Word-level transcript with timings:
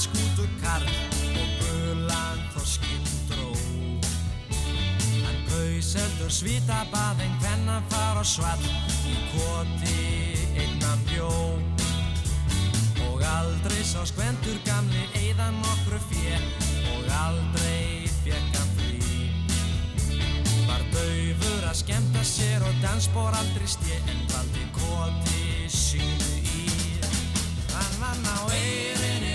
skútu 0.00 0.46
karl 0.62 0.86
og 1.36 1.48
gulan 1.60 2.38
þorskinn 2.54 3.08
dró. 3.28 3.50
Hann 5.26 5.40
gaus 5.50 5.90
heldur 5.98 6.32
svita 6.32 6.78
bað 6.92 7.20
en 7.26 7.34
hvenna 7.42 7.80
far 7.92 8.20
á 8.20 8.24
svall 8.24 8.64
í 8.64 9.16
koti 9.34 10.06
innan 10.64 11.04
bjó. 11.10 11.32
Og 13.10 13.24
aldrei 13.34 13.82
sá 13.84 14.00
skvendur 14.08 14.56
gamli 14.64 15.04
eigðan 15.20 15.60
nokkru 15.60 16.00
fjö 16.08 16.38
og 16.94 17.10
aldrei 17.20 18.08
fekk 18.22 18.56
hann 18.56 18.72
frí. 18.78 19.00
Var 20.64 20.86
daufur 20.94 21.66
að 21.68 21.80
skemta 21.82 22.24
sér 22.24 22.64
og 22.64 22.80
dansbór 22.86 23.36
aldrei 23.42 23.68
stje 23.68 24.00
en 24.06 24.24
valdi 24.32 24.64
koti 24.80 25.68
sínu 25.68 26.32
í. 26.40 26.64
Hann 27.74 28.00
vann 28.00 28.32
á 28.32 28.38
eirinni 28.48 29.29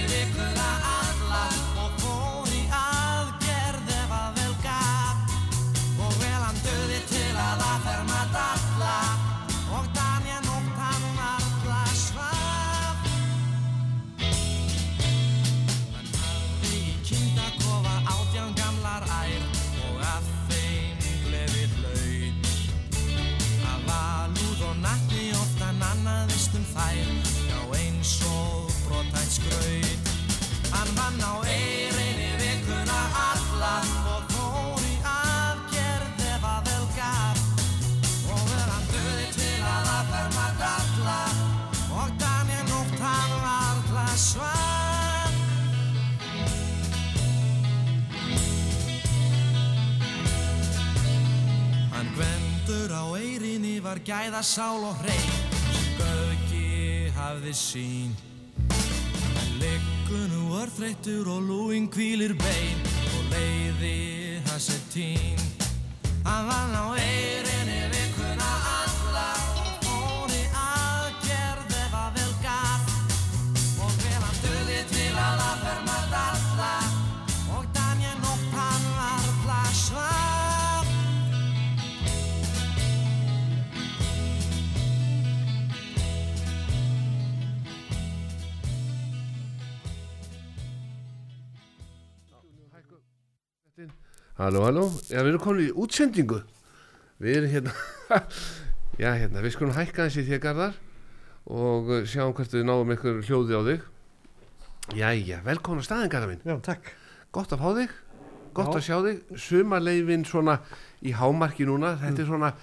gæða 54.06 54.42
sál 54.44 54.84
og 54.86 54.95
hrein 55.02 55.31
sem 55.73 55.94
Gauki 55.98 57.09
hafði 57.16 57.53
sín. 57.58 58.11
Hann 58.70 59.56
liggur 59.61 60.28
nú 60.30 60.44
örþreyttur 60.61 61.25
og 61.34 61.42
lúin 61.50 61.89
kvílir 61.89 62.36
bein 62.38 62.86
og 63.17 63.23
leiði 63.33 63.95
hans 64.45 64.70
er 64.76 64.83
tín. 64.94 65.42
Hann 66.26 66.45
vann 66.52 66.78
á 66.78 66.86
eirinni 67.02 67.84
Halló, 94.45 94.61
halló, 94.61 94.83
já 95.10 95.23
við 95.23 95.32
erum 95.32 95.42
komin 95.42 95.64
í 95.64 95.72
útsendingu. 95.73 96.36
Við 97.17 97.38
erum 97.39 97.50
hérna 97.50 97.72
Já, 99.02 99.08
hérna, 99.17 99.42
við 99.42 99.56
skulum 99.56 99.73
hækka 99.73 100.04
þessi 100.06 100.22
þér 100.28 100.42
garðar 100.44 100.76
og 101.50 101.88
uh, 101.89 102.04
sjáum 102.06 102.36
hvert 102.38 102.54
við 102.54 102.67
náum 102.67 102.92
ykkur 102.94 103.23
hljóði 103.26 103.58
á 103.58 103.61
þig. 103.66 103.88
Jæja, 105.00 105.39
velkomin 105.48 105.82
á 105.82 105.88
staðin 105.88 106.11
garðar 106.14 106.30
minn. 106.30 106.44
Já, 106.45 106.60
takk. 106.67 106.92
Gott 107.34 107.55
að 107.55 107.64
fá 107.64 107.72
þig, 107.80 107.95
gott 108.60 108.70
Já. 108.70 108.78
að 108.78 108.86
sjá 108.86 109.00
þig. 109.08 109.23
Sumarleifin 109.48 110.28
svona 110.30 110.60
í 111.02 111.16
hámarki 111.17 111.66
núna 111.66 111.95
Þetta 112.04 112.22
er 112.22 112.30
svona, 112.30 112.54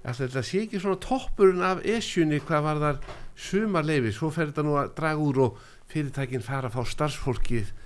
alltaf 0.00 0.22
þetta 0.24 0.46
sé 0.48 0.64
ekki 0.64 0.80
svona 0.80 1.02
toppurinn 1.04 1.68
af 1.74 1.84
esjunni 1.84 2.40
hvað 2.48 2.64
var 2.70 2.82
þar 2.86 3.02
sumarleifi 3.50 4.14
Svo 4.16 4.32
fer 4.32 4.48
þetta 4.48 4.64
nú 4.64 4.80
að 4.80 4.96
draga 4.96 5.28
úr 5.28 5.44
og 5.44 5.60
fyrirtækin 5.92 6.48
fara 6.48 6.72
að 6.72 6.80
fá 6.80 6.96
starfsfólkið 6.96 7.76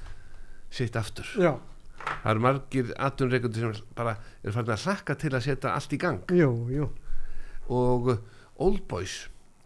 sitt 0.72 0.94
aftur. 0.96 1.26
Já, 1.42 1.56
Það 2.22 2.30
eru 2.32 2.42
margir 2.44 2.92
atvinnreikundir 3.08 3.64
sem 3.76 3.88
bara 3.98 4.14
eru 4.42 4.54
farin 4.54 4.74
að 4.74 4.84
hlakka 4.86 5.16
til 5.18 5.32
að 5.34 5.44
setja 5.46 5.72
allt 5.74 5.94
í 5.96 5.98
gang 6.02 6.32
jú, 6.38 6.50
jú. 6.70 6.88
og 7.72 8.10
uh, 8.12 8.20
Old 8.62 8.84
Boys, 8.90 9.16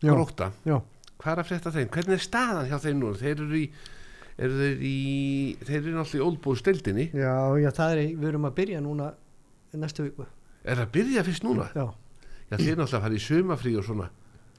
gróta, 0.00 0.50
hvað 0.64 1.32
er 1.32 1.42
að 1.42 1.48
frétta 1.50 1.72
þeim? 1.74 1.91
Hvernig 1.92 2.16
er 2.16 2.24
staðan 2.24 2.69
hjá 2.70 2.78
þeim 2.84 3.00
núna? 3.02 3.19
Þeir 3.20 3.42
eru 3.44 3.58
í, 3.60 3.64
eru 4.38 4.58
þeir 4.62 4.84
í, 4.88 4.97
þeir 5.64 5.78
eru 5.82 5.94
náttúrulega 5.97 6.22
í 6.22 6.26
Old 6.28 6.41
Boys 6.44 6.64
deildinni. 6.64 7.08
já, 7.12 7.34
já, 7.60 7.70
það 7.76 7.92
er, 7.97 8.02
við 8.16 8.28
erum 8.30 8.48
að 8.48 8.56
byrja 8.60 8.82
núna 8.84 9.10
næstu 9.76 10.06
viku. 10.06 10.26
Er 10.64 10.78
það 10.80 10.86
að 10.86 10.94
byrja 10.97 11.24
fyrst 11.26 11.44
núna? 11.47 11.68
Já, 11.76 11.86
Já, 12.47 12.56
þeir 12.60 12.76
náttúrulega 12.78 12.97
að 13.00 13.04
fara 13.08 13.16
í 13.18 13.24
sumafrí 13.26 13.74
og 13.76 13.84
svona. 13.88 14.08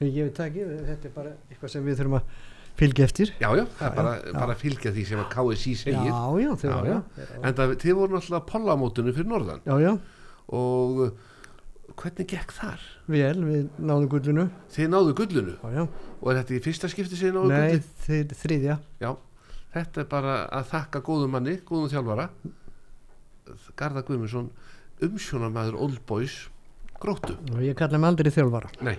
ég 0.04 0.28
veit 0.28 0.36
það 0.36 0.46
ekki, 0.50 0.64
þetta 0.92 1.08
er 1.08 1.14
bara 1.16 1.30
eitthvað 1.48 1.72
sem 1.72 1.86
við 1.88 1.98
þurfum 1.98 2.18
að 2.20 2.34
fylgja 2.78 3.04
eftir. 3.08 3.32
Já, 3.42 3.48
já, 3.58 3.64
það 3.78 3.86
er 3.86 3.90
Já, 3.90 3.96
bara, 3.98 4.12
já. 4.22 4.32
bara 4.38 4.54
fylgja 4.58 4.92
því 4.94 5.04
sem 5.08 5.22
að 5.22 5.28
KSI 5.34 5.72
Já, 5.74 5.80
segir. 5.82 6.12
já, 6.12 6.18
Já, 6.44 6.74
var 6.74 6.86
já. 6.92 6.98
það. 7.16 7.32
En 7.48 7.56
það, 7.58 7.72
þið 7.82 7.96
voru 7.98 8.20
á 8.22 8.40
pollamótunum 8.52 9.16
fyrir 9.16 9.30
norðan 9.32 9.60
Já, 9.66 9.74
já, 9.82 9.92
og 10.58 11.00
uh, 11.06 11.10
hvernig 11.98 12.28
gekk 12.30 12.52
þar? 12.54 12.84
vel, 13.08 13.38
við 13.48 13.64
náðum 13.82 14.08
gullinu. 14.12 14.44
Þið 14.74 14.90
náðu 14.92 15.14
gullunu 15.18 15.54
Já, 15.58 15.68
já, 15.80 15.84
og 16.20 16.30
er 16.32 16.38
þetta 16.42 16.54
í 16.54 16.62
fyrsta 16.68 16.90
skipti 16.92 17.16
sem 17.18 17.30
þið 17.30 17.36
náðu 17.38 17.50
nei, 17.50 17.58
gullinu? 17.58 17.88
þeir, 18.06 18.36
þriðja. 18.44 18.78
Já, 19.02 19.10
þetta 19.74 20.00
er 20.04 20.08
bara 20.14 20.36
að 20.60 20.68
þakka 20.74 21.02
góðum 21.08 21.34
manni, 21.34 21.56
góðum 21.68 21.90
þjálfara 21.92 22.28
Garðar 23.80 24.04
Guðmundsson 24.04 24.50
umsjónamaður 25.06 25.76
Old 25.80 26.00
Boys 26.08 26.34
gróttu, 27.00 27.36
Og 27.54 27.60
ég 27.64 27.76
kalla 27.78 27.98
mig 27.98 28.10
aldrei 28.10 28.30
þjálfara. 28.34 28.70
nei, 28.84 28.96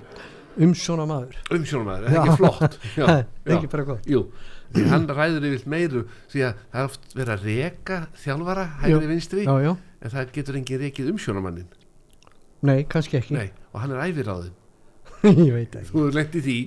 Umsjóna 0.59 1.05
maður. 1.07 1.35
umsjónamaður, 1.55 2.05
er 2.05 2.09
það 2.09 2.15
Já. 2.15 2.23
ekki 2.23 2.37
flott 2.39 2.77
já, 2.99 3.05
er 3.05 3.25
já, 3.47 3.53
ekki 3.57 3.69
bara 3.71 3.85
gott. 3.87 4.07
jú 4.11 4.21
því 4.75 4.83
hann 4.91 5.05
ræður 5.09 5.45
yfir 5.49 5.63
meiru 5.73 6.01
því 6.29 6.41
að 6.45 6.57
það 6.73 6.79
er 6.81 6.89
oft 6.89 7.13
verið 7.17 7.31
að 7.35 7.45
reka 7.49 7.99
þjálfara 8.23 8.65
hægri 8.83 9.07
vinstri, 9.13 9.45
Já, 9.47 9.75
en 10.03 10.13
það 10.13 10.33
getur 10.35 10.57
engin 10.59 10.81
rekið 10.83 11.07
umsjónamannin, 11.13 11.69
nei, 12.67 12.83
kannski 12.91 13.17
ekki. 13.21 13.33
nei, 13.37 13.47
og 13.73 13.79
hann 13.81 13.95
er 13.95 14.03
æfiráðin 14.09 14.53
ég 15.47 15.53
veit 15.55 15.79
ekki. 15.79 15.89
þú 15.93 16.03
er 16.09 16.19
lent 16.19 16.35
í 16.35 16.43
því 16.49 16.57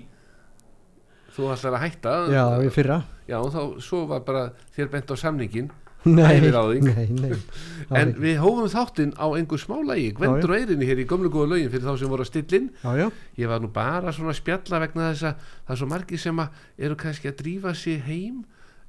þú 1.37 1.47
ætlar 1.55 1.77
að 1.79 1.85
hætta 1.87 2.17
Já, 2.33 2.43
í 2.67 2.73
fyrra. 2.75 2.99
já, 3.29 3.39
og 3.41 3.53
þá, 3.55 3.61
svo 3.85 4.03
var 4.11 4.25
bara 4.27 4.43
þér 4.77 4.91
bent 4.97 5.13
á 5.13 5.17
samningin 5.17 5.71
Nei, 6.05 6.41
nei. 6.43 7.37
það 7.89 7.99
En 8.01 8.13
við 8.19 8.41
hófum 8.43 8.71
þáttinn 8.73 9.13
á 9.15 9.27
einhver 9.37 9.61
smálægi. 9.63 10.09
Gvendur 10.19 10.55
og 10.55 10.57
Eirinni 10.59 10.89
hér 10.89 11.03
í 11.03 11.07
gömlu 11.11 11.31
góða 11.31 11.53
lögin 11.55 11.71
fyrir 11.71 11.87
þá 11.87 12.01
sem 12.01 12.11
voru 12.11 12.25
að 12.27 12.31
stillin 12.33 12.69
Já, 12.83 12.91
já, 12.99 13.07
Ég 13.39 13.53
var 13.53 13.63
nú 13.63 13.71
bara 13.75 14.15
svona 14.17 14.33
að 14.35 14.41
spjalla 14.41 14.83
vegna 14.83 15.13
þess 15.13 15.29
að 15.31 15.47
það 15.53 15.75
er 15.77 15.81
svo 15.83 15.91
margir 15.93 16.23
sem 16.25 16.43
að 16.43 16.61
eru 16.89 16.99
kannski 17.05 17.31
að 17.31 17.39
drífa 17.43 17.75
sig 17.79 18.03
heim 18.09 18.43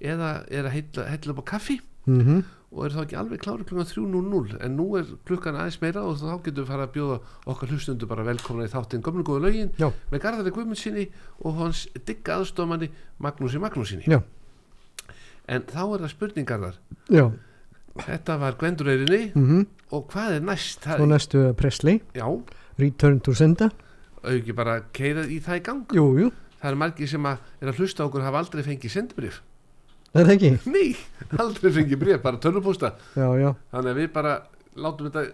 eða 0.03 0.34
er 0.50 0.68
að 0.68 0.75
heilla, 0.79 1.07
heilla 1.12 1.35
upp 1.35 1.44
á 1.46 1.52
kaffi. 1.53 1.79
Mhm, 2.09 2.44
og 2.73 2.85
eru 2.88 2.97
þá 2.97 3.03
ekki 3.06 3.18
alveg 3.22 3.41
klári 3.44 3.66
klukkan 3.69 3.88
3.00 3.88 4.57
en 4.66 4.75
nú 4.75 4.88
er 4.97 5.09
klukkan 5.28 5.56
aðeins 5.62 5.78
meira 5.84 6.02
og 6.09 6.17
þá 6.17 6.32
getum 6.43 6.64
við 6.64 6.72
fara 6.72 6.87
að 6.87 6.93
bjóða 6.96 7.17
okkar 7.53 7.70
hlustundu 7.70 8.08
bara 8.09 8.26
velkomna 8.26 8.66
í 8.66 8.72
þáttinn 8.73 9.03
gömlu 9.05 9.26
góða 9.28 9.43
lögin 9.46 9.70
já, 9.78 9.91
með 10.09 10.23
Garðari 10.23 10.53
Guðmundsinni 10.55 11.05
og 11.46 11.59
hans 11.61 11.84
digga 12.08 12.40
aðstofamanni 12.40 12.90
Magnúsi 13.22 13.61
Magnúsinni 13.61 14.09
já, 14.09 14.17
en 15.51 15.66
þá 15.67 15.81
er 15.84 16.03
það 16.03 16.11
spurningarðar 16.13 16.78
já, 17.11 17.25
þetta 18.03 18.37
var 18.41 18.57
Gvendur 18.59 18.91
Eirinni 18.93 19.23
mhm. 19.35 19.66
og 19.93 20.05
hvað 20.13 20.37
er 20.37 20.45
næst? 20.49 20.84
Svo 20.85 20.99
Það, 20.99 21.09
næstu 21.13 21.45
að 21.49 21.55
Presley, 21.59 22.01
já, 22.16 22.28
Return 22.79 23.19
to 23.23 23.35
Senda. 23.37 23.69
auki 24.23 24.55
bara 24.55 24.79
keira 24.95 25.25
í 25.28 25.40
það 25.43 25.59
í 25.59 25.66
gang? 25.67 25.97
Jú, 25.97 26.05
jú, 26.22 26.29
það 26.59 26.69
er 26.72 26.79
margir 26.85 27.11
sem 27.11 27.28
að 27.28 27.49
er 27.61 27.73
að 27.73 27.81
hlusta 27.81 28.05
á 28.05 28.07
okkur 28.07 28.25
hafa 28.25 28.43
aldrei 28.43 28.63
fengið 28.66 28.95
sendbrif 28.95 29.41
það 30.13 30.22
er 30.22 30.28
það 30.29 30.35
ekki. 30.35 30.51
nei, 30.75 31.40
aldrei 31.41 31.72
fengið 31.79 32.03
brif, 32.05 32.22
bara 32.23 32.39
já, 33.41 33.49
þannig 33.73 33.93
að 33.93 34.01
við 34.01 34.11
bara 34.13 34.35
látum 34.73 35.09
þetta 35.09 35.25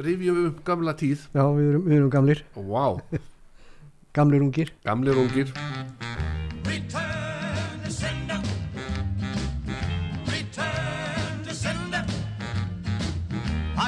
rifjum 0.00 0.44
um 0.46 0.52
gamla 0.64 0.94
tíð. 0.96 1.26
Já, 1.34 1.44
við 1.56 1.72
erum, 1.72 1.88
við 1.88 1.96
erum 1.98 2.12
gamlir, 2.14 2.44
wow, 2.54 3.00
gamlir 4.16 4.46
ungir. 4.46 4.72
gamlir 4.86 5.18
ungir. 5.24 5.52
Return 6.70 7.29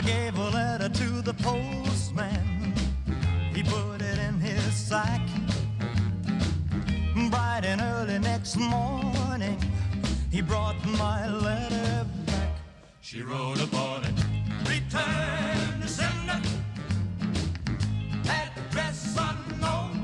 Gave 0.05 0.37
a 0.37 0.51
letter 0.51 0.89
to 0.89 1.23
the 1.23 1.35
postman. 1.35 2.75
He 3.55 3.63
put 3.63 4.03
it 4.03 4.19
in 4.19 4.41
his 4.41 4.75
sack. 4.75 5.21
Bright 7.31 7.65
and 7.65 7.81
early 7.81 8.19
next 8.19 8.57
morning, 8.57 9.59
He 10.31 10.41
brought 10.41 10.77
my 10.87 11.29
letter 11.29 12.07
back. 12.27 12.51
She 13.01 13.23
wrote 13.23 13.61
upon 13.63 14.05
it. 14.05 14.15
Return 14.69 15.81
to 15.81 15.89
sender. 15.89 16.41
Address 18.29 19.17
unknown. 19.19 20.03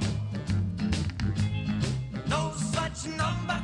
No 2.29 2.53
such 2.55 3.06
number. 3.17 3.61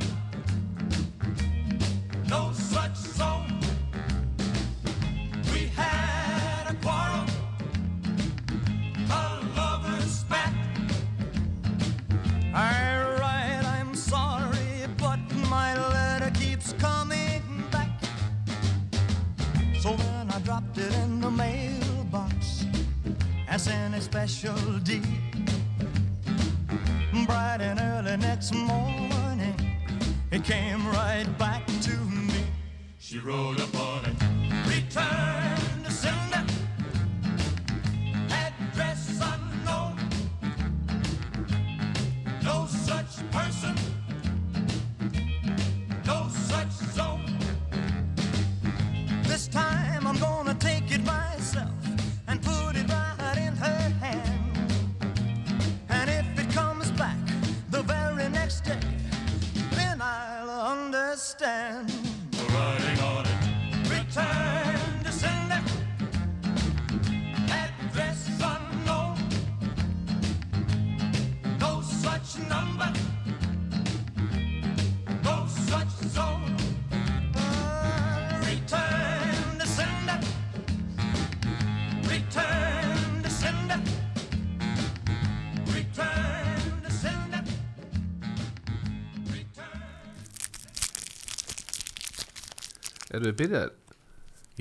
Erum 93.15 93.29
við 93.29 93.37
byrjaðir? 93.41 93.73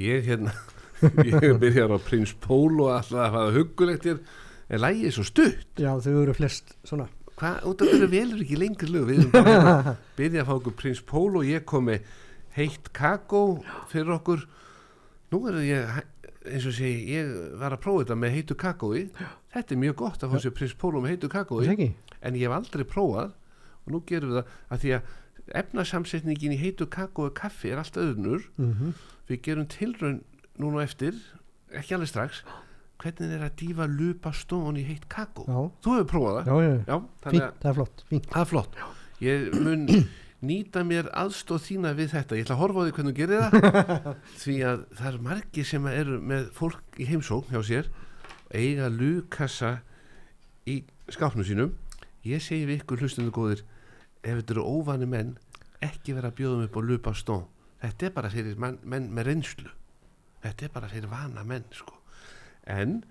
Ég 0.04 0.24
hérna 0.28 0.54
Ég 1.28 1.58
byrjaðar 1.60 1.98
á 1.98 2.06
Prins 2.06 2.32
Pól 2.44 2.78
og 2.84 2.92
alltaf 2.94 3.18
að 3.18 3.34
hafa 3.34 3.52
hugulegt 3.58 4.08
hér. 4.08 4.22
En 4.70 4.80
lægið 4.80 5.08
er 5.10 5.14
svo 5.18 5.26
stutt? 5.28 5.66
Já, 5.82 5.90
þau 6.00 6.14
eru 6.22 6.34
flest 6.38 6.74
svona. 6.86 7.08
Hvað, 7.34 7.66
út 7.68 7.82
af 7.82 7.90
hverju 7.90 8.08
velur 8.12 8.42
ekki 8.44 8.58
lengri 8.60 8.88
lög 8.94 9.08
Við 9.10 9.18
erum 9.18 9.32
bara 9.34 9.54
hérna 9.54 9.94
byrja 10.16 10.44
að 10.44 10.48
fá 10.48 10.54
okkur 10.54 10.76
Prins 10.78 11.02
Pól 11.10 11.40
og 11.40 11.48
ég 11.50 11.64
kom 11.68 11.88
með 11.90 12.06
heitt 12.54 12.90
kakó 12.94 13.44
fyrir 13.90 14.14
okkur. 14.16 14.46
Nú 15.34 15.40
er 15.50 15.58
ég, 15.66 15.98
eins 16.46 16.68
og 16.70 16.76
segi 16.76 17.16
ég 17.18 17.34
var 17.58 17.74
að 17.74 17.82
prófa 17.84 18.04
þetta 18.04 18.18
með 18.22 18.36
heitu 18.38 18.56
kakói. 18.58 19.08
Þetta 19.54 19.74
er 19.74 19.82
mjög 19.82 19.98
gott 20.04 20.22
að 20.22 20.34
fá 20.36 20.44
sér 20.46 20.54
Prins 20.54 20.76
Pól 20.78 20.94
með 21.00 21.16
heitu 21.16 21.32
kakói. 21.32 21.64
Það 21.66 21.74
ekki? 21.74 21.92
en 22.24 22.38
ég 22.38 22.48
hef 22.48 22.56
aldrei 22.56 22.86
prófað 22.88 23.34
og 23.84 23.92
nú 23.92 24.00
gerum 24.08 24.32
við 24.32 24.40
það 24.40 24.52
að 24.74 24.82
því 24.84 24.92
að 24.96 25.12
efnasamsetningin 25.52 26.54
í 26.54 26.60
heitu 26.60 26.86
kakó 26.88 27.28
og 27.28 27.34
kaffi 27.36 27.72
er 27.74 27.82
allt 27.82 27.98
öðnur 28.00 28.46
Mm 28.56 28.94
við 29.28 29.40
gerum 29.46 29.66
tilraun 29.72 30.18
núna 30.60 30.82
eftir 30.84 31.16
ekki 31.72 31.94
alveg 31.96 32.10
strax 32.10 32.42
hvernig 33.00 33.32
er 33.36 33.44
að 33.46 33.54
dýfa 33.60 33.86
lupa 33.88 34.32
stón 34.36 34.76
í 34.80 34.84
heitt 34.86 35.06
kakó? 35.12 35.46
Já. 35.48 35.60
þú 35.84 35.94
hefur 35.96 36.10
prófað 36.10 36.36
það? 36.36 36.50
Já, 36.50 36.74
já, 36.88 36.98
fínt, 37.24 37.56
það 37.62 37.70
er 37.70 37.78
flott, 37.78 38.04
það 38.10 38.42
er 38.42 38.50
flott. 38.50 38.76
Ég 39.24 39.56
mun 39.64 39.86
nýta 40.48 40.84
mér 40.84 41.08
aðstóð 41.16 41.62
þína 41.66 41.92
við 41.98 42.14
þetta. 42.14 42.38
Ég 42.38 42.46
ætla 42.46 42.56
að 42.56 42.62
horfa 42.62 42.80
á 42.80 42.84
því 42.84 42.94
hvernig 42.98 43.14
þú 43.14 43.18
gerir 43.18 43.44
það. 43.44 44.08
Því 44.44 44.56
að 44.70 44.84
það 45.00 45.10
er 45.10 45.20
margir 45.28 45.68
sem 45.68 45.88
eru 45.90 46.18
með 46.32 46.48
fólk 46.56 47.00
í 47.00 47.08
heimsókn 47.10 47.52
hjá 47.52 47.62
sér 47.64 47.90
eiga 48.54 48.88
lukassa 48.92 49.78
í 50.68 50.82
skápnum 51.12 51.48
sínum. 51.48 51.72
Ég 52.24 52.44
segi 52.44 52.68
við 52.68 52.82
ykkur 52.82 53.04
hlustundu 53.04 53.32
góðir 53.34 53.64
ef 54.24 54.38
þetta 54.40 54.54
eru 54.56 54.64
óvani 54.64 55.06
menn 55.08 55.34
ekki 55.84 56.14
vera 56.16 56.30
að 56.32 56.38
bjóðum 56.40 56.64
upp 56.68 56.78
á 56.78 56.82
lupa 56.82 57.12
stón 57.14 57.44
þetta 57.84 58.06
er 58.08 58.14
bara 58.16 58.30
fyrir 58.32 58.56
menn, 58.56 58.78
menn 58.88 59.10
með 59.12 59.26
reynslu. 59.28 59.70
Þetta 60.44 60.64
er 60.64 60.70
bara 60.72 60.88
fyrir 60.88 61.10
vana 61.10 61.42
menn 61.44 61.64
sko. 61.72 61.98
en 62.66 63.02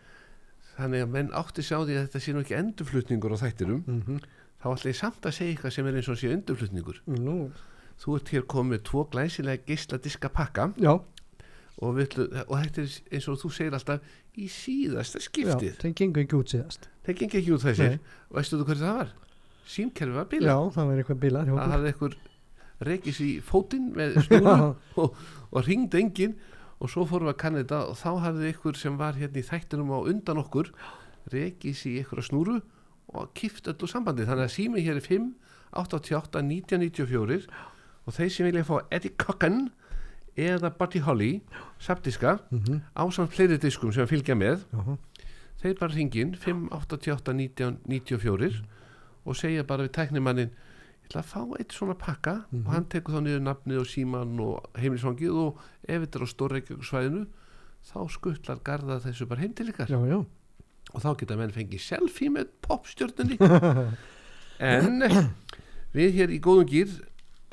þannig 0.77 1.03
að 1.05 1.11
menn 1.13 1.29
átti 1.37 1.61
sjá 1.61 1.77
því 1.85 1.93
að 1.99 2.07
þetta 2.07 2.19
sé 2.25 2.33
nú 2.33 2.41
ekki 2.41 2.55
endurflutningur 2.57 3.35
á 3.37 3.43
þættinum 3.43 3.83
Mm 3.85 4.19
þá 4.63 4.69
ætla 4.71 4.89
ég 4.93 4.95
samt 4.95 5.25
að 5.27 5.33
segja 5.35 5.51
eitthvað 5.53 5.73
sem 5.75 5.87
er 5.89 5.95
eins 5.99 6.07
og 6.07 6.17
sé 6.21 6.29
endurflutningur. 6.31 6.99
Nú, 7.19 7.51
þú 7.99 8.13
ert 8.15 8.29
hér 8.31 8.45
komið 8.47 8.83
tvo 8.87 9.01
glæsilega 9.11 9.59
geisladiska 9.67 10.29
pakka. 10.31 10.69
Já, 10.79 10.93
og, 11.83 11.97
ætlu- 11.99 12.29
og 12.47 12.53
þetta 12.61 12.81
er 12.85 12.93
eins 13.11 13.27
og 13.27 13.41
þú 13.41 13.51
segir 13.51 13.75
alltaf 13.75 13.99
í 14.39 14.47
síðasta 14.47 15.19
skiptið. 15.19 15.75
Það 15.83 15.93
gengur 15.99 16.23
ekki 16.23 16.39
út 16.39 16.53
síðast. 16.55 16.87
það 17.03 17.17
gengi 17.19 17.37
ekki 17.41 17.51
út 17.57 17.65
þessir. 17.67 17.99
Og 18.31 18.39
veistu 18.39 18.55
þú 18.61 18.69
hverju 18.69 18.85
það 18.87 18.97
var? 19.01 19.11
Símkerfi 19.69 20.15
var 20.15 20.29
bíla. 20.31 20.53
Já, 20.53 20.57
það 20.75 20.89
var 20.89 21.01
eitthvað 21.01 21.23
hjá 21.47 21.53
það 21.53 21.75
hafði 21.75 21.93
einhver 21.93 22.17
reykis 22.83 23.21
í 23.23 23.29
fótinn 23.45 23.91
með 23.95 24.17
snúru 24.27 24.55
og, 25.03 25.21
og 25.51 25.67
ringd 25.67 25.95
enginn. 25.99 26.35
Og 26.83 26.91
svo 26.91 27.05
fórum 27.07 27.29
við 27.29 27.35
að 27.35 27.39
kanna 27.39 27.61
þetta 27.61 27.77
og 27.87 27.95
þá 27.95 28.09
hafði 28.25 28.49
einhver 28.49 28.75
sem 28.75 28.95
var 28.99 29.15
hérna 29.15 29.39
í 29.39 29.45
þættinum 29.47 29.93
á 29.95 29.99
undan 30.03 30.41
okkur 30.41 30.73
reykis 31.31 31.85
í 31.87 31.93
einhverja 32.01 32.27
snúru 32.27 32.57
og 33.13 33.29
kift 33.37 33.69
öllu 33.71 33.87
sambandi 33.89 34.25
þannig 34.27 34.49
að 34.49 34.55
sími 34.55 34.83
hér 34.83 34.99
er 34.99 35.05
5 35.05 35.29
88 35.83 36.43
1994 36.43 37.47
og 38.03 38.17
þeir 38.17 38.33
sem 38.33 38.47
vilja 38.49 38.65
fá 38.67 38.75
Eddie 38.93 39.15
Cocken 39.21 39.69
eða 40.39 40.73
Buddy 40.77 41.01
Holly 41.05 41.31
sapdiska 41.81 42.37
mhm, 42.49 42.81
ásamt 42.97 43.33
fleiri 43.33 43.59
diskum 43.61 43.93
sem 43.93 44.07
fylgja 44.09 44.35
með 44.37 44.65
já, 44.73 44.97
þeir 45.61 45.75
bara 45.79 45.93
ringin 45.93 46.33
5 46.35 46.67
88 46.73 47.35
1994 47.37 48.63
og 49.25 49.37
segja 49.39 49.63
bara 49.67 49.85
við 49.87 49.93
tæknimannin 49.97 50.51
ég 50.53 51.09
ætla 51.09 51.21
að 51.23 51.31
fá 51.31 51.41
eitt 51.59 51.73
svona 51.75 51.95
pakka. 51.99 52.33
Mhm. 52.51 52.65
og 52.67 52.73
hann 52.73 52.85
tekur 52.91 53.15
þá 53.17 53.21
niður 53.23 53.43
nafnið 53.47 53.79
og 53.81 53.87
síman 53.91 54.39
og 54.39 54.69
heimilisfangið 54.79 55.39
og 55.43 55.59
ef 55.87 56.01
þetta 56.05 56.19
er 56.19 56.23
á 56.23 56.33
stórreikjöksvæðinu 56.33 57.23
þá 57.83 57.97
skuttlar 58.09 58.59
garða 58.63 58.99
þessu 59.03 59.27
bara 59.27 59.41
heim 59.43 59.53
til 59.53 59.67
ykkar. 59.69 59.89
Já, 59.91 59.99
já. 60.07 60.19
og 60.93 61.01
þá 61.03 61.09
geta 61.19 61.35
menn 61.39 61.51
fengið 61.51 61.81
selfie 61.83 62.29
með 62.31 62.47
popstjörnunni 62.63 63.37
en 64.59 65.03
við 65.93 66.15
hér 66.17 66.31
í 66.31 66.39
góðum 66.43 66.69
gýr 66.69 66.93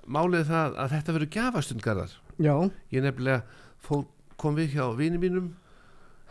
málið 0.07 0.47
það 0.50 0.77
að 0.83 0.93
þetta 0.95 1.15
verður 1.17 1.33
gjafastundgarðar 1.37 2.15
Já, 2.41 2.55
ég 2.91 3.03
nefnilega 3.05 3.43
fór, 3.85 4.07
kom 4.41 4.57
við 4.57 4.77
hjá 4.77 4.87
vini 4.97 5.19
mínum 5.21 5.50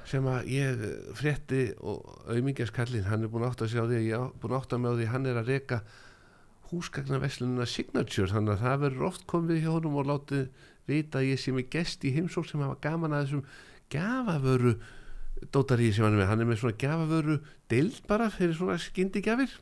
sem 0.10 0.26
að 0.30 0.48
ég 0.50 0.84
frétti 1.18 1.64
og 1.86 2.06
auðmingaskallin 2.30 3.08
hann 3.10 3.26
er 3.26 3.32
búin 3.32 3.46
að 3.46 3.52
átta 3.54 3.68
sig 3.70 3.82
á 3.82 3.86
því 3.86 4.00
ég 4.08 4.16
er 4.18 4.32
búin 4.42 4.56
að 4.56 4.62
átta 4.64 4.80
mig 4.82 4.90
á 4.90 4.98
því 4.98 5.10
hann 5.14 5.30
er 5.30 5.42
að 5.42 5.52
reka 5.54 5.82
húsgagnaveslununa 6.70 7.68
Signature 7.70 8.30
þannig 8.32 8.56
að 8.56 8.64
það 8.66 8.82
verður 8.84 9.08
oft 9.10 9.26
komið 9.30 9.62
hjá 9.64 9.72
honum 9.74 10.00
og 10.02 10.10
látið 10.10 10.48
vita 10.90 11.22
að 11.22 11.30
ég 11.32 11.42
sé 11.42 11.54
með 11.54 11.70
gest 11.76 12.06
í 12.06 12.14
heimsók 12.16 12.48
sem 12.50 12.62
hafa 12.64 12.80
gaman 12.84 13.16
að 13.16 13.28
þessum 13.28 13.46
gafavöru 13.94 14.74
dótaríi 15.54 15.94
sem 15.96 16.06
hann 16.06 16.18
er 16.18 16.22
með. 16.24 16.30
Hann 16.32 16.44
er 16.44 16.50
með 16.50 16.62
svona 16.64 16.80
gafavöru 16.82 17.38
dild 17.72 18.02
bara 18.10 18.30
fyrir 18.34 18.58
svona 18.58 18.78
skyndigjafir. 18.82 19.54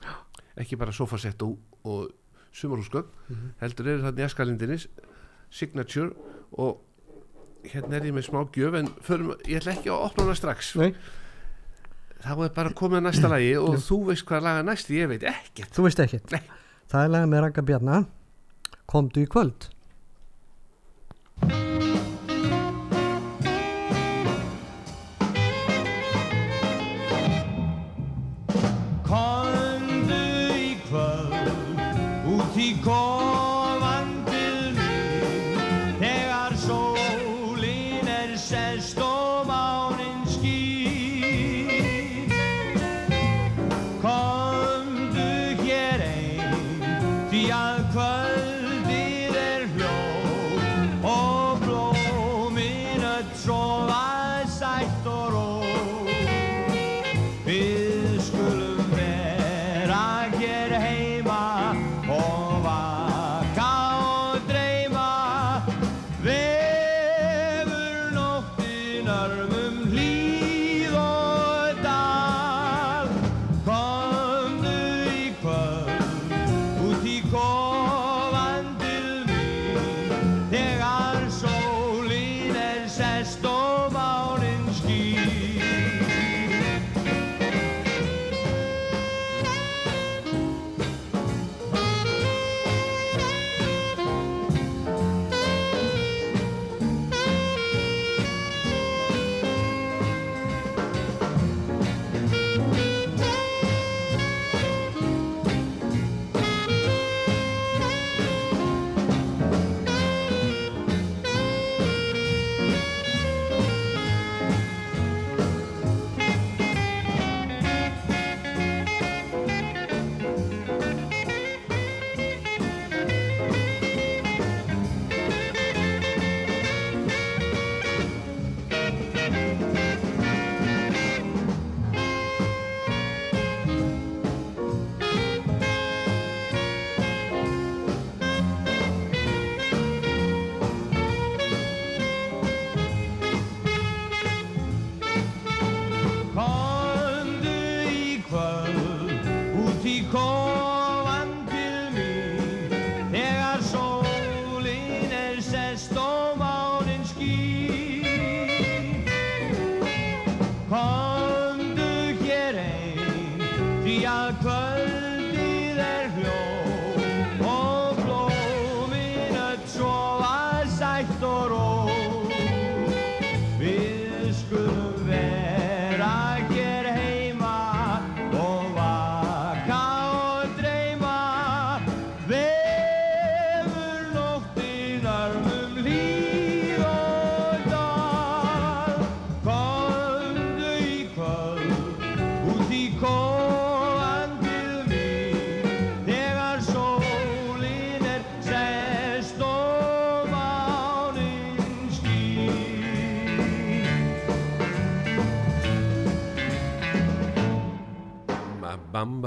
Ekki 0.58 0.80
bara 0.80 0.96
sofasett 0.96 1.44
og, 1.46 1.60
og 1.88 2.12
sumarhúsgögn 2.56 3.52
heldur 3.62 3.92
eru 3.92 4.06
þarna 4.08 4.24
í 4.24 4.28
askalindinni 4.28 4.80
Signature 5.54 6.12
og 6.58 6.82
hérna 7.74 7.98
er 8.00 8.10
ég 8.10 8.16
með 8.18 8.28
smá 8.30 8.42
gjöf 8.56 8.78
en 8.82 8.92
förum, 9.06 9.34
ég 9.46 9.62
ætla 9.62 9.74
ekki 9.78 9.92
að 9.94 10.06
opna 10.10 10.28
hana 10.28 10.38
strax 10.38 10.74
nei, 10.80 10.92
þá 12.24 12.32
er 12.36 12.54
bara 12.56 12.74
að 12.74 13.02
næsta 13.06 13.32
lagi 13.32 13.52
og 13.62 13.80
þú 13.88 14.00
veist 14.12 14.28
hvað 14.28 14.48
laga 14.48 14.68
næst 14.68 14.94
ég 14.94 15.12
veit 15.12 15.28
ekkert 15.28 15.76
þú 15.76 15.88
veist 15.88 16.04
ekkert. 16.04 16.38
Það 16.88 17.04
er 17.04 17.12
lag 17.12 17.26
með 17.28 17.42
Ranga 17.44 17.64
Bjarna. 17.68 17.96
Komdu 18.88 19.20
í 19.20 19.28
kvöld. 19.28 19.68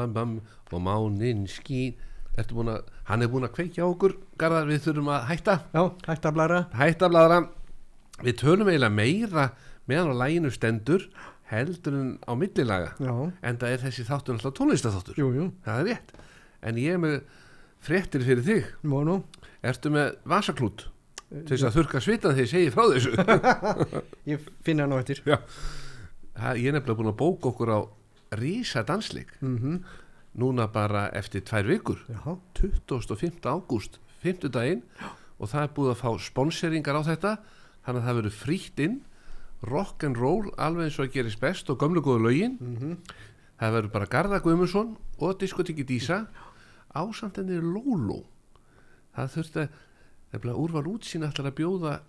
Bam 0.01 0.15
bam 0.15 0.37
og 0.71 0.85
mánin 0.87 1.47
skín. 1.51 1.99
Að, 2.41 2.85
hann 3.11 3.25
er 3.25 3.29
búin 3.29 3.45
að 3.45 3.57
kveikja 3.57 3.85
okkur 3.85 4.15
Garðar, 4.39 4.69
við 4.71 4.85
þurfum 4.87 5.09
að 5.13 5.25
hætta. 5.29 5.57
Já, 5.75 5.83
hægt 6.07 6.29
að 6.29 6.37
blara 6.37 6.61
Hætta 6.79 7.09
bladra 7.11 7.41
Við 8.23 8.37
tölum 8.41 8.71
eiginlega 8.71 8.95
meira 8.95 9.45
meðan 9.91 10.15
á 10.15 10.21
læginu 10.23 10.53
stendur 10.55 11.09
heldur 11.51 11.97
en 11.99 12.11
á 12.23 12.33
millilaga. 12.39 12.95
Já, 13.03 13.13
en 13.43 13.59
það 13.59 13.75
er 13.75 13.83
þessi 13.85 14.07
þáttur 14.07 14.37
alltaf 14.39 14.55
jú, 15.19 15.51
það 15.67 15.81
er 15.81 15.89
rétt. 15.89 16.13
En 16.63 16.79
ég 16.79 16.95
er 16.95 17.03
með 17.03 17.17
fréttir 17.83 18.25
fyrir 18.25 18.47
þig. 18.47 18.73
Nú. 18.87 19.21
Ertu 19.67 19.93
með 19.93 20.15
vasaklút 20.31 20.87
til 21.31 21.55
þess 21.55 21.67
að 21.69 21.77
þurka 21.79 22.03
svitan 22.03 22.37
þegar 22.37 22.47
ég 22.47 22.53
segi 22.53 22.71
frá 22.75 22.85
þessu? 22.91 23.13
Ég 24.31 24.47
finna 24.67 24.87
hann 24.87 24.95
á 24.95 25.03
eftir. 25.03 25.21
Já. 25.27 25.37
Ég 26.57 26.71
er 26.71 26.75
nefnilega 26.75 26.99
búin 26.99 27.11
að 27.13 27.19
bóka 27.21 27.51
okkur 27.53 27.71
á 27.71 27.79
rísa 28.33 28.83
dansleik 28.87 29.33
mm 29.41 29.81
núna 30.39 30.69
bara 30.71 31.09
eftir 31.19 31.43
tvær 31.43 31.67
vikur 31.67 31.99
Já, 32.07 32.39
25. 32.55 33.43
ágúst, 33.51 33.99
5. 34.23 34.47
daginn 34.55 34.83
og 35.41 35.49
það 35.51 35.63
er 35.65 35.73
búið 35.75 35.91
að 35.91 35.99
fá 36.05 36.11
sponseringar 36.23 36.95
á 36.95 37.03
þetta 37.03 37.33
þannig 37.83 37.99
að 37.99 38.07
það 38.07 38.19
verður 38.21 38.37
frítt 38.39 38.79
inn 38.85 39.01
rock 39.67 40.05
and 40.07 40.17
roll 40.17 40.53
alveg 40.57 40.87
eins 40.87 40.99
og 41.01 41.09
að 41.09 41.13
gerist 41.17 41.41
best 41.43 41.71
og 41.75 41.81
gömlu 41.83 42.01
góðu 42.01 42.23
lögin 42.29 42.55
Mhm. 42.61 42.95
það 43.59 43.75
verður 43.75 43.93
bara 43.93 44.07
Garða 44.07 44.39
Guðmundsson 44.41 44.97
og 45.19 45.39
diskotíki 45.43 45.85
Dísa 45.85 46.27
ásamt 46.95 47.37
henni 47.43 47.59
Lóló 47.59 48.23
það 49.17 49.35
þurfti 49.35 49.69
að 50.33 50.55
úrval 50.63 50.87
útsýn 50.95 51.27
ætlar 51.27 51.51
að 51.51 51.59
bjóða 51.59 52.01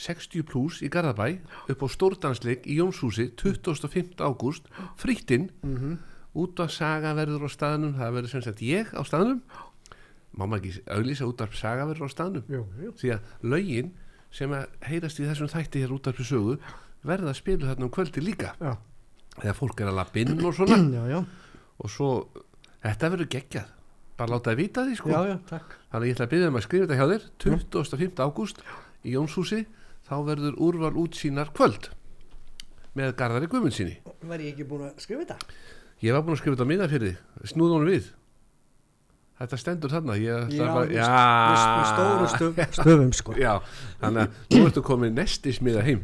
60 0.00 0.46
plus 0.48 0.80
í 0.82 0.88
Garðabæ 0.92 1.26
upp 1.72 1.82
á 1.84 1.86
stórdansleik 1.92 2.64
í 2.66 2.78
Jónshúsi 2.80 3.30
25. 3.36 4.16
ágúst 4.24 4.68
frítt 4.96 5.30
inn. 5.30 5.50
Mhm. 5.62 5.98
út 6.32 6.56
af 6.64 6.70
saga 6.72 7.10
verður 7.12 7.44
á 7.44 7.50
staðnum 7.52 7.92
það 7.92 8.12
verður 8.16 8.30
sem 8.32 8.42
sagt 8.42 8.62
ég 8.64 8.88
á 8.96 9.04
staðnum. 9.04 9.42
Má 10.32 10.46
maður 10.48 10.62
ekki 10.64 10.84
auðlýsa 10.88 11.26
út 11.28 11.42
af 11.44 11.52
saga 11.54 11.84
verður 11.84 12.08
á 12.08 12.14
staðnum? 12.14 12.44
Jú, 12.48 12.62
jú. 12.80 12.92
Því 12.96 13.10
að 13.12 13.20
lögin 13.44 13.90
sem 14.32 14.54
að 14.56 14.64
heyrast 14.88 15.20
í 15.20 15.26
þessum 15.28 15.50
þætti 15.52 15.82
hér 15.82 15.92
út 15.92 16.08
af 16.08 16.16
sögu 16.24 16.56
verða 17.04 17.34
að 17.34 17.36
spilu 17.36 17.68
þarna 17.68 17.84
um 17.84 17.92
kvöldi 17.92 18.24
líka. 18.24 18.54
Já, 18.62 18.78
þegar 19.42 19.58
fólk 19.58 19.82
er 19.82 19.90
að 19.92 19.98
lappa 19.98 20.22
inn 20.22 20.40
og 20.40 20.56
svona. 20.56 20.78
Já, 20.96 21.02
já, 21.12 21.20
og 21.82 21.90
svo, 21.92 22.08
þetta 22.80 23.12
verður 23.12 23.30
geggjað. 23.36 23.68
Bara 24.16 24.32
láta 24.32 24.52
það 24.52 24.60
vita 24.62 24.86
því 24.86 24.96
sko. 25.02 25.12
Já, 25.12 25.20
já, 25.32 25.36
takk. 25.48 25.76
Þannig 25.92 26.02
að 26.02 26.08
ég 26.08 26.16
ætla 26.16 26.24
að 26.24 26.32
byrja 26.32 26.48
um 26.48 26.58
að 26.58 26.64
skrifa 26.66 26.88
þetta 26.88 26.98
hjá 27.00 27.06
þér. 27.12 27.28
25. 27.44 28.24
ágúst 28.24 28.64
í 29.02 29.14
Jónshúsi 29.16 29.60
þá 30.08 30.14
verður 30.26 30.56
úrval 30.62 30.94
útsýnar 31.04 31.52
kvöld 31.56 31.90
með 32.98 33.14
Garðari 33.16 33.48
Guðmundsinni 33.48 33.94
Var 34.28 34.42
ég 34.44 34.52
ekki 34.54 34.66
búin 34.68 34.88
að 34.88 34.98
skrifa 35.04 35.24
þetta? 35.24 35.54
Ég 36.02 36.12
var 36.16 36.24
búin 36.26 36.34
að 36.36 36.40
skrifa 36.42 36.56
þetta 36.58 36.66
miða 36.72 36.88
fyrir 36.90 37.12
þig. 37.12 37.48
Snúð 37.52 37.72
honum 37.76 37.88
við. 37.92 38.08
Þetta 39.38 39.58
stendur 39.58 39.92
þarna. 39.92 40.16
Ég 40.18 40.48
Já, 40.54 40.64
bara, 40.66 40.86
já, 40.90 41.06
Með 41.52 41.86
stóru 41.92 42.26
stöf, 42.32 42.74
stöfum 42.78 43.12
sko. 43.14 43.34
Já, 43.38 43.52
Þannig 44.00 44.24
að 44.24 44.56
nú 44.58 44.66
ertu 44.68 44.82
komið 44.86 45.14
nestismiða 45.16 45.84
heim. 45.86 46.02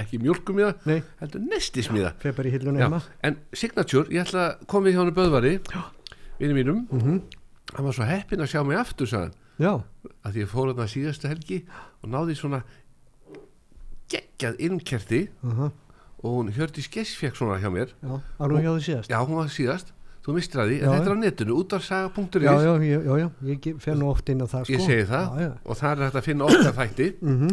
Ekki 0.00 0.16
mjölkumiða 0.24 0.72
Nei, 0.88 1.02
Heldur 1.20 1.44
nestismiða. 1.44 2.14
Feð 2.24 2.36
bara 2.38 2.48
í 2.48 2.54
hillunum 2.56 2.80
heima. 2.80 3.02
En 3.28 3.36
Signature, 3.52 4.08
ég 4.12 4.24
ætla 4.24 4.46
að 4.48 4.66
komið 4.72 4.96
hjá 4.96 5.00
hann 5.02 5.14
Böðvari. 5.20 5.54
Vinni 6.40 6.56
mínum. 6.56 6.82
Mhm. 6.90 7.20
Hann 7.76 7.88
var 7.88 7.96
svo 7.96 8.08
heppinn 8.08 8.40
að 8.44 8.50
sjá 8.52 8.64
mig 8.68 8.76
aftur 8.80 9.08
sagðan, 9.08 9.36
Já, 9.60 9.72
að 10.24 10.32
því 10.32 10.40
ég 10.42 10.48
fór 10.50 10.72
þarna 10.72 10.88
síðastu 10.88 11.28
helgi 11.28 11.58
og 12.02 12.08
náði 12.10 12.34
svona 12.36 12.62
geggjað 14.12 14.60
innkerti 14.68 15.22
uh 15.42 15.70
og 16.22 16.30
hún 16.36 16.52
Hjördís 16.54 16.86
Gess 16.92 17.16
fekk 17.18 17.34
svona 17.34 17.56
hjá 17.58 17.66
mér. 17.74 17.90
Já, 17.98 18.12
alveg 18.38 18.62
hjá 18.62 18.70
því 18.76 18.82
síðast? 18.86 19.08
Já, 19.10 19.16
hún 19.26 19.34
var 19.40 19.48
síðast, 19.50 19.88
þú 20.22 20.34
mistir 20.36 20.60
að 20.62 20.68
því 20.70 20.76
en 20.76 20.84
Já, 20.86 20.92
þetta 20.92 21.08
er 21.10 21.16
á 21.16 21.18
netinu, 21.18 21.56
útvarsaga.is 21.58 22.42
Já, 22.44 22.52
já, 22.62 22.74
já, 22.78 23.00
já, 23.18 23.28
ég 23.50 23.96
nú 23.98 24.06
oft 24.12 24.28
inn 24.30 24.38
á 24.38 24.46
það 24.46 24.62
sko. 24.68 24.72
ég 24.76 24.84
segi 24.86 25.06
það. 25.10 25.26
Já, 25.42 25.50
og 25.66 25.80
það 25.80 25.90
er 25.96 26.04
hægt 26.06 26.18
að 26.20 26.26
finna 26.28 26.46
okkar 26.46 26.76
þætti. 26.78 27.08
Mhm, 27.26 27.50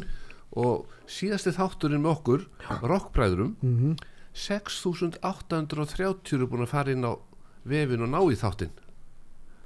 og 0.61 0.85
síðasti 1.09 1.51
þátturinn 1.57 2.03
með 2.05 2.13
okkur 2.13 2.45
rockbræðurum 2.93 3.55
Mhm. 3.65 3.97
6830 4.99 6.33
eru 6.37 6.47
búin 6.49 6.63
að 6.65 6.71
fara 6.73 6.91
inn 6.93 7.05
á 7.05 7.13
vefin 7.65 8.03
og 8.05 8.09
ná 8.13 8.19
í 8.29 8.37
þáttinn. 8.39 8.73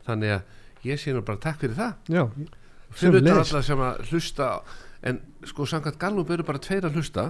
Þannig 0.08 0.32
að 0.38 0.42
ég 0.88 1.00
sé 1.00 1.14
nú 1.16 1.22
bara 1.26 1.38
takk 1.44 1.60
fyrir 1.60 1.76
það. 1.76 1.94
Já, 2.08 2.24
fyrir 2.92 3.20
utan 3.20 3.28
sömuleiðis. 3.28 3.52
alla 3.54 3.62
sem 3.64 3.84
að 3.84 4.02
hlusta 4.10 4.48
en 5.04 5.20
sko 5.48 5.66
samkvæmt 5.68 6.00
Gallup 6.02 6.32
eru 6.34 6.46
bara 6.48 6.62
tveir 6.64 6.88
að 6.88 6.98
hlusta 7.00 7.28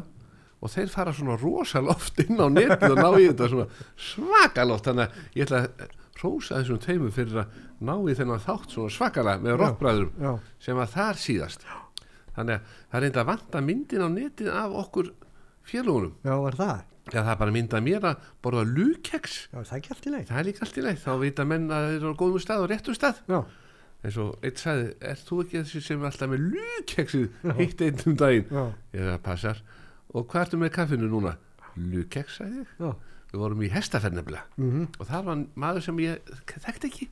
og 0.64 0.72
þeir 0.72 0.92
fara 0.94 1.14
svona 1.16 1.36
rosaloft 1.42 2.22
inn 2.24 2.40
á 2.40 2.48
netinu 2.48 2.94
og 2.94 3.02
ná 3.02 3.10
í 3.20 3.28
þetta 3.32 3.50
svona 3.52 3.66
svakaloft. 4.00 4.86
Þannig 4.88 5.10
að 5.10 5.40
ég 5.40 5.48
ætla 5.48 5.64
að 5.66 6.00
rósa 6.24 6.60
þessum 6.62 6.80
tveimur 6.86 7.12
fyrir 7.12 7.42
að 7.42 7.58
ná 7.84 7.96
í 8.08 8.14
þennan 8.16 8.44
þátt 8.46 8.76
svona 8.78 8.94
svakalega 8.96 9.44
með 9.44 9.58
rockbræðurum 9.60 10.22
sem 10.64 10.78
var 10.80 10.92
þar 10.94 11.20
síðast. 11.20 11.66
Þannig 12.38 12.56
að 12.56 12.78
það 12.94 12.98
er 13.02 13.08
enda 13.10 13.22
að 13.26 13.30
vanta 13.34 13.62
myndin 13.66 14.06
á 14.06 14.10
netinu 14.14 14.54
af 14.56 14.78
okkur 14.86 15.10
félagunum 15.68 16.14
já, 16.24 16.34
var 16.46 16.56
það? 16.58 16.80
Já, 17.12 17.20
það 17.20 17.32
er 17.34 17.40
bara 17.42 17.54
mynd 17.58 17.74
að 17.76 17.84
mér 17.84 18.06
að 18.08 18.30
borða 18.46 18.64
lukeks 18.70 19.34
Já, 19.52 19.58
það 19.60 19.74
er 19.74 19.80
ekki 19.82 19.92
allt 19.94 20.06
í 20.08 20.14
leið. 20.14 20.26
það 20.30 20.40
er 20.40 20.48
líka 20.48 20.64
allt 20.64 20.78
í 20.80 20.84
leið, 20.86 21.02
þá 21.04 21.12
vita 21.20 21.46
menn 21.50 21.66
að 21.76 21.88
þeir 21.90 21.98
eru 22.00 22.14
á 22.16 22.20
góðum 22.24 22.44
stað 22.46 22.64
og 22.64 22.70
réttum 22.72 22.96
stað. 22.98 23.20
Já, 23.28 23.40
eins 24.04 24.18
og 24.20 24.44
eitt 24.44 24.60
sagði, 24.62 24.92
er 25.00 25.24
þú 25.24 25.40
ekki 25.44 25.62
þessi 25.62 25.82
sem 25.86 26.02
er 26.04 26.10
alltaf 26.12 26.32
með 26.34 26.46
lukeksið 26.54 27.56
hitt 27.62 27.82
einn 27.88 28.04
um 28.10 28.20
daginn? 28.20 28.46
Já, 28.52 28.64
ég 28.98 29.10
það 29.10 29.20
passar. 29.30 29.64
Og 30.14 30.28
hvað 30.30 30.46
ertu 30.48 30.62
með 30.62 30.74
kaffinu 30.78 31.10
núna? 31.10 31.38
lukeks, 31.80 32.38
sagði 32.38 32.64
ég. 32.64 32.74
Já. 32.80 32.94
við 33.34 33.42
vorum 33.42 33.64
í 33.66 33.70
hestaferð 33.74 34.20
nefnilega. 34.20 34.44
Mm 34.62 34.88
og 35.00 35.08
það 35.10 35.24
var 35.30 35.44
maður 35.64 35.86
sem 35.88 36.02
ég 36.04 36.34
þekkti 36.54 36.90
ekki. 36.92 37.08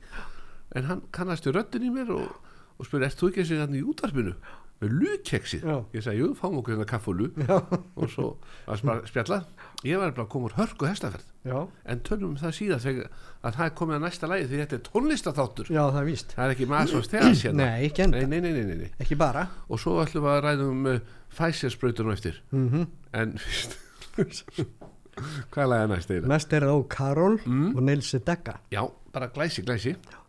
En 0.78 0.86
hann 0.88 1.02
kannastu 1.12 1.52
röddin 1.52 1.88
í 1.88 1.90
mér 1.92 2.12
og, 2.14 2.28
og 2.78 2.86
spurði, 2.86 3.08
ert 3.08 3.18
þú 3.18 3.30
ekki 3.32 3.42
þessi 3.42 3.58
þannig 3.58 3.82
í 3.82 3.88
útvarpinu 3.90 4.34
með 4.82 4.94
lukeksið? 5.00 5.62
Já. 5.64 5.76
ég 5.96 6.04
sagði, 6.04 6.18
jú, 6.22 6.28
fáum 6.38 6.56
okkur 6.60 6.74
hérna 6.74 6.86
kaff 6.90 7.08
og 7.12 7.20
Já, 7.38 7.58
svo 8.12 8.26
að 8.66 8.80
spra- 8.82 9.02
spjalla 9.08 9.38
ég 9.86 9.98
var 10.02 10.12
bara 10.14 10.26
að 10.26 10.30
koma 10.34 10.48
úr 10.50 10.56
hörku 10.58 10.86
hestaferð 10.90 11.28
já, 11.46 11.56
en 11.90 12.02
tölum 12.06 12.32
um 12.32 12.36
það 12.38 12.52
síðan 12.58 12.82
þegar 12.84 13.08
að 13.42 13.56
það 13.56 13.64
er 13.66 13.74
komið 13.80 13.96
að 13.98 14.04
næsta 14.06 14.28
lagi 14.30 14.46
því 14.50 14.60
þetta 14.62 14.76
er 14.78 14.84
tónlistaþáttur 14.90 15.70
já, 15.74 15.82
það 15.88 16.00
er 16.02 16.08
víst. 16.10 16.34
það 16.36 16.44
er 16.44 16.54
ekki 16.56 16.68
maður 16.70 16.92
svo 16.92 17.02
stegas 17.08 17.42
hérna 17.48 17.66
Nei, 17.66 17.86
ekki 17.88 18.04
enda. 18.06 18.22
nei, 18.30 18.40
nei, 18.44 18.76
nei. 18.82 18.90
Ekki 19.02 19.18
bara. 19.18 19.46
og 19.68 19.80
svo 19.82 19.96
ætlum 20.04 20.26
við 20.28 20.34
að 20.36 20.42
ræða 20.46 20.68
um 20.70 20.86
uh, 20.92 20.98
Pfizer-sprautunum 21.32 22.12
eftir 22.14 22.38
Mm 22.52 22.86
en 23.12 23.34
fyrst 23.42 23.78
hvað 25.52 25.74
er 25.76 25.90
næst 25.90 26.10
eða? 26.14 26.28
Næst 26.30 26.54
er 26.56 26.64
það 26.64 26.78
ó 26.78 26.78
Karol 26.94 27.34
Mm. 27.44 27.74
og 27.76 27.82
Nils 27.84 28.12
Degga. 28.24 28.54
já, 28.72 28.82
bara 29.12 29.26
glæsi, 29.34 29.62
glæsi 29.66 29.96
Oh, 29.98 30.21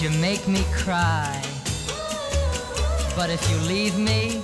and 0.00 0.14
you 0.14 0.20
make 0.20 0.46
me 0.46 0.64
cry. 0.72 1.42
But 3.16 3.30
if 3.30 3.50
you 3.50 3.56
leave 3.68 3.98
me, 3.98 4.42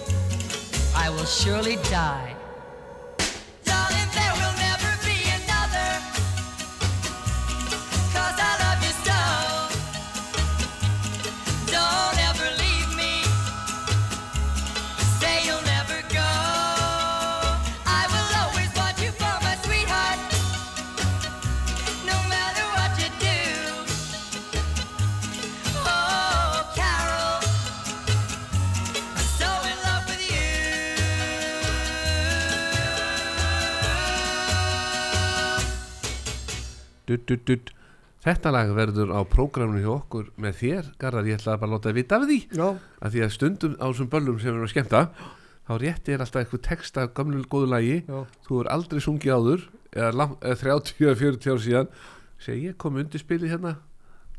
I 0.97 1.11
will 1.11 1.25
surely 1.25 1.77
die. 1.91 2.35
Dutt, 37.15 37.27
dutt, 37.31 37.45
dutt. 37.47 37.73
Þetta 38.25 38.51
lag 38.55 38.71
verður 38.75 39.11
á 39.15 39.21
prógraminu 39.29 39.83
hjá 39.85 39.91
okkur 39.99 40.31
með 40.41 40.55
þér, 40.63 40.87
Garðar, 40.99 41.27
ég 41.29 41.39
ætla 41.39 41.55
bara 41.61 41.69
að 41.69 41.75
láta 41.77 41.91
að 41.93 41.99
vita 41.99 42.17
af 42.19 42.25
því. 42.31 42.39
Já, 42.57 42.67
að 43.05 43.15
því 43.15 43.23
að 43.27 43.33
stundum 43.35 43.75
á 43.77 43.87
þessum 43.87 44.09
böllum 44.15 44.39
sem 44.41 44.49
við 44.49 44.55
erum 44.55 44.65
að 44.65 44.73
skemmta 44.73 45.03
þá 45.65 45.73
rétti 45.81 46.13
er 46.15 46.25
alltaf 46.25 46.43
eitthvað 46.43 46.63
text 46.65 46.99
af 47.01 47.13
gamlu 47.17 47.43
góðu 47.53 47.69
lagi, 47.73 47.99
já, 48.09 48.19
þú 48.49 48.61
er 48.63 48.71
aldrei 48.75 49.01
sungið 49.05 49.37
áður 49.37 49.67
eða, 49.93 50.11
lang, 50.21 50.35
eða 50.41 50.59
30 50.61 51.05
eða 51.05 51.19
40 51.21 51.53
ár 51.55 51.63
síðan. 51.65 51.91
Segi 52.45 52.67
ég 52.71 52.79
kom 52.81 52.97
undir 53.01 53.23
spilið 53.23 53.55
hérna. 53.55 53.77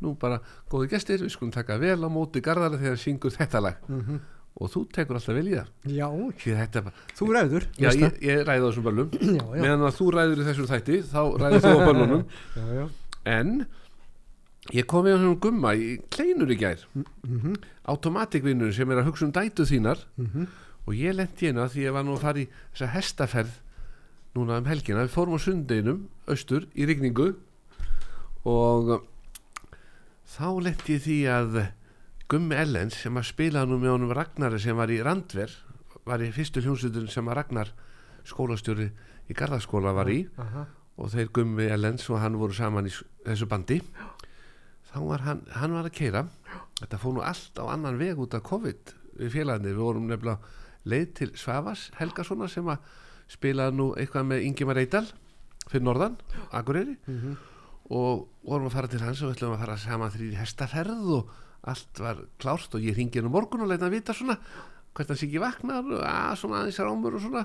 Nú 0.02 0.12
bara 0.20 0.42
góði 0.70 0.90
gestir, 0.92 1.22
við 1.24 1.32
skulum 1.32 1.54
taka 1.54 1.78
vel 1.80 1.96
á 2.04 2.08
móti 2.12 2.42
Garðara 2.44 2.76
þegar 2.78 2.94
hann 2.94 3.02
syngur 3.06 3.34
þetta 3.38 3.62
lag. 3.64 3.78
Mhm. 3.88 4.20
Og 4.56 4.70
þú 4.72 4.82
tekur 4.96 5.18
alltaf 5.18 5.36
vel 5.36 5.48
í 5.50 5.56
það. 5.56 5.72
Já, 5.92 6.06
er 6.56 6.84
bara, 6.86 6.92
þú 7.18 7.26
ræður. 7.36 7.66
já 7.76 7.88
ég, 7.92 8.14
ég 8.24 8.44
ræði 8.48 8.62
á 8.64 8.68
þessum 8.70 8.86
böllum. 8.86 9.10
Já, 9.36 9.42
meðan 9.52 9.84
að 9.84 9.96
þú 9.98 10.06
ræður 10.16 10.40
í 10.40 10.46
þessum 10.46 10.68
þætti 10.70 11.00
þá 11.10 11.18
ræður 11.42 11.64
þú 11.66 11.72
á 11.74 11.86
böllunum. 11.90 12.22
En 13.26 13.50
ég 14.70 14.86
kom 14.86 15.08
á 15.10 15.18
svona 15.18 15.40
gumma 15.42 15.72
í 15.74 15.96
kleinur 16.14 16.52
í 16.54 16.56
gær. 16.60 16.84
Mhm, 17.26 17.56
automatikvinnur 17.90 18.70
sem 18.74 18.90
er 18.94 19.00
að 19.02 19.08
hugsa 19.10 19.26
um 19.26 19.34
dætu 19.34 19.66
þínar. 19.66 20.04
Mhm. 20.16 20.46
og 20.86 20.94
ég 20.94 21.16
lendi 21.18 21.48
hérna 21.48 21.64
því 21.66 21.82
ég 21.82 21.92
var 21.96 22.04
nú 22.06 22.14
að 22.14 22.22
fara 22.22 22.38
í 22.38 22.46
þessa 22.70 22.92
hestaferð 22.94 23.54
núna 24.36 24.60
um 24.60 24.68
helgina. 24.70 25.02
Við 25.02 25.16
fórum 25.16 25.34
á 25.34 25.40
sundeginum 25.42 26.04
austur 26.30 26.68
í 26.78 26.86
rigningu. 26.86 27.32
Og 28.46 29.02
þá 30.30 30.46
lendi 30.62 30.94
ég 30.94 31.02
því 31.02 31.18
að 31.26 31.58
Gummi 32.26 32.56
Ellens 32.58 32.96
sem 33.04 33.14
að 33.14 33.28
spila 33.28 33.62
nú 33.68 33.76
með 33.78 33.92
honum 33.94 34.12
Ragnari 34.16 34.58
sem 34.58 34.74
var 34.74 34.90
í 34.90 34.98
Randver 35.04 35.52
var 36.06 36.22
í 36.22 36.32
fyrstu 36.34 36.62
hljómsveitur 36.64 37.06
sem 37.10 37.28
að 37.30 37.36
Ragnar 37.38 37.70
skólastjóri 38.26 38.88
í 39.30 39.36
Garðaskóla 39.36 39.92
var 39.94 40.10
í. 40.10 40.24
Aha, 40.42 40.64
og 40.98 41.12
þeir 41.12 41.30
Gummi 41.38 41.68
Ellens 41.70 42.08
og 42.10 42.18
hann 42.22 42.38
voru 42.40 42.56
saman 42.56 42.88
í 42.88 42.92
þessu 43.26 43.46
bandi. 43.50 43.78
Þá 44.90 44.98
var 45.06 45.24
hann, 45.26 45.42
hann 45.54 45.74
var 45.76 45.86
að 45.86 45.96
keira 45.98 46.24
þetta 46.80 47.00
fór 47.02 47.16
nú 47.16 47.24
allt 47.26 47.62
á 47.62 47.64
annan 47.70 47.98
veg 48.00 48.18
út 48.18 48.34
af 48.34 48.44
COVID 48.46 48.94
við 49.20 49.32
félagarnir, 49.32 49.76
við 49.76 49.84
vorum 49.86 50.10
nefnilega 50.10 50.54
leið 50.86 51.08
til 51.20 51.30
Svavas 51.38 51.88
Helgasonar 52.00 52.50
sem 52.50 52.66
að 52.68 52.90
spilaði 53.30 53.78
nú 53.78 53.88
eitthvað 53.94 54.30
með 54.32 54.44
Ingimar 54.46 54.82
Eidal 54.82 55.06
fyrir 55.66 55.86
norðan, 55.86 56.18
Akureyri. 56.54 56.98
Mhm. 57.06 57.36
og 57.86 58.26
vorum 58.42 58.66
að 58.66 58.72
fara 58.74 58.88
til 58.90 58.98
hans 59.00 59.20
og 59.22 59.30
við 59.30 59.36
ætlum 59.36 59.52
að 59.54 59.60
fara 59.62 59.76
saman 59.78 60.10
þrýr 60.10 60.38
hestaferð 60.40 61.10
og 61.14 61.28
allt 61.72 62.00
var 62.02 62.24
klárt 62.42 62.74
og 62.76 62.84
ég 62.84 62.96
ringi 62.96 63.20
hennu 63.20 63.32
morgun 63.32 63.64
og 63.64 63.70
leita 63.70 63.88
að 63.88 63.96
vita 63.96 64.14
svona 64.16 64.38
hvert 64.96 65.10
hann 65.12 65.18
sé 65.20 65.26
ekki 65.28 65.42
vaknar 65.42 65.82
og 65.84 66.04
að 66.08 66.36
svona 66.40 66.62
aðeins 66.62 66.78
rámur 66.80 67.16
og 67.18 67.24
svona. 67.26 67.42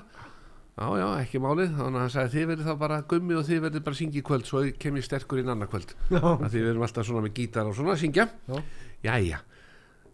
Já, 0.72 0.86
já, 0.96 1.06
ekki 1.20 1.40
málið, 1.42 1.74
þannig 1.76 1.98
að 1.98 2.00
hann 2.00 2.12
sagði 2.14 2.32
þið 2.32 2.46
verið 2.48 2.68
þá 2.70 2.76
bara 2.80 3.00
gummi 3.10 3.34
og 3.36 3.42
þið 3.44 3.58
verið 3.66 3.82
bara 3.84 3.98
syngja 3.98 4.20
í 4.22 4.24
kvöld 4.24 4.46
svo 4.48 4.62
kem 4.80 4.96
ég 4.96 5.04
sterkur 5.04 5.42
inn 5.42 5.52
annar 5.52 5.68
kvöld. 5.68 5.92
Já, 6.08 6.22
því 6.22 6.54
við 6.54 6.68
erum 6.70 6.84
alltaf 6.86 7.08
svona 7.08 7.24
með 7.26 7.34
gítar 7.36 7.68
og 7.68 7.76
svona 7.76 7.92
að 7.92 8.00
syngja. 8.06 8.24
Já. 8.48 8.62
jæja. 9.04 9.42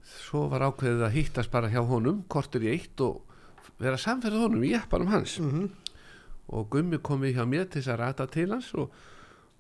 Svo 0.09 0.49
var 0.51 0.65
ákveðið 0.67 1.05
að 1.07 1.15
hittast 1.15 1.53
bara 1.55 1.71
hjá 1.71 1.79
honum 1.87 2.25
kortur 2.33 2.67
í 2.67 2.73
eitt 2.73 3.05
og 3.07 3.23
vera 3.79 4.01
samferð 4.03 4.49
honum 4.49 4.67
í 4.67 4.75
eppanum 4.75 5.13
hans. 5.15 5.39
Mhm, 5.39 5.69
og 6.59 6.71
gummi 6.73 6.99
komið 6.99 7.39
hjá 7.39 7.45
mér 7.47 7.69
til 7.69 7.83
þess 7.83 7.95
að 7.95 8.01
rata 8.03 8.27
til 8.27 8.49
hans 8.51 8.73
og 8.75 8.91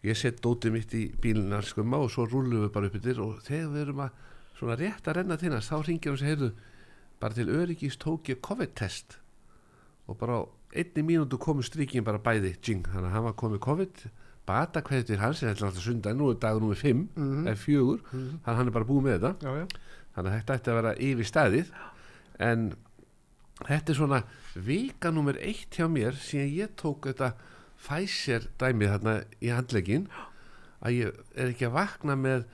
ég 0.02 0.18
sett 0.18 0.42
dótið 0.42 0.74
mitt 0.74 0.94
í 0.98 1.04
bílinn 1.14 1.54
hans 1.54 1.74
gumma 1.76 2.00
og 2.02 2.10
svo 2.10 2.26
rúlum 2.26 2.64
við 2.64 2.72
bara 2.74 2.90
upp 2.90 2.98
yfir 2.98 3.22
og 3.22 3.38
þegar 3.46 3.70
við 3.74 3.82
erum 3.84 4.02
að 4.08 4.26
svona 4.58 4.76
rétt 4.80 5.06
að 5.08 5.16
renna 5.20 5.36
til 5.38 5.52
hans 5.54 5.68
þá 5.70 5.76
ringir 5.86 6.10
hann 6.12 6.18
og 6.18 6.28
heyrðu, 6.28 6.50
bara 7.20 7.34
til 7.34 7.48
öryggis 7.50 7.96
tók 8.02 8.28
ég 8.32 8.40
COVID-test 8.42 9.18
og 10.08 10.18
bara 10.18 10.40
á 10.40 10.42
einni 10.74 11.02
mínútu 11.06 11.38
komu 11.40 11.62
strykkin 11.62 12.04
bara 12.04 12.18
bæði 12.18 12.56
jing, 12.62 12.82
þannig 12.86 13.08
að 13.10 13.14
hann 13.16 13.24
var 13.28 13.36
komið 13.38 13.60
COVID 13.64 14.02
bata 14.48 14.80
hverju 14.80 15.04
til 15.10 15.18
hans, 15.20 15.40
þetta 15.44 15.60
er 15.60 15.66
alltaf 15.68 15.84
sundag 15.84 16.16
nú 16.16 16.30
er 16.32 16.38
dagur 16.40 16.62
númer 16.64 16.76
5, 16.80 17.08
Mhm. 17.16 17.46
eða 17.46 17.56
4 17.56 17.98
þannig 18.10 18.46
að 18.46 18.56
hann 18.56 18.66
er 18.66 18.72
bara 18.72 18.84
búið 18.88 19.02
með 19.04 19.18
þetta. 19.18 19.32
Já, 19.44 19.50
já, 19.58 19.66
þannig 20.16 20.30
að 20.32 20.36
þetta 20.38 20.54
ætti 20.56 20.70
að 20.72 20.78
vera 20.78 20.94
yfir 21.08 21.28
staðið. 21.28 21.72
En 22.40 22.74
þetta 23.66 23.90
er 23.92 23.94
svona 23.98 24.22
vika 24.56 25.10
nummer 25.12 25.36
eitt 25.36 25.70
hjá 25.76 25.86
mér 25.90 26.12
síðan 26.16 26.54
ég 26.56 26.68
tók 26.80 27.00
þetta 27.10 27.32
Pfizer 27.78 28.48
dæmið 28.58 28.88
þarna 28.94 29.14
í 29.42 29.48
handlegin 29.54 30.08
að 30.82 30.96
ég 30.96 31.20
er 31.36 31.52
ekki 31.52 31.66
að 31.68 31.76
vakna 31.76 32.16
með 32.16 32.44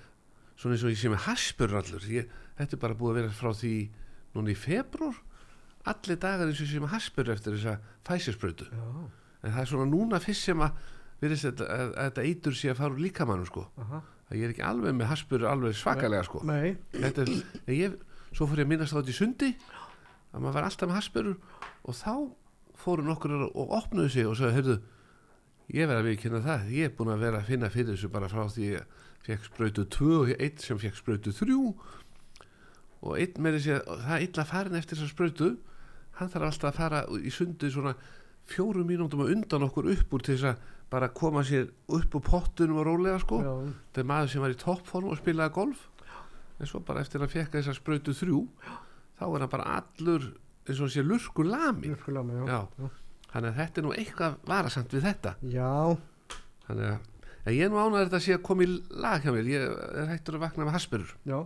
svona 0.56 0.76
eins 0.76 0.86
og 0.86 0.94
ég 0.94 1.00
sé 1.00 1.12
með 1.12 1.24
haspur 1.26 1.76
allur. 1.78 2.08
Ég, 2.10 2.32
þetta 2.58 2.76
er 2.76 2.82
bara 2.82 2.98
búið 2.98 3.12
að 3.12 3.20
vera 3.20 3.36
frá 3.38 3.52
því 3.58 3.74
núna 4.34 4.52
í 4.54 4.58
februar 4.58 5.20
allir 5.90 6.18
dagar 6.20 6.48
eins 6.48 6.60
og 6.60 6.66
ég 6.66 6.72
sé 6.72 6.80
með 6.82 6.94
haspur 6.94 7.30
eftir 7.34 7.58
þessa 7.58 7.76
já, 8.72 8.86
en 9.44 9.52
það 9.52 9.60
er 9.60 9.70
svona 9.70 9.88
núna 9.90 10.20
fyrst 10.22 10.48
sem 10.48 10.62
að 10.64 10.78
þetta, 11.20 11.66
að, 11.68 11.90
að 11.92 12.08
þetta 12.08 12.24
eitur 12.30 12.56
sé 12.56 12.70
að 12.72 12.80
fara 12.80 12.94
úr 12.96 13.02
líkamannum 13.04 13.48
sko. 13.48 13.66
Aha, 13.84 14.00
að 14.30 14.38
ég 14.38 14.46
er 14.46 14.54
ekki 14.54 14.64
alveg 14.64 14.96
með 14.96 15.10
haspur 15.12 15.44
alveg 15.48 15.76
svakalega 15.78 16.24
sko. 16.26 16.40
Nei, 16.48 16.74
þetta 16.96 17.26
er, 17.26 17.34
ég, 17.76 17.98
svo 18.32 18.48
fór 18.48 18.62
ég 18.62 18.68
að 18.68 18.72
minnast 18.72 18.96
á 18.96 18.98
þetta 18.98 19.12
í 19.12 19.18
sundi 19.18 19.52
að 20.34 20.40
maður 20.40 20.56
var 20.56 20.68
alltaf 20.70 20.90
með 20.90 20.98
haspurur 20.98 21.36
og 21.84 21.98
þá 22.00 22.12
fóru 22.84 23.06
nokkur 23.06 23.36
og 23.46 23.76
opnuðu 23.78 24.10
sig 24.12 24.28
og 24.28 24.36
sagði, 24.38 24.56
heyrðu 24.58 24.78
ég 25.74 25.88
verði 25.88 26.00
að 26.00 26.08
viðkynna 26.08 26.40
það, 26.44 26.64
ég 26.74 26.88
er 26.88 26.96
búin 26.96 27.12
að 27.14 27.22
vera 27.24 27.40
að 27.40 27.50
finna 27.52 27.70
fyrir 27.72 27.94
þessu 27.94 28.10
bara 28.12 28.28
frá 28.32 28.42
því 28.50 28.70
ég 28.72 28.96
fekk 29.24 29.46
sprautu 29.48 29.84
2 29.88 30.10
og 30.18 30.32
einn 30.36 30.58
sem 30.60 30.80
fekk 30.80 30.98
sprautu 30.98 31.32
3 31.32 31.56
og 33.04 33.16
einn 33.20 33.40
með 33.44 33.58
þessi 33.58 33.72
að 33.78 34.04
það 34.08 34.26
illa 34.26 34.44
farin 34.48 34.78
eftir 34.78 34.98
þessa 35.00 35.12
sprautu. 35.12 35.48
Hann 36.18 36.30
þarf 36.32 36.46
alltaf 36.48 36.70
að 36.70 36.78
fara 36.78 37.00
í 37.20 37.32
sundi 37.34 37.68
svona 37.72 37.94
fjórum 38.48 38.86
mínúndum 38.88 39.24
að 39.24 39.32
undan 39.34 39.66
okkur 39.66 39.90
upp 39.92 40.14
úr 40.14 40.24
til 40.24 40.36
þess 40.38 40.52
að 40.52 40.70
bara 40.92 41.08
koma 41.16 41.42
sér 41.44 41.70
upp 41.88 42.14
úr 42.14 42.22
pottunum 42.24 42.78
og 42.80 42.86
rólega 42.86 43.18
sko. 43.22 43.40
Þetta 43.88 44.00
er 44.04 44.08
maður 44.12 44.30
sem 44.34 44.44
var 44.44 44.54
í 44.54 44.58
toppform 44.60 45.10
og 45.10 45.18
spilaði 45.20 45.54
golf. 45.56 45.88
En 46.60 46.70
svo 46.70 46.80
bara 46.86 47.02
eftir 47.02 47.18
að 47.18 47.26
hann 47.26 47.34
fekk 47.34 47.56
þessar 47.58 47.78
sprautu 47.80 48.14
þrjú 48.14 48.40
þá 49.18 49.24
er 49.26 49.40
hann 49.42 49.50
bara 49.52 49.70
allur 49.80 50.28
eins 50.64 50.78
og 50.78 50.84
hann 50.86 50.94
sé 50.94 51.02
lurkur 51.04 51.48
lami 51.50 51.90
þannig 53.32 53.50
að 53.50 53.58
þetta 53.58 53.80
er 53.80 53.84
nú 53.88 53.92
eitthvað 53.98 54.36
varasamt 54.46 54.94
við 54.94 55.02
þetta. 55.08 55.34
Já, 55.50 55.96
þannig 56.68 56.92
að 56.92 57.10
en 57.44 57.52
ég 57.54 57.66
er 57.66 57.72
nú 57.72 57.78
ánægður 57.80 58.00
að 58.00 58.08
þetta 58.08 58.22
sé 58.24 58.36
að 58.38 58.42
koma 58.48 58.64
í 58.64 58.70
lag 59.04 59.24
hjá 59.24 59.32
mér. 59.34 59.50
Ég 59.52 59.66
er 59.68 60.10
hættur 60.12 60.38
að 60.38 60.44
vakna 60.46 60.66
með 60.66 60.76
haspurur 60.78 61.14
já, 61.28 61.38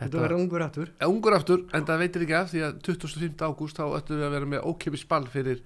þetta 0.00 0.22
verður 0.24 0.40
ungur 0.40 0.64
aftur, 0.66 0.90
ungur 1.08 1.36
aftur 1.38 1.64
en 1.76 1.86
það 1.88 2.02
veitir 2.04 2.26
ekki 2.26 2.36
af 2.38 2.50
því 2.52 2.64
að 2.68 2.80
25. 2.88 3.44
ágúst 3.44 3.78
þá 3.78 3.84
ættum 4.00 4.20
við 4.20 4.28
að 4.28 4.36
vera 4.38 4.50
með 4.54 4.68
ókipis 4.70 5.06
ball 5.10 5.26
fyrir 5.30 5.62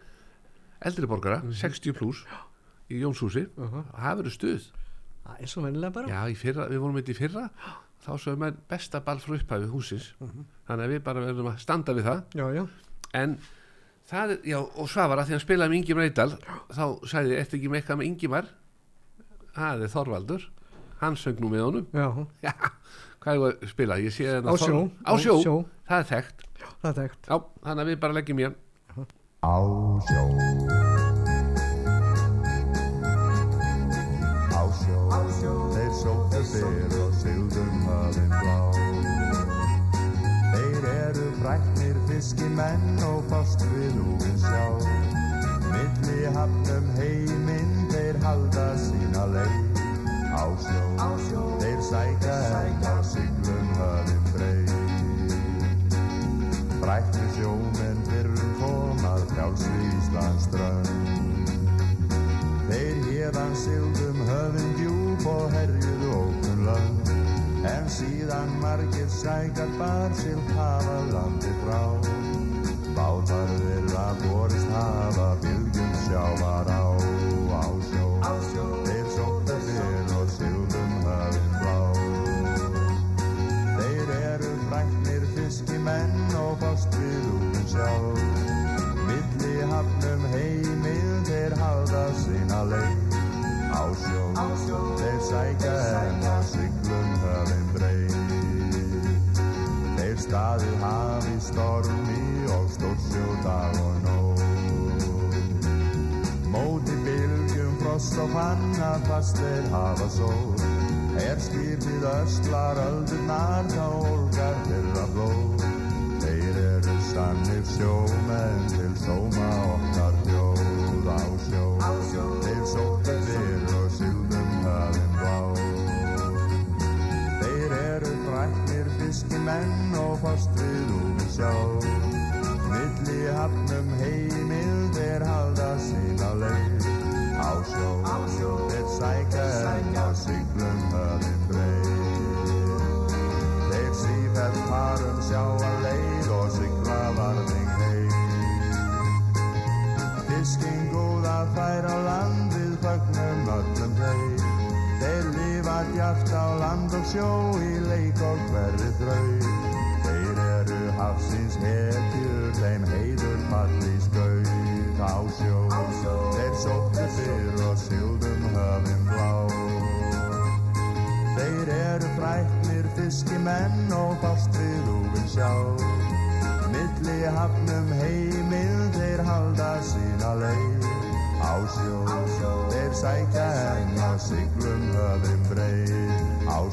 eldri 0.88 1.10
borgara 1.10 1.42
60 1.46 1.96
pluss 1.98 2.24
í 2.88 3.02
Jónshúsi. 3.02 3.44
Aha, 3.60 3.84
það 3.92 4.20
verður 4.22 4.34
stuð. 4.34 4.68
Það 5.28 5.42
er 5.44 5.50
svo 5.52 5.62
vennilega 5.66 5.92
bara, 5.92 6.08
Já, 6.08 6.36
fyrra, 6.40 6.66
við 6.70 6.80
vorum 6.80 6.96
eitthvað 6.96 7.14
í 7.14 7.18
fyrra. 7.18 7.42
Þá 7.98 8.10
sögum 8.22 8.44
við 8.46 8.60
besta 8.70 9.00
ball 9.04 9.18
frá 9.20 9.34
upphæfi 9.36 9.68
húsins 9.68 10.06
þannig 10.68 10.84
að 10.86 10.92
við 10.94 11.02
bara 11.04 11.24
verðum 11.26 11.50
að 11.50 11.58
standa 11.60 11.94
við 11.96 12.06
það. 12.08 12.22
Já, 12.38 12.46
já, 12.56 12.62
en 13.18 13.34
það 14.08 14.32
er, 14.36 14.40
já, 14.48 14.58
og 14.62 14.88
Svavar 14.88 15.20
að 15.20 15.28
því 15.28 15.36
hann 15.36 15.44
spilaði 15.44 15.72
með 15.74 15.80
Ingimar 15.82 16.06
Eidal 16.06 16.30
þá 16.38 16.84
sagði 17.10 17.34
ég, 17.34 17.42
ertu 17.42 17.58
ekki 17.58 17.72
með 17.72 17.80
eitthvað 17.82 18.00
með 18.00 18.08
Ingimar 18.08 18.48
það 19.58 19.84
er 19.88 19.92
Þorvaldur. 19.94 20.46
Hann 21.02 21.14
söng 21.20 21.38
nú 21.42 21.50
með 21.52 21.62
honum. 21.66 21.86
Já, 21.94 22.06
já, 22.48 22.52
hvað 23.22 23.34
er 23.34 23.42
að 23.58 23.68
spila, 23.70 23.98
ég 24.02 24.14
sé 24.16 24.24
hérna 24.26 24.50
á 24.50 24.54
sjó, 24.58 24.72
Þor- 24.72 24.90
á 25.06 25.12
sjó, 25.22 25.34
sjó, 25.44 25.56
það 25.88 25.98
er 26.04 26.08
þekkt. 26.14 26.46
Það 26.82 26.88
er 26.90 26.96
þekkt, 27.02 27.22
já, 27.30 27.36
þannig 27.68 27.82
að 27.84 27.90
við 27.92 28.00
bara 28.06 28.16
leggjum 28.18 28.40
í 28.42 28.48
hann. 28.48 28.56
Á 29.38 29.56
sjó. 30.08 30.22
Á 34.58 34.62
sjó. 34.74 35.52
Þeir 35.72 35.92
sóttu 35.94 36.40
fyrr 36.50 36.94
og 36.98 37.12
sigðum 37.14 37.76
hafinn 37.86 38.32
blá 38.32 38.56
Þeir 40.52 40.86
eru 40.90 41.26
fræknir 41.38 41.96
fiskimenn 42.08 42.98
og 43.06 43.20
fást 43.30 43.62
við 43.70 43.94
úvinn 44.02 44.38
sjá. 44.42 44.64
Milli 45.70 46.32
hafnum 46.34 46.88
heiminn 46.98 47.74
þeir 47.92 48.18
halda 48.26 48.66
sína 48.82 48.97
leið 49.36 49.84
Á 50.38 50.44
sjó 50.64 51.44
Þeir 51.62 51.80
sækja 51.92 52.38
enn 52.62 52.86
á 52.86 52.96
siglum 53.12 53.74
hafinn 53.80 54.30
breið 54.34 54.78
Frækni 56.88 57.26
sjómenn 57.36 57.98
fyrrum 58.06 58.52
komað 58.56 59.24
frjálsri 59.32 59.88
Íslands 59.90 60.46
strönd. 60.46 61.50
Þeir 62.68 63.02
hérðan 63.08 63.52
sigldum 63.60 64.22
höfum 64.28 64.70
djúb 64.78 65.26
og 65.32 65.52
herjuðu 65.52 66.12
ókun 66.16 66.64
lönd. 66.68 67.12
En 67.68 67.90
síðan 67.92 68.54
margir 68.62 69.10
sækar 69.12 69.74
bar 69.80 70.14
sér 70.22 70.40
hafa 70.54 70.98
landi 71.12 71.52
frá. 71.64 71.82
Bátar 72.96 73.52
þeirra 73.58 74.06
borist 74.22 74.72
hafa 74.78 75.32
bylgjum 75.44 75.92
sjávar 76.06 76.72
á 76.72 76.97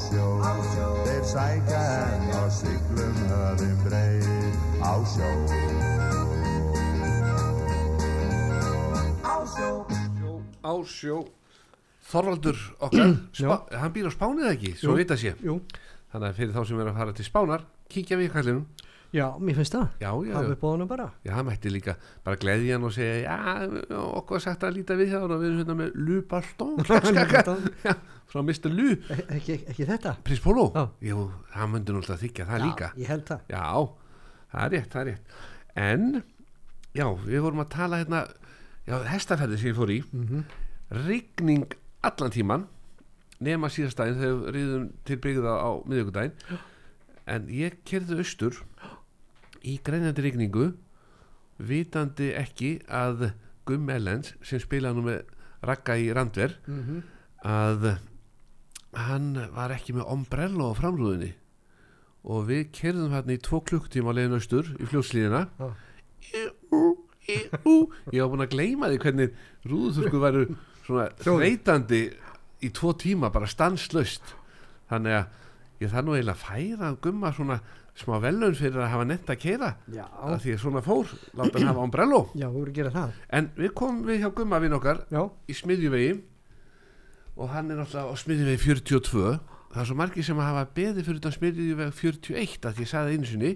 sjó, 0.00 0.26
þeir 1.06 1.24
sækja 1.32 1.80
henn 1.86 2.28
á 2.36 2.42
siglum 2.52 3.16
höfum 3.30 3.76
breið. 3.84 4.26
Á 4.82 4.94
sjó. 5.06 5.30
á 10.66 10.74
sjó. 10.84 11.22
Þorvaldur 12.06 12.58
okkar 12.82 13.14
hann 13.80 13.94
býr 13.94 14.10
á 14.10 14.12
Spánið 14.14 14.50
ekki, 14.52 14.72
svo 14.78 14.92
Jú. 14.94 14.98
vita 15.00 15.16
sé 15.18 15.32
Jú, 15.42 15.58
þannig 16.12 16.28
að 16.28 16.36
fyrir 16.40 16.54
þá 16.54 16.60
sem 16.68 16.82
er 16.82 16.90
að 16.90 16.98
fara 17.00 17.14
til 17.16 17.26
Spánar 17.26 17.64
kíkja 17.90 18.18
við 18.20 18.30
kallinum 18.34 18.66
já, 19.14 19.26
mér 19.38 19.54
finnst 19.58 19.74
það. 19.76 19.86
Já, 20.00 20.10
já, 20.26 20.32
já, 20.42 20.54
á 20.56 20.66
honum 20.66 20.88
bara. 20.90 21.06
Já, 21.24 21.32
hann 21.36 21.46
mætti 21.46 21.70
líka 21.70 21.94
bara 22.24 22.36
gleðja 22.42 22.74
hann 22.76 22.84
og 22.88 22.92
segja 22.92 23.16
já, 23.22 24.00
okkur 24.20 24.40
sagt 24.42 24.64
að 24.66 24.74
líta 24.78 24.96
við 24.98 25.12
hann 25.14 25.30
og 25.30 25.40
við 25.42 25.48
erum 25.50 25.60
hérna 25.62 25.76
með 25.78 25.90
Lubaldón 25.94 26.82
frá 28.30 28.42
Mr. 28.42 28.70
Lu 28.74 28.88
E- 29.10 29.24
ekki, 29.36 29.60
ekki 29.70 29.86
þetta? 29.86 30.16
Prins 30.26 30.40
Pólo, 30.42 30.66
Já. 30.74 30.84
jú, 31.12 31.28
hann 31.54 31.70
myndi 31.72 31.94
náttúrulega 31.94 32.20
þykja 32.24 32.46
það 32.48 32.64
líka. 32.66 32.88
Já, 32.96 33.00
ég 33.04 33.10
held 33.12 33.24
það. 33.28 33.40
Já, 33.54 33.64
það 34.52 34.64
er 34.66 34.72
rétt, 34.74 34.88
það 34.92 35.00
er 35.02 35.10
rétt. 35.12 35.36
En, 35.86 36.22
já, 36.96 37.06
við 37.26 37.44
vorum 37.46 37.62
að 37.64 37.72
tala 37.76 38.02
hérna 38.02 38.24
Já, 38.86 39.00
hestaferði 39.10 39.56
sem 39.58 39.70
ég 39.72 39.78
fór 39.78 39.90
í. 39.90 39.98
Rigning 40.94 41.72
allan 42.06 42.30
tíman 42.34 42.66
Nema 43.42 43.68
síðastæðin 43.68 44.20
þegar 44.20 44.36
við 44.36 44.52
riðum 44.54 44.84
til 45.04 45.16
byggða 45.24 45.54
á 45.58 45.70
miðjögudaginn 45.90 46.60
En 47.26 47.48
ég 47.50 47.80
kerði 47.88 48.20
austur 48.22 48.60
Í 49.66 49.78
greinandi 49.84 50.22
rigningu 50.26 50.68
Vitandi 51.66 52.30
ekki 52.36 52.74
að 52.92 53.30
Gumm 53.66 53.88
Ellens 53.90 54.34
sem 54.46 54.60
spilaði 54.62 54.98
nú 55.00 55.06
með 55.08 55.22
Ragga 55.66 55.96
í 55.98 56.10
Randver 56.14 56.52
Mhm. 56.68 57.02
að 57.44 57.98
hann 58.96 59.32
var 59.54 59.70
ekki 59.74 59.92
með 59.96 60.06
ombrello 60.12 60.70
á 60.72 60.78
framrúðinni 60.78 61.32
og 62.26 62.46
við 62.48 62.70
kerðum 62.72 63.12
hérna 63.12 63.34
í 63.36 63.40
tvo 63.42 63.60
klukktíma 63.64 64.10
á 64.12 64.16
leiðin 64.16 64.36
austur 64.38 64.70
í 64.80 64.86
fljóðslíðina 64.88 65.42
Já. 65.58 65.68
ég 67.26 68.20
var 68.22 68.30
búin 68.30 68.44
að 68.46 68.52
gleyma 68.54 68.90
því 68.92 68.98
hvernig 69.02 69.34
rúðuþurku 69.66 70.20
væru 70.22 70.44
svona 70.86 71.08
Hljóðið. 71.18 71.40
þreytandi 71.40 72.00
í 72.62 72.70
tvo 72.76 72.92
tíma 72.98 73.30
bara 73.34 73.46
stanslaust 73.50 74.34
þannig 74.90 75.16
að 75.18 75.26
ég 75.82 75.90
þarf 75.92 76.06
nú 76.06 76.14
eiginlega 76.16 76.36
að 76.36 76.44
færa 76.46 76.90
að 76.92 77.00
gumma 77.06 77.32
svona 77.36 77.58
smá 77.96 78.16
velun 78.20 78.56
fyrir 78.56 78.82
að 78.84 78.90
hafa 78.92 79.04
netta 79.08 79.34
að 79.34 79.40
keira 79.42 79.70
að 79.96 80.38
því 80.44 80.54
að 80.54 80.62
svona 80.62 80.82
fór 80.84 81.12
láta 81.38 81.58
hann 81.58 81.70
hafa 81.70 81.84
ombrello 81.86 82.20
já, 82.40 82.46
þú 82.46 82.58
voru 82.58 82.72
að 82.72 82.78
gera 82.80 82.92
það. 82.94 83.20
En 83.38 83.50
við 83.56 83.72
komum 83.80 84.02
við 84.08 84.20
hjá 84.24 84.30
gumma 84.36 84.60
vinn 84.62 84.76
okkar 84.76 85.04
Já, 85.12 85.22
í 85.48 85.56
smiðjuvegi 85.56 86.10
og 87.36 87.52
hann 87.52 87.70
er 87.72 87.80
náttúrulega 87.80 88.12
á 88.12 88.14
smiðjuvegi 88.20 88.62
42 88.64 89.24
það 89.72 89.80
er 89.82 89.88
svo 89.90 89.96
margir 90.00 90.24
sem 90.28 90.38
hafa 90.40 90.66
beðið 90.76 91.08
fyrir 91.08 91.22
utan 91.22 91.34
smiðjuvegi 91.36 91.96
41 92.00 92.68
að 92.70 92.78
ég 92.84 92.92
sagði 92.92 93.16
einu 93.16 93.30
sinni. 93.32 93.50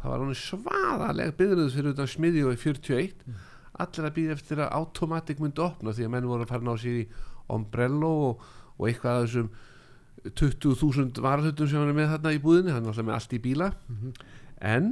Það 0.00 0.12
var 0.12 0.22
hann 0.24 0.38
svaðaleg 0.40 1.34
beðið 1.40 1.74
fyrir 1.74 1.96
utan 1.96 2.10
smiðjuvegi 2.14 2.62
41 2.64 3.36
allir 3.84 4.06
að 4.06 4.16
býða 4.16 4.34
eftir 4.36 4.60
að 4.62 4.74
automatic 4.78 5.40
myndi 5.42 5.62
opna 5.64 5.94
því 5.94 6.06
að 6.06 6.12
menn 6.14 6.28
voru 6.30 6.44
að 6.44 6.52
fara 6.52 6.62
að 6.62 6.68
ná 6.68 6.80
sér 6.80 6.98
í 7.00 7.06
ombrello 7.54 8.10
og, 8.28 8.44
og 8.78 8.88
eitthvað 8.88 9.16
af 9.18 9.24
þessum 9.26 9.48
20.000 10.24 11.20
varðhutum 11.20 11.68
sem 11.68 11.80
hann 11.80 11.92
er 11.92 11.98
með 11.98 12.10
þarna 12.14 12.32
í 12.32 12.40
búðinni 12.40 12.72
hann 12.72 12.86
er 12.86 12.92
alltaf 12.92 13.06
með 13.06 13.16
allt 13.18 13.36
í 13.36 13.40
bíla. 13.44 13.68
En 14.64 14.88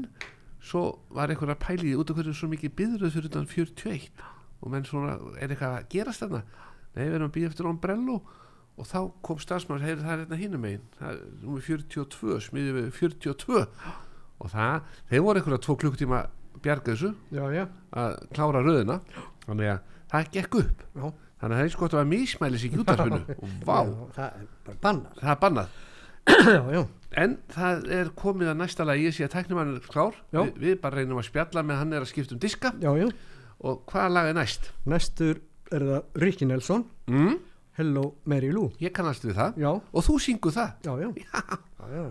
svo 0.63 0.83
var 1.15 1.33
einhver 1.33 1.55
að 1.55 1.63
pæli 1.65 1.95
út 1.97 2.13
af 2.13 2.19
hverju 2.19 2.35
er 2.35 2.39
svo 2.39 2.51
mikið 2.53 2.75
byðröð 2.79 3.17
fyrir 3.17 3.31
utan 3.31 3.49
41 3.49 4.23
og 4.63 4.71
menn 4.71 4.87
svona 4.87 5.17
er 5.41 5.51
eitthvað 5.51 5.79
að 5.79 5.89
gerast 5.95 6.23
þarna? 6.23 6.43
Nei 6.93 7.07
við 7.07 7.17
erum 7.17 7.31
að 7.31 7.35
býða 7.39 7.51
eftir 7.51 7.71
ombrello 7.71 8.21
og 8.77 8.89
þá 8.89 8.99
kom 9.25 9.41
starfsmann 9.43 9.83
heyri 9.85 10.01
það 10.01 10.13
er 10.13 10.23
hérna 10.23 10.41
hinum 10.41 10.65
megin. 10.65 10.85
Það 10.99 11.11
er 11.15 11.25
nummer 11.41 11.67
42 11.67 12.39
smiðið 12.47 12.79
við 12.79 12.93
42 13.01 13.65
og 14.43 14.53
það, 14.53 14.95
þeir 15.11 15.25
voru 15.27 15.41
einhverja 15.41 15.65
tvo 15.65 15.77
klukkutíma 15.81 16.23
bjarga 16.63 16.93
þessu 16.93 17.13
já, 17.33 17.43
já, 17.57 17.65
að 17.91 18.17
klára 18.37 18.63
röðina. 18.65 19.01
Þannig 19.47 19.73
að 19.73 19.93
það 20.13 20.33
gekk 20.37 20.59
upp. 20.63 20.87
Já 20.93 21.07
þannig 21.43 21.53
að 21.53 21.61
það 21.61 21.67
er 21.67 21.73
sko 21.75 21.85
að 21.89 21.93
það 21.93 22.01
var 22.01 22.11
mismælis 22.13 22.65
í 22.65 22.71
Já, 22.73 22.79
Það 24.17 24.27
er 24.31 24.47
er 25.35 25.41
bannað. 25.43 25.79
Já, 26.23 26.61
já, 26.73 26.83
En 27.23 27.37
það 27.53 27.87
er 27.93 28.11
komið 28.17 28.53
að 28.53 28.61
næsta 28.63 28.87
lagi 28.89 29.05
ég 29.09 29.17
sé 29.17 29.27
að 29.27 29.35
tæknumann 29.35 29.75
er 29.77 29.89
klár. 29.91 30.15
Vi, 30.33 30.45
Við 30.63 30.79
bara 30.81 31.01
reynum 31.03 31.19
að 31.21 31.29
spjalla 31.29 31.65
með 31.67 31.81
hann 31.83 31.93
er 31.99 32.07
að 32.07 32.13
skipta 32.13 32.37
um 32.37 32.41
diska. 32.41 32.73
Já, 32.81 32.93
já. 32.97 33.09
Og 33.63 33.83
hvaða 33.91 34.13
lag 34.15 34.31
er 34.31 34.39
næst? 34.39 34.71
Næstur 34.89 35.43
er 35.75 35.85
það 35.91 36.23
Ricky 36.25 36.49
Nelson. 36.49 36.87
Mm? 37.11 37.37
Hello 37.77 38.07
Mary 38.29 38.51
Lou. 38.55 38.71
Ég 38.81 38.95
kannast 38.97 39.25
við 39.27 39.37
það. 39.39 39.61
Já, 39.61 39.71
Og 39.75 40.07
þú 40.07 40.19
syngur 40.25 40.55
það. 40.57 40.73
Já, 40.87 40.93
já 41.03 42.07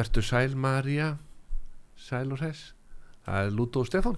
Vertu 0.00 0.22
sæl 0.24 0.54
María. 0.56 1.12
Sæl 2.00 2.30
og 2.32 2.40
hress. 2.40 2.70
Það 3.26 3.46
er 3.46 3.50
Lúto 3.52 3.82
og 3.84 3.88
Stefán. 3.90 4.16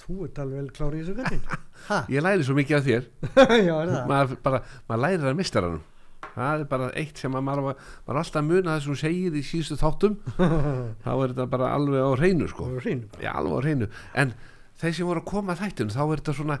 Þú 0.00 0.14
ert 0.24 0.38
alveg 0.40 0.62
vel 0.62 0.70
klár 0.72 0.94
í 0.96 1.02
þessu 1.04 1.40
Ha? 1.90 1.98
ég 2.12 2.20
læri 2.24 2.44
svo 2.44 2.54
mikið 2.56 2.76
af 2.78 2.84
þér. 2.86 3.04
Já, 3.68 3.74
er 3.82 3.90
það? 3.90 4.06
maður, 4.08 4.38
bara, 4.44 4.60
maður 4.88 5.02
lærir 5.04 5.28
að 5.30 5.36
mistaranum 5.38 5.82
það 6.30 6.60
er 6.62 6.64
bara 6.70 6.88
eitt 7.00 7.18
sem 7.18 7.34
að 7.36 7.42
maður, 7.42 7.64
var- 7.66 7.80
alltaf 8.20 8.36
að 8.38 8.46
muna 8.48 8.74
það 8.76 8.82
sem 8.84 8.92
hún 8.92 8.98
segir 9.00 9.36
í 9.36 9.42
síðustu 9.44 9.76
þáttum. 9.80 10.16
Þá 11.04 11.08
er 11.10 11.32
þetta 11.34 11.46
bara 11.52 11.70
alveg 11.76 12.04
á 12.06 12.10
hreinu 12.20 12.48
sko. 12.52 12.68
Hreinu 12.78 13.08
já, 13.20 13.30
alveg 13.34 13.56
á 13.56 13.60
hreinu. 13.64 13.88
En 14.24 14.34
þeir 14.80 14.94
sem 15.00 15.08
voru 15.10 15.22
að 15.24 15.28
koma 15.32 15.56
að 15.56 15.62
þættinu 15.64 15.96
þá 15.96 16.00
er 16.06 16.22
þetta 16.22 16.36
svona 16.40 16.58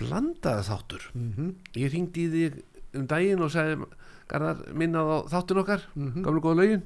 blandaða 0.00 0.66
þáttur. 0.70 1.08
Mhm. 1.14 1.50
ég 1.82 1.92
ringdi 1.94 2.26
í 2.26 2.30
þig 2.34 2.60
um 2.98 3.06
daginn 3.10 3.44
og 3.46 3.52
sagði 3.54 3.90
Garðar 4.30 4.62
minnað 4.78 5.10
á 5.10 5.16
þáttin 5.34 5.60
okkar 5.64 5.84
Mhm. 5.98 6.22
gamlu 6.24 6.40
góða 6.46 6.58
lögin 6.62 6.82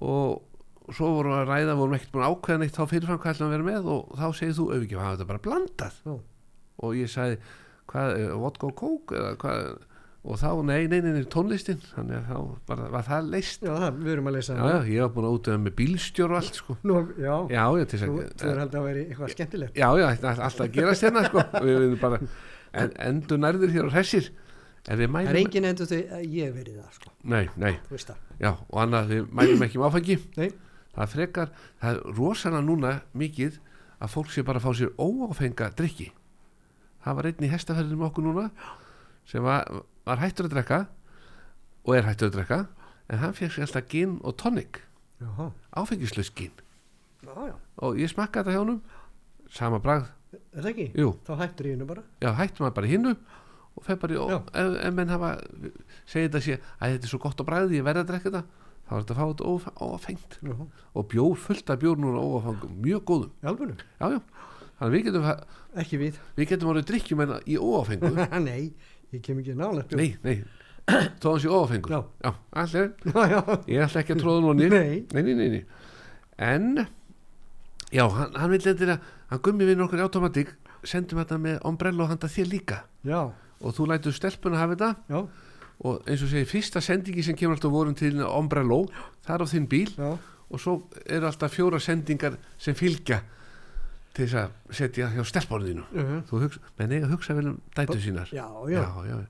og 0.00 0.94
svo 0.96 1.12
vorum 1.14 1.34
við 1.34 1.42
að 1.42 1.50
ræða 1.52 1.76
vorum 1.78 1.96
ekkert 1.98 2.14
búin 2.14 2.24
að 2.26 2.34
ákveða 2.34 2.62
neitt 2.62 2.76
þá 2.76 2.82
fyrirfram 2.90 3.20
hvað 3.20 3.34
ætlum 3.34 3.50
að 3.50 3.54
vera 3.54 3.68
með 3.68 3.90
og 3.94 4.16
þá 4.18 4.26
segir 4.38 4.56
þú 4.56 4.66
auðvitað 4.70 4.96
að 4.96 5.04
hafa 5.04 5.16
þetta 5.18 5.30
bara 5.30 5.44
blandað. 5.44 6.00
Já. 6.06 6.14
og 6.80 6.96
ég 6.96 7.12
sagði 7.12 7.38
hvað, 7.90 8.20
vodka 8.40 8.68
og 8.70 8.76
kók 8.80 9.14
eða 9.18 9.30
hvað 9.42 9.70
og 10.20 10.36
þá, 10.36 10.48
nei, 10.68 10.84
nei, 10.84 10.98
nei, 11.00 11.14
nei, 11.16 11.22
tónlistin. 11.32 11.78
Þannig 11.94 12.18
að 12.18 12.26
þá 12.28 12.56
bara, 12.68 12.88
var 12.92 13.04
það 13.06 13.28
leist 13.32 13.62
Já, 13.64 13.70
það, 13.72 14.00
við 14.04 14.12
erum 14.14 14.28
að 14.28 14.34
leysa 14.36 14.56
já, 14.58 14.64
já, 14.68 14.80
ég 14.92 15.04
var 15.06 15.12
búin 15.14 15.28
að 15.30 15.36
útöða 15.38 15.60
með 15.64 15.74
bílstjór 15.78 16.34
og 16.34 16.40
allt 16.40 16.58
sko. 16.60 16.76
Nú, 16.84 16.98
já, 17.16 17.36
já, 17.54 17.62
já, 17.64 17.86
til 17.88 18.00
þess 18.02 18.10
þú 18.10 18.50
er 18.50 18.50
að 18.50 18.60
haldið 18.60 18.80
að 18.80 18.88
vera 18.90 19.04
eitthvað 19.06 19.32
skemmtilegt. 19.34 19.80
Já, 19.80 19.88
já, 19.96 20.06
alltaf 20.10 20.64
að 20.66 20.74
gerast 20.76 21.06
hérna 21.06 21.24
sko. 21.24 21.44
Við 21.56 21.78
erum 21.78 21.96
bara, 22.02 22.20
en, 22.82 22.92
Það 24.86 25.04
er 25.28 25.40
engin 25.42 25.68
endur 25.68 25.90
þau 25.90 25.98
að 26.00 26.22
ég 26.24 26.46
hef 26.48 26.54
verið 26.56 26.78
það, 26.80 26.92
sko. 26.96 27.10
Nei, 27.22 27.42
nei, 27.60 27.74
já, 28.40 28.50
og 28.56 28.78
annað 28.80 29.10
við 29.12 29.26
mælum 29.40 29.66
ekki 29.66 29.80
um 29.80 29.84
áfengi. 29.88 30.16
Nei, 30.38 30.48
það 30.96 31.12
frekar, 31.16 31.52
það 31.82 31.90
er 31.98 32.16
rosalega 32.16 32.62
núna 32.64 32.94
mikið 33.12 33.60
að 34.00 34.14
fólk 34.14 34.32
sé 34.32 34.46
bara 34.46 34.62
að 34.62 34.66
fá 34.66 34.72
sér 34.80 34.94
óáfenga 34.96 35.68
drikki 35.76 36.08
það 37.04 37.16
var 37.18 37.28
einn 37.30 37.46
í 37.46 37.50
hestaferðinu 37.50 37.98
með 38.00 38.08
okkur 38.10 38.26
núna 38.26 38.46
sem 39.28 39.44
var, 39.44 39.68
var 40.08 40.20
hættur 40.20 40.48
að 40.48 40.56
drekka 40.56 40.80
og 41.86 41.96
er 41.96 42.06
hættur 42.08 42.30
að 42.30 42.36
drekka 42.38 42.60
en 43.10 43.22
hann 43.22 43.36
fekk 43.36 43.54
sér 43.54 43.66
alltaf 43.66 43.88
gin 43.90 44.18
og 44.22 44.36
tonic. 44.38 44.82
Áfengislaus 45.76 46.30
gin. 46.36 46.52
Já, 47.24 47.32
já. 47.50 47.54
Og 47.84 47.98
ég 48.00 48.10
smakkaði 48.12 48.44
þetta 48.44 48.54
hjá 48.54 48.60
honum. 48.62 48.80
Sama 49.50 49.80
bragð, 49.82 50.12
Þá 51.26 51.32
hættur 51.40 51.66
ég 51.66 51.74
hennu 51.74 51.88
bara. 51.88 52.04
Já 52.22 52.30
hættum 52.38 52.66
maður 52.66 52.76
bara 52.76 52.90
hinnu 52.90 53.14
og 53.80 53.86
fer 53.88 53.96
bara 54.02 54.14
í, 54.14 54.18
ó, 54.20 54.38
ef, 54.38 54.74
ef 54.84 54.94
menn 54.96 55.10
hafa 55.14 55.30
segið 56.04 56.26
þetta 56.28 56.42
sé, 56.46 56.56
að 56.78 56.94
þetta 56.94 57.08
er 57.08 57.12
svo 57.14 57.20
gott 57.24 57.40
á 57.40 57.44
bragði 57.48 57.80
ég 57.80 57.86
verði 57.88 58.04
að 58.04 58.10
drekka 58.12 58.30
þetta, 58.30 58.42
þá 58.86 58.92
er 58.92 59.00
þetta 59.00 59.14
að 59.16 59.20
fá 59.20 59.26
þetta 59.30 59.48
óf- 59.50 59.82
óáfengt 59.88 60.38
Já, 60.44 60.54
og 61.00 61.08
bjór, 61.12 61.34
fullt 61.48 61.72
af 61.74 61.80
bjór 61.82 62.00
núna 62.04 62.22
óáfengum, 62.22 62.76
mjög 62.84 63.04
góðum. 63.10 63.32
Í 63.40 63.48
já, 63.48 64.06
já, 64.14 64.20
þannig 64.78 64.86
að 64.88 64.94
við 64.96 65.04
getum 65.08 65.28
Ekki 65.80 66.00
við. 66.00 66.16
við 66.36 66.48
getum 66.50 66.70
orðið 66.72 66.88
drikkjum 66.90 67.20
en 67.26 67.34
í 67.46 67.58
óáfengu 67.60 68.10
Nei, 68.50 68.72
ég 69.14 69.22
kem 69.26 69.38
ekki 69.42 69.54
nálega 69.58 69.96
nei, 70.00 70.08
nei, 70.24 70.40
þó 71.22 71.28
hann 71.34 71.42
sé 71.44 71.50
óáfengur 71.52 71.92
Já. 72.24 72.32
ég 73.70 73.84
ætla 73.84 74.02
ekki 74.02 74.16
að 74.16 74.22
tróða 74.24 74.40
nú 74.46 74.54
nýr 74.58 74.74
Nei, 74.74 75.04
nei, 75.14 75.34
nei, 75.38 75.60
en 76.40 76.86
já, 77.92 78.04
hann, 78.08 78.34
hann 78.34 78.50
vil 78.54 78.60
endur 78.72 78.94
að 78.96 79.06
hann 79.30 79.42
gummi 79.44 79.66
við 79.68 79.82
okkur 79.84 80.00
í 80.00 80.04
automatík 80.08 80.50
sendum 80.88 81.20
þetta 81.20 81.36
með 81.38 81.58
ombrello 81.68 82.06
handa 82.08 82.28
þér 82.32 82.46
líka. 82.48 82.76
Já, 83.04 83.18
og 83.60 83.74
þú 83.76 83.86
lætur 83.90 84.12
stelpun 84.16 84.54
að 84.56 84.62
hafa 84.62 84.76
þetta. 84.76 84.90
Já, 85.10 85.20
og 85.80 86.02
eins 86.08 86.22
og 86.22 86.28
segir, 86.28 86.46
fyrsta 86.48 86.80
sendingi 86.84 87.22
sem 87.24 87.36
kemur 87.36 87.56
alltaf 87.56 87.72
vorum 87.72 87.94
til 87.96 88.20
ombrello, 88.24 88.82
það 89.24 89.34
er 89.34 89.44
á 89.44 89.46
þinn 89.52 89.68
bíl. 89.68 89.92
Já. 89.96 90.10
Og 90.50 90.58
svo 90.60 90.74
eru 91.06 91.26
alltaf 91.28 91.52
fjóra 91.54 91.78
sendingar 91.80 92.36
sem 92.58 92.74
fylgja 92.74 93.20
til 94.12 94.26
þess 94.26 94.34
að 94.40 94.74
setja 94.74 95.08
hjá 95.14 95.22
stelpunum 95.24 95.66
þínu 95.68 95.84
Mhm. 95.94 96.22
þú 96.28 96.40
hugsa, 96.42 96.60
menn 96.78 96.90
eiga 96.92 97.06
að 97.06 97.12
hugsa 97.14 97.34
vel 97.34 97.46
um 97.46 97.60
dætu 97.76 98.00
sínar. 98.00 98.28
Já, 98.34 98.46
já, 98.68 98.82
já, 99.06 99.26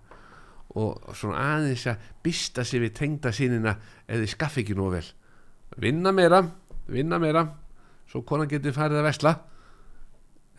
og 0.75 1.15
svona 1.15 1.37
aðeins 1.59 1.85
að 1.87 1.97
bista 2.23 2.65
sig 2.65 2.81
við 2.81 2.95
tengda 2.95 3.31
sínina 3.33 3.77
eða 4.09 4.27
skaffi 4.27 4.63
ekki 4.65 4.75
nú 4.75 4.91
vel. 4.91 5.05
Vinna 5.77 6.13
meira, 6.13 6.43
vinna 6.89 7.19
meira 7.19 7.45
svo 8.09 8.23
konan 8.23 8.49
getur 8.49 8.73
farið 8.73 8.99
að 9.03 9.05
vesla 9.05 9.35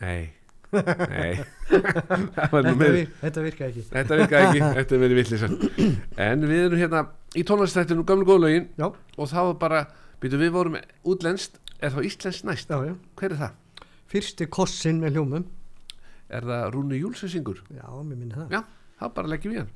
nei 0.02 0.30
nei. 0.72 1.42
Það 1.72 2.52
Þetta, 2.52 2.74
vir, 2.80 2.98
þetta 3.22 3.44
virka 3.46 3.68
ekki. 3.68 3.84
Þetta 3.92 4.18
virkaði 4.22 4.48
ekki, 4.48 4.62
þetta 4.78 4.96
er 4.96 5.02
verið 5.04 5.20
villisar 5.22 5.56
En 6.26 6.46
við 6.48 6.64
erum 6.66 6.82
hérna 6.82 7.02
í 7.36 7.44
tónlistættinu 7.48 8.06
gamlu 8.08 8.28
góðlögin 8.28 8.68
Já, 8.80 8.88
og 8.92 9.32
þá 9.32 9.42
bara, 9.62 9.86
býtu 10.24 10.40
við 10.42 10.54
vorum 10.56 10.78
útlenskt, 11.08 11.60
er 11.80 11.96
þá 11.96 12.02
íslenskt 12.08 12.48
næst? 12.48 12.72
Já, 12.72 12.92
já. 12.92 12.96
Hver 13.20 13.36
er 13.36 13.42
það? 13.46 13.88
Fyrsti 14.12 14.48
kossin 14.52 15.00
með 15.04 15.18
hljómum. 15.20 15.48
Er 16.32 16.48
það 16.48 16.68
Rúni 16.76 17.00
Júls 17.00 17.24
sem 17.24 17.32
syngur? 17.32 17.64
Já, 17.72 17.88
mér 18.04 18.16
minni 18.18 18.36
það. 18.36 18.58
Já, 18.58 18.64
þá 19.00 19.06
bara 19.16 19.32
leggjum 19.32 19.56
við 19.56 19.64
hann 19.64 19.72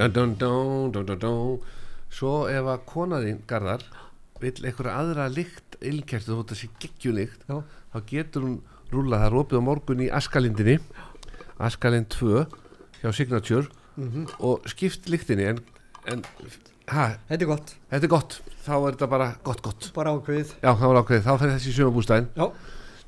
dun, 0.00 0.12
dun, 0.12 0.36
dun, 0.40 0.92
dun, 0.92 1.06
dun, 1.06 1.18
dun. 1.20 1.80
Svo 2.10 2.46
ef 2.48 2.64
að 2.72 2.84
konaðinn 2.88 3.42
Garðar 3.48 3.84
vill 4.40 4.56
einhverja 4.64 4.96
aðra 4.96 5.26
lykt 5.28 5.76
ilkertu 5.84 6.38
þótt 6.38 6.54
að 6.54 6.60
sé 6.62 6.68
geggjulykt 6.80 7.44
Já, 7.44 7.58
þá 7.92 7.98
getur 8.08 8.46
hún 8.46 8.56
rúlað, 8.90 9.26
það 9.26 9.36
opið 9.42 9.60
á 9.60 9.68
morgun 9.68 10.02
í 10.06 10.08
Askalindinni 10.08 10.78
Askalind 11.60 12.08
2 12.16 12.46
hjá 13.02 13.12
Signature 13.12 13.68
og 14.40 14.64
skipt 14.72 15.10
lyktinni 15.12 15.50
en, 15.50 15.60
en 16.08 16.24
ha, 16.88 17.06
þetta 17.28 17.44
er 17.44 17.50
gott, 17.50 17.74
þetta 17.92 18.08
er 18.08 18.12
gott. 18.14 18.40
Þá 18.64 18.72
er 18.78 18.94
þetta 18.94 19.08
bara 19.12 19.28
gott 19.44 19.60
gott. 19.64 19.88
Bara 19.96 20.14
ákveðið. 20.16 20.54
Já, 20.62 20.70
þá 20.80 20.84
er 20.88 21.00
ákveðið, 21.02 21.26
þá 21.26 21.32
fer 21.42 21.52
þessi 21.52 21.68
í 21.70 21.76
sögubústæðin 21.76 22.30
já, 22.40 22.46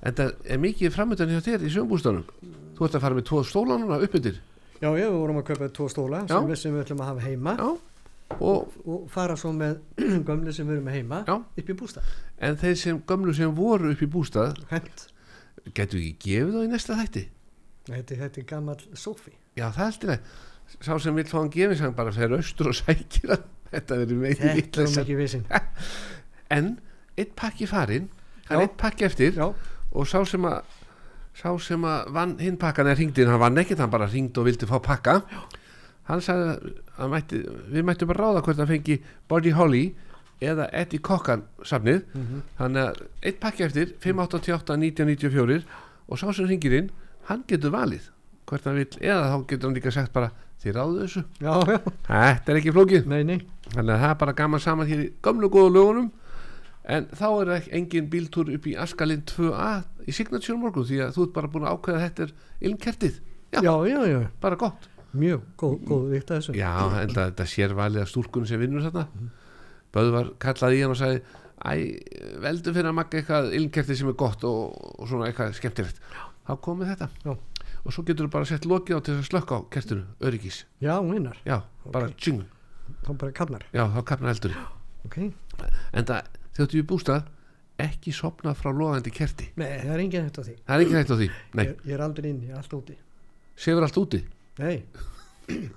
en 0.03 0.18
það 0.20 0.34
er 0.45 0.62
mikið 0.68 0.95
framöndan 0.99 1.32
hjá 1.32 1.45
þér 1.49 1.64
í 1.64 1.72
sögubústæðinum 1.72 2.59
þú 2.76 2.86
ert 2.86 2.99
að 2.99 3.05
fara 3.07 3.18
með 3.18 3.28
tvo 3.30 3.43
stóla 3.47 3.78
núna 3.80 4.01
upp 4.05 4.18
yfir 4.20 4.40
já, 4.83 4.89
já, 4.91 5.07
við 5.07 5.16
vorum 5.20 5.41
að 5.41 5.49
kaupa 5.53 5.70
tvo 5.78 5.89
stóla 5.93 6.24
sem 6.28 6.51
við, 6.51 6.61
sem 6.61 6.74
við 6.74 6.85
ætlum 6.85 7.03
að 7.05 7.11
hafa 7.12 7.24
heima. 7.28 7.57
Já, 7.61 7.70
og, 8.39 8.76
og 8.89 9.09
fara 9.12 9.39
svo 9.39 9.55
með 9.57 9.78
gömlu 10.28 10.55
sem 10.57 10.68
við 10.68 10.78
erum 10.78 10.93
heima 10.93 11.22
Já. 11.28 11.35
upp 11.39 11.72
í 11.72 11.78
bústað. 11.78 12.12
En 12.43 12.59
þeir 12.61 12.78
sem 12.80 13.01
gömlu 13.09 13.35
sem 13.37 13.53
voru 13.57 13.93
upp 13.93 14.03
í 14.05 14.09
bústað 14.11 14.57
getur 15.70 16.01
ekki 16.01 16.16
gefið 16.26 16.57
þá 16.57 16.64
í 16.64 16.70
næsta 16.72 16.97
þætti? 16.99 17.22
Þetta, 17.89 18.18
þetta 18.22 18.41
er 18.41 18.47
gammal 18.49 18.78
Sofi 18.99 19.35
já, 19.59 19.66
það 19.74 19.83
er 19.83 19.89
alltaf 19.91 20.39
sá 20.83 20.93
sem 21.05 21.18
vil 21.18 21.26
fá 21.28 21.37
hann 21.41 21.53
gefið 21.53 21.80
sem 21.83 21.97
bara 21.97 22.14
fer 22.14 22.35
austur 22.37 22.70
og 22.70 22.78
sækir 22.78 23.35
þetta 23.72 23.99
verður 24.03 24.28
er 24.30 24.57
mikið 24.57 25.18
vissin 25.18 25.47
en 26.57 26.76
eitt 27.18 27.35
pakki 27.39 27.68
farinn 27.70 28.09
það 28.47 28.57
er 28.57 28.64
eitt 28.66 28.78
pakki 28.80 29.09
eftir 29.09 29.37
já, 29.37 29.49
og 29.93 30.09
sá 30.09 30.22
sem 30.28 30.47
að 30.49 30.78
sá 31.39 31.49
sem 31.64 31.85
að 31.89 32.12
vann 32.12 32.37
hinn 32.43 32.59
pakkan 32.61 32.91
er 32.91 32.99
hringdinn, 32.99 33.30
hann 33.33 33.41
vann 33.41 33.59
ekkert, 33.62 33.80
hann 33.80 33.93
bara 33.93 34.09
hringd 34.11 34.37
og 34.39 34.47
vildi 34.49 34.68
fá 34.68 34.78
pakka. 34.85 35.20
Hann 36.09 36.20
sagði 36.24 36.72
að 36.99 37.12
mætti, 37.12 37.43
við 37.72 37.85
mættum 37.89 38.11
bara 38.11 38.26
ráða 38.26 38.43
hvort 38.45 38.59
hann 38.61 38.70
fengi 38.70 38.99
Body 39.30 39.53
Holly 39.57 39.85
eða 40.43 40.66
Eddie 40.74 41.01
Cochran 41.01 41.45
safnið. 41.64 42.03
Þannig 42.59 42.83
að 42.89 43.03
eitt 43.22 43.41
pakki 43.41 43.64
eftir 43.68 43.95
588 44.03 44.76
1994 44.76 45.62
og 46.09 46.18
sá 46.18 46.26
sem 46.33 46.49
hringir 46.51 46.74
inn 46.80 46.91
hann 47.30 47.45
getur 47.49 47.70
valið 47.72 48.11
hvort 48.51 48.64
hann 48.66 48.76
vil, 48.80 48.89
eða 49.01 49.30
þá 49.30 49.37
getur 49.49 49.68
hann 49.68 49.76
líka 49.78 49.93
sagt 49.95 50.12
bara 50.12 50.33
þið 50.62 50.74
ráðu 50.76 50.99
þessu, 51.03 51.22
já, 51.43 51.53
já, 51.66 51.78
þetta 52.07 52.53
er 52.53 52.59
ekki 52.61 52.74
flókið. 52.74 53.07
Nei, 53.11 53.22
nei. 53.26 53.39
Þannig 53.72 53.95
að 53.95 54.03
það 54.03 54.11
er 54.11 54.18
bara 54.20 54.35
gaman 54.39 54.62
saman 54.62 54.91
hér 54.91 55.01
í 55.07 55.09
gömlu 55.22 55.49
góðu 55.51 55.72
lögunum 55.74 56.11
en 56.85 57.07
þá 57.14 57.26
er 57.43 57.51
ekki 57.59 57.72
engin 57.78 58.09
bíltúr 58.11 58.51
upp 58.57 58.66
í 58.66 58.72
Askalinn 58.83 59.22
2A 59.28 59.68
í 60.09 60.14
Signature 60.16 60.57
morgun 60.59 60.87
því 60.89 60.99
að 61.07 61.12
þú 61.16 61.26
ert 61.28 61.35
bara 61.37 61.51
búin 61.53 61.66
að 61.68 61.76
ákveða 61.76 61.99
að 62.01 62.05
þetta 62.07 62.22
er 62.26 62.33
ilmkertið, 62.70 63.20
já, 63.53 63.61
já, 63.62 63.74
já, 63.93 64.01
já, 64.11 64.18
bara 64.43 64.57
gott. 64.59 64.89
Mjög 65.12 65.43
góð, 65.61 65.76
góð 65.91 66.05
vikt 66.14 66.30
að 66.33 66.39
þessu. 66.41 66.57
Já, 66.57 66.72
en 67.03 67.11
það, 67.12 67.30
þetta 67.30 67.47
sér 67.53 67.74
valið 67.76 68.01
að 68.03 68.11
stúrkun 68.14 68.47
sem 68.49 68.61
vinnur 68.62 68.83
þarna. 68.87 69.07
Böðvar 69.93 70.30
kallaði 70.41 70.78
í 70.78 70.83
hann 70.87 70.95
og 70.95 70.99
sagði 71.03 71.20
æ, 71.62 71.72
veldu 72.43 72.72
fyrir 72.72 72.89
að 72.91 72.97
makka 72.97 73.18
eitthvað 73.20 73.51
ilmkertið 73.59 73.99
sem 74.01 74.09
er 74.09 74.16
gott 74.22 74.47
og, 74.49 74.72
og 74.97 75.11
svona 75.11 75.28
eitthvað 75.28 75.53
skemmtilegt. 75.59 76.01
Þá 76.49 76.53
komið 76.64 76.95
þetta. 76.95 77.09
Já. 77.28 77.35
og 77.83 77.91
svo 77.95 78.03
getur 78.07 78.28
þú 78.28 78.33
bara 78.33 78.47
sett 78.47 78.64
lokið 78.70 78.99
á 78.99 79.01
til 79.03 79.14
að 79.18 79.24
slökka 79.26 79.57
á 79.59 79.61
kertinu, 79.74 80.05
öryggis. 80.22 80.61
Já, 80.80 80.95
vinnar, 81.03 81.39
já, 81.45 81.57
bara 81.93 82.07
Ok. 82.09 82.16
tjing, 82.22 82.43
þá 83.03 83.11
bara 83.18 83.33
kallar 83.35 83.64
já, 83.74 83.83
þá 83.91 83.99
kapnar 84.07 84.30
eldur 84.37 84.55
ok, 85.09 85.16
en 85.99 86.07
það, 86.07 86.28
þú 86.57 86.67
er 86.83 86.87
bústað 86.93 87.23
ekki 87.83 88.13
sopna 88.15 88.53
frá 88.55 88.71
loðandi 88.71 89.11
kerti. 89.15 89.49
Nei, 89.57 89.79
það 89.81 89.95
er 89.97 90.03
engin 90.05 90.27
hægt 90.29 90.39
á 90.39 90.43
því. 90.45 90.57
Það 90.67 90.75
er 90.77 90.85
ekki 90.85 90.99
hægt 90.99 91.11
á 91.13 91.17
því, 91.19 91.29
ég, 91.63 91.71
ég 91.89 91.95
er 91.97 92.03
aldrei 92.05 92.29
inn, 92.31 92.43
ég 92.47 92.51
er 92.53 92.61
alltaf 92.61 92.79
úti. 92.83 92.97
Sefur 93.57 93.83
allt 93.87 93.97
úti? 94.03 94.21
Nei. 94.59 94.77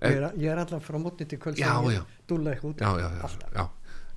Ég 0.00 0.16
er, 0.16 0.22
ég 0.40 0.48
er 0.48 0.56
alltaf 0.62 0.80
frá 0.88 0.96
mótni 0.96 1.26
til 1.28 1.36
kvöld 1.36 1.58
Já, 1.60 1.74
já. 1.92 2.00
dúlla 2.24 2.54
eitthvað 2.54 2.70
út 2.70 2.78
já, 2.80 2.88
já, 2.96 3.08
já, 3.20 3.50
já. 3.52 3.64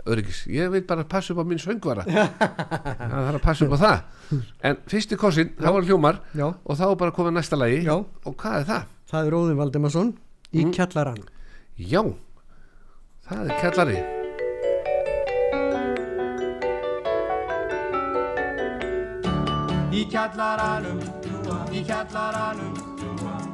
Öryggis, 0.08 0.38
ég 0.48 0.70
vil 0.72 0.86
bara 0.88 1.04
passa 1.04 1.34
upp 1.34 1.42
á 1.44 1.46
minn 1.50 1.60
söngvara. 1.60 2.06
Það 2.08 3.12
þarf 3.12 3.36
að 3.36 3.42
passa 3.44 3.68
upp 3.68 3.76
á 3.76 3.80
það. 3.84 4.40
En 4.70 4.80
fyrsti 4.88 5.18
kossin, 5.20 5.52
það 5.60 5.76
var 5.76 5.84
hljómar 5.90 6.22
já, 6.40 6.46
og 6.64 6.80
þá 6.80 6.86
bara 7.04 7.12
komið 7.20 7.36
næsta 7.36 7.60
lagi. 7.60 7.82
Já. 7.84 7.98
og 8.00 8.32
hvað 8.40 8.58
er 8.62 8.70
það? 8.72 8.88
það 9.12 9.28
er 9.28 9.38
Óðin 9.42 9.60
Valdemarsson 9.60 10.14
í 10.54 10.64
Mm. 10.64 10.72
kjallarann. 10.80 11.24
Já, 11.76 12.02
það 13.28 13.44
er 13.52 13.60
kjallari 13.60 14.00
Í 19.94 20.08
kjallaranum, 20.10 21.02
í 21.70 21.84
kjallaranum 21.86 22.78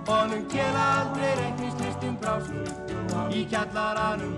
Honum 0.07 0.45
kela 0.47 0.83
aldrei 0.99 1.33
reiknist 1.35 1.81
listum 1.83 2.15
brásnum 2.21 3.33
Í 3.35 3.41
kjallaranum, 3.51 4.37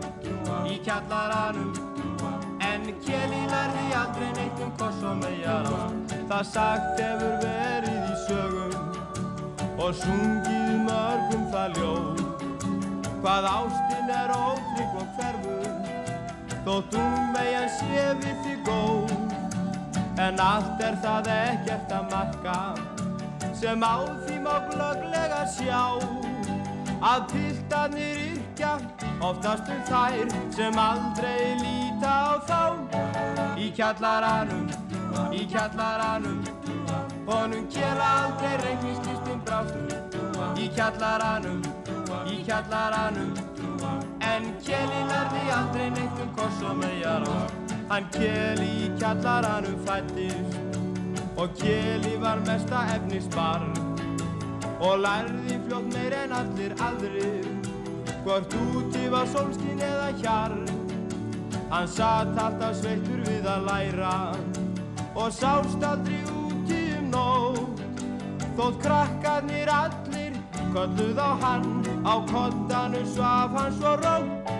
í 0.65 0.79
kjallaranum 0.81 1.69
En 2.65 2.89
keli 3.05 3.43
lærði 3.53 3.85
aldrei 3.99 4.31
neitt 4.39 4.65
um 4.65 4.73
koss 4.81 5.05
og 5.05 5.21
megar 5.21 5.69
á. 5.69 5.93
Það 6.31 6.43
sagt 6.55 7.03
hefur 7.03 7.37
verið 7.45 8.01
í 8.01 8.17
sögum 8.25 9.77
Og 9.77 9.95
sungið 10.01 10.75
mörgum 10.89 11.47
það 11.53 11.77
ljóð. 11.77 12.27
Hvað 13.21 13.51
ástin 13.53 14.13
er 14.17 14.37
ótrygg 14.39 15.01
og 15.05 15.17
hverfur 15.19 15.73
Þótt 16.65 16.97
hún 16.97 17.33
megin 17.37 17.73
sé 17.77 18.07
við 18.25 18.47
því 18.47 18.61
góð 18.65 19.20
En 20.19 20.39
allt 20.39 20.81
er 20.83 20.97
það 21.03 21.29
ekkert 21.35 21.93
að 21.95 22.09
marka 22.11 22.57
sem 23.61 23.83
á 23.85 23.95
því 24.25 24.37
má 24.43 24.55
glögglega 24.71 25.41
sjá 25.53 25.81
að 27.01 27.25
piltarnir 27.31 28.19
yrkja 28.31 28.73
oftast 29.21 29.69
um 29.71 29.81
þær 29.89 30.33
sem 30.55 30.79
aldrei 30.81 31.55
líta 31.61 32.11
á 32.11 32.33
þá. 32.49 32.61
Í 33.61 33.69
kjallaranum, 33.77 34.67
í 35.33 35.45
kjallaranum 35.51 36.41
honum 37.27 37.67
kjela 37.71 38.07
aldrei 38.23 38.55
reiknislistum 38.65 39.41
brástum 39.45 40.57
í 40.57 40.69
kjallaranum, 40.75 41.61
í 42.27 42.41
kjallaranum 42.45 43.33
en 44.31 44.53
kjeli 44.65 45.03
lærði 45.11 45.43
aldrei 45.57 45.89
neitt 45.97 46.23
um 46.25 46.33
koss 46.37 46.65
og 46.65 46.81
megar 46.81 47.29
á 47.29 47.70
hann 47.91 48.05
kjeli 48.15 48.67
í 48.85 48.89
kjallaranum 48.95 49.79
fættist 49.83 50.77
og 51.41 51.55
kjeli 51.59 52.13
var 52.21 52.39
mesta 52.47 52.85
efnisbarn. 52.95 53.73
Og 54.81 55.01
lærði 55.03 55.57
fljótt 55.65 55.89
meir 55.93 56.15
en 56.23 56.31
allir 56.37 56.75
aðrir. 56.87 57.49
Hvort 58.23 58.55
úti 58.61 59.03
var 59.11 59.27
sólskin 59.33 59.83
eða 59.83 60.07
hjar 60.21 60.55
hann 61.71 61.87
satt 61.87 62.39
alltaf 62.45 62.79
sveittur 62.79 63.21
við 63.27 63.47
að 63.47 63.67
læra. 63.67 64.15
Og 65.15 65.27
sást 65.35 65.83
aldrei 65.83 66.23
úti 66.31 66.81
um 66.97 67.11
nótt. 67.11 67.83
Þótt 68.55 68.81
krakkarnir 68.85 69.71
allir 69.75 70.39
kölluð 70.71 71.19
á 71.19 71.31
hann. 71.43 71.71
Á 72.07 72.23
kottanu 72.31 73.03
svaf 73.15 73.55
hann 73.59 73.75
svo 73.79 73.97
rótt. 73.99 74.51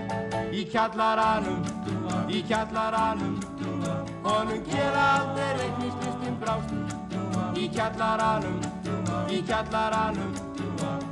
Í 0.52 0.66
kjallaranum, 0.72 1.64
í 2.32 2.44
kjallaranum. 2.50 3.38
Honum 4.26 4.64
gera 4.72 5.06
aldrei 5.20 5.52
reiknislistum 5.60 6.40
brástum 6.42 7.58
í 7.58 7.68
kjallaranum, 7.76 8.60
í 9.30 9.42
kjallaranum. 9.48 10.34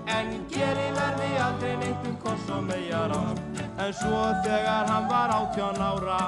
En 0.09 0.33
geri 0.49 0.89
verði 0.97 1.31
aldrei 1.45 1.75
neitt 1.83 2.07
um 2.09 2.17
koss 2.23 2.49
og 2.55 2.63
megar 2.71 3.13
á 3.13 3.23
en 3.79 3.93
svo 3.95 4.21
þegar 4.43 4.89
hann 4.91 5.05
var 5.07 5.31
átján 5.31 5.79
ára 5.79 6.19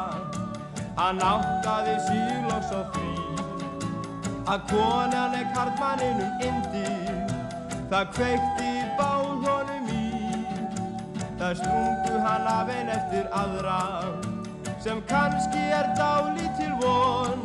hann 1.00 1.20
áttaði 1.30 1.96
loks 2.48 2.72
á 2.72 2.82
því 2.94 3.10
að 4.54 4.64
konan 4.72 5.36
er 5.40 5.48
karlmanninum 5.58 6.46
indi 6.48 6.88
það 7.92 8.16
kveikti 8.16 8.72
báð 9.00 9.48
honum 9.48 9.94
í 10.00 10.02
það 11.40 11.56
sprungu 11.62 12.26
hann 12.28 12.52
af 12.56 12.76
einn 12.78 12.96
eftir 12.98 13.32
aðra 13.44 13.80
sem 14.84 15.02
kannski 15.08 15.64
er 15.80 15.88
dálítil 15.98 16.74
von. 16.82 17.40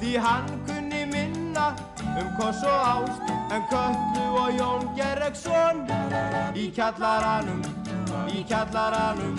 Því 0.00 0.16
hann 0.18 0.48
kunni 0.66 1.06
minna 1.06 1.74
um 2.20 2.28
koss 2.38 2.62
og 2.62 2.80
ást 2.94 3.22
en 3.54 3.62
Köllu 3.70 4.24
og 4.42 4.50
Jón 4.58 4.88
Gerreksson 4.96 5.86
í 6.54 6.68
kjallaranum, 6.74 7.62
í 8.28 8.42
kjallaranum 8.48 9.36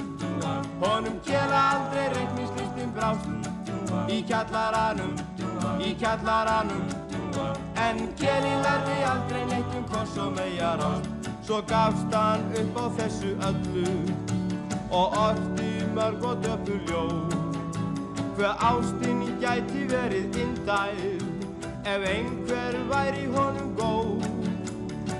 honum 0.81 1.19
kjela 1.25 1.61
aldrei 1.73 2.07
reiknislistum 2.15 2.93
brást. 2.95 3.29
Í 4.09 4.23
kjallaranum, 4.27 5.13
í 5.79 5.93
kjallaranum 5.99 6.87
en 7.83 8.07
kjeli 8.17 8.55
lærði 8.63 8.97
aldrei 9.11 9.43
neitt 9.51 9.77
um 9.77 9.85
koss 9.91 10.17
og 10.17 10.33
megar 10.37 10.81
ást 10.87 11.29
svo 11.43 11.61
gafst 11.67 12.15
hann 12.15 12.47
upp 12.61 12.77
á 12.79 12.85
þessu 12.97 13.35
öllu 13.49 13.93
og 14.89 15.17
orti 15.27 15.72
mörg 15.95 16.23
og 16.25 16.43
döpur 16.43 16.79
ljóð. 16.87 17.35
Hver 18.37 18.53
ástinni 18.59 19.29
gæti 19.41 19.85
verið 19.91 20.37
indæl 20.43 21.01
ef 21.85 22.05
einhver 22.13 22.77
væri 22.91 23.25
honum 23.35 23.75
góð. 23.77 24.25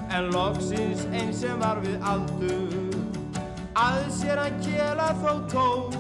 En 0.09 0.31
loksins 0.33 1.05
einn 1.11 1.33
sem 1.33 1.59
var 1.59 1.81
við 1.85 1.97
aldur 2.13 2.73
að 3.75 4.01
sér 4.13 4.41
að 4.43 4.59
kjela 4.65 5.09
þó 5.21 5.31
tóð 5.53 5.95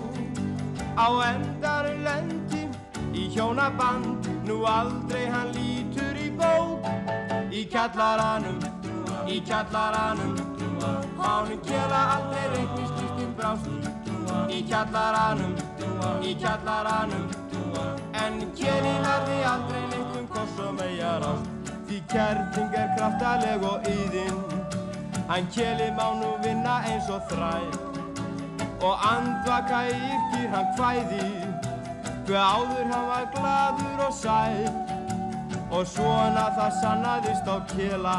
á 0.97 1.07
endar 1.29 1.89
lendi 2.05 2.67
í 3.13 3.29
hjónaband 3.33 4.29
nú 4.47 4.61
aldrei 4.69 5.25
hann 5.29 5.53
lítur 5.57 6.17
í 6.17 6.29
bók. 6.37 6.89
Í 7.53 7.65
kjallaranum 7.69 8.61
í 9.29 9.41
kjallaranum 9.45 10.53
Mánum 11.17 11.59
kjela 11.63 11.99
aldrei 12.15 12.47
reiknislistum 12.53 13.35
brást 13.37 13.92
í 14.53 14.61
kjallaranum, 14.69 15.55
í 16.23 16.35
kjallaranum 16.41 17.31
En 18.23 18.39
kjeli 18.57 18.91
lærði 19.03 19.39
aldrei 19.49 19.81
neitt 19.89 20.17
um 20.19 20.27
koss 20.31 20.59
og 20.61 20.75
megar 20.77 21.25
ást 21.27 21.71
Því 21.87 21.97
kærting 22.11 22.75
er 22.79 22.91
kraftaleg 22.97 23.65
og 23.67 23.87
yðin 23.89 24.37
Hann 25.29 25.49
kjeli 25.55 25.89
má 25.97 26.05
nú 26.19 26.29
vinna 26.43 26.77
eins 26.89 27.09
og 27.13 27.25
þræl 27.31 27.67
Og 28.83 29.05
andvaka 29.09 29.81
yrkir 29.91 30.47
hann 30.53 30.71
hvæði 30.77 31.27
Hver 32.27 32.39
áður 32.39 32.93
hann 32.93 33.09
var 33.11 33.27
gladur 33.35 34.05
og 34.07 34.15
sæl 34.21 34.71
Og 35.73 35.87
svona 35.89 36.47
það 36.57 36.79
sannaðist 36.81 37.49
á 37.49 37.57
kjela 37.73 38.17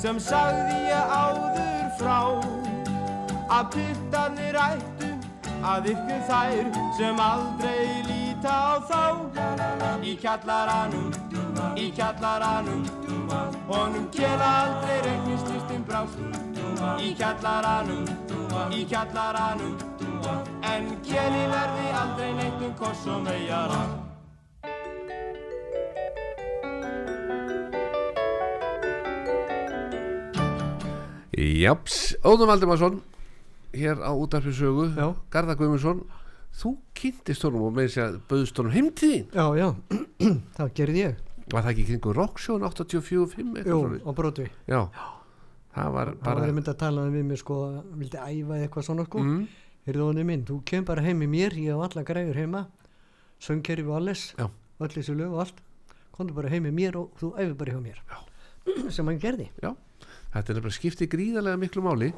Sem 0.00 0.20
sagði 0.22 0.80
ég 0.92 1.14
áður 1.18 1.92
frá 2.00 2.18
Að 3.50 3.70
piltarnir 3.74 4.56
ættu 4.68 4.99
að 5.66 5.90
ykkur 5.92 6.22
þær 6.28 6.70
Sem 6.98 7.20
aldrei 7.20 8.02
líta 8.08 8.52
á 8.52 8.72
þá. 8.88 9.02
Í 10.00 10.16
kjallaranum, 10.20 11.10
í 11.76 11.90
kjallaranum 11.96 12.84
Honum 13.68 14.08
kjela 14.14 14.48
aldrei 14.64 14.98
regnist 15.06 15.50
listin 15.52 15.84
brást. 15.86 16.18
Í 17.00 17.12
kjallaranum, 17.18 18.08
í 18.74 18.84
kjallaranum 18.88 19.76
En 20.70 20.94
kjeli 21.06 21.44
verði 21.50 21.90
aldrei 22.02 22.30
neitt 22.36 22.64
um 22.64 22.72
koss 22.80 23.06
og 23.08 23.24
megar 23.26 23.76
Japs, 31.40 32.14
Óðum 32.26 32.50
Valdimarsson 32.50 32.98
hér 33.76 34.00
á 34.02 34.10
útarfisögu 34.14 34.88
Já. 34.96 35.06
Garðar 35.30 35.56
Guðmundsson 35.60 36.02
þú 36.60 36.72
kynntist 36.98 37.44
honum 37.46 37.68
og 37.68 37.74
með 37.76 37.88
þess 37.88 38.02
að 38.04 38.18
bauðst 38.30 38.58
honum 38.60 38.74
heim 38.74 38.88
til 38.98 39.10
þín 39.12 39.26
Já, 39.36 39.46
já, 39.60 39.68
það 40.58 40.72
gerði 40.80 41.02
ég. 41.04 41.20
Var 41.50 41.64
það 41.66 41.70
ekki 41.74 41.86
kringu 41.90 42.12
Rocksjón 42.14 42.66
84-5 42.66 43.56
eitthvað 43.56 43.70
Jú, 43.70 43.78
svoleiðis? 43.80 44.04
á 44.06 44.10
brotvi 44.20 44.46
já, 44.70 44.80
það 45.74 45.88
var 45.96 46.10
Það 46.14 46.26
bara 46.26 46.44
var 46.44 46.52
myndið 46.58 46.72
að 46.74 46.80
tala 46.82 47.06
við 47.14 47.24
mig 47.30 47.40
sko 47.42 47.56
vildi 48.00 48.20
æfa 48.22 48.58
eitthvað 48.64 48.86
svona 48.90 49.06
sko. 49.08 49.22
Mm, 49.24 49.40
Heyrðu 49.88 50.06
honni 50.10 50.24
minn, 50.28 50.42
þú 50.46 50.58
kem 50.68 50.84
bara 50.84 51.02
heim 51.02 51.22
í 51.24 51.28
mér 51.32 51.54
ég 51.56 51.72
á 51.74 51.78
alla 51.86 52.02
græður 52.06 52.36
heima. 52.36 52.60
Söngkerfi 53.40 53.86
og 53.88 53.96
alles. 53.96 54.24
Öll 54.36 54.90
þessu 54.92 55.14
lög 55.16 55.32
og 55.32 55.40
allt. 55.46 55.62
Komdu 56.12 56.34
bara 56.36 56.50
heim 56.52 56.66
í 56.68 56.72
mér 56.76 56.98
og 57.00 57.14
þú 57.18 57.30
æfi 57.40 57.54
bara 57.56 57.72
hjá 57.72 57.80
mér. 57.86 58.02
Já. 58.04 58.18
sem 58.94 59.08
hann 59.08 59.18
gerði. 59.22 59.46
Já, 59.64 59.70
þetta 60.34 60.52
er 60.52 60.58
nefnilega 60.60 60.76
skipti 60.76 61.08
gríðarlega 61.10 61.62
miklu 61.62 61.82
máli 61.86 62.10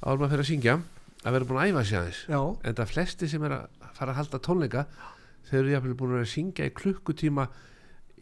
áður 0.00 0.20
maður 0.20 0.32
fyrir 0.34 0.44
að 0.44 0.50
syngja 0.50 0.76
að 1.20 1.34
vera 1.36 1.48
búin 1.48 1.60
að 1.60 1.70
æfa 1.70 1.84
sig 1.84 1.98
aðeins. 1.98 2.20
Já, 2.30 2.40
en 2.64 2.76
það 2.78 2.92
flesti 2.94 3.28
sem 3.28 3.42
er 3.44 3.56
að 3.56 3.90
fara 3.96 4.14
að 4.14 4.20
halda 4.20 4.40
tónleika 4.46 4.84
þeir 5.50 5.58
eru 5.60 5.74
jafnvel 5.74 5.96
búin 5.98 6.20
að 6.20 6.30
syngja 6.30 6.68
í 6.68 6.74
klukkutíma 6.76 7.46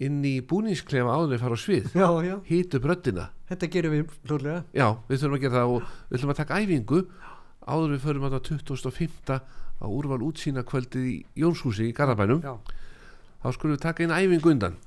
inn 0.03 0.19
í 0.27 0.35
búningsklefa 0.47 1.15
áður 1.15 1.35
þeir 1.35 1.43
fara 1.45 1.59
á 1.59 1.61
svið. 1.63 1.87
Já, 1.99 2.09
já, 2.27 2.35
hýtu 2.49 2.81
bröddina. 2.83 3.29
Þetta 3.49 3.71
gerum 3.75 3.95
við 3.95 4.17
hlutlega 4.29 4.59
já, 4.77 4.89
við 5.09 5.23
þurfum 5.23 5.39
að 5.39 5.45
gera 5.45 5.59
það 5.59 5.73
og 5.75 5.87
við 5.89 6.19
þurfum 6.19 6.35
að 6.35 6.41
taka 6.43 6.59
æfingu 6.63 7.01
áður 7.69 7.95
við 7.95 8.05
förum 8.05 8.27
að 8.29 8.37
það 8.37 8.45
2005 8.49 9.33
á 9.79 9.87
úrval 9.87 10.21
útsýna 10.27 10.65
kvöldið 10.67 11.07
í 11.07 11.17
Jónshúsi 11.39 11.89
í 11.89 11.95
Garðabænum. 11.95 12.43
Já, 12.43 12.55
þá 13.43 13.49
skulum 13.55 13.77
við 13.77 13.83
taka 13.87 14.05
inn 14.05 14.15
æfingu 14.15 14.55
undan. 14.55 14.79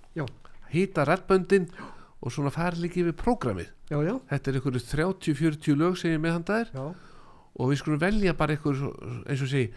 Hýta 0.72 1.04
reddböndin 1.04 1.66
og 2.22 2.34
svona 2.34 2.52
fara 2.54 2.78
líka 2.78 3.02
yfir 3.02 3.16
prógramið. 3.18 3.72
Þetta 3.90 4.52
er 4.52 4.60
ykkur 4.60 4.78
30-40 4.78 5.80
lög 5.80 5.98
sem 6.00 6.14
ég 6.14 6.22
meðhandaðir 6.22 6.70
já, 6.74 6.84
og 7.58 7.72
við 7.72 7.82
skulum 7.82 8.02
velja 8.02 8.36
bara 8.38 8.56
ykkur 8.58 8.84
eins 9.26 9.42
og 9.42 9.50
segi 9.52 9.72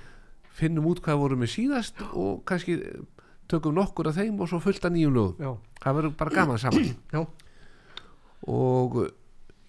finnum 0.55 0.87
út 0.91 1.01
hvað 1.03 1.23
vorum 1.23 1.43
við 1.43 1.55
síðast 1.57 2.05
og 2.13 2.45
kannski 2.47 2.79
tökum 3.51 3.75
nokkur 3.77 4.11
af 4.11 4.21
þeim 4.21 4.39
og 4.41 4.51
svo 4.51 4.61
fullt 4.63 4.85
af 4.87 4.95
nýjum 4.95 5.17
lögum. 5.17 5.35
Já, 5.41 5.51
það 5.83 5.99
verður 5.99 6.15
bara 6.21 6.37
gaman 6.39 6.63
saman. 6.63 6.95
Já, 7.15 7.25
og 8.45 9.01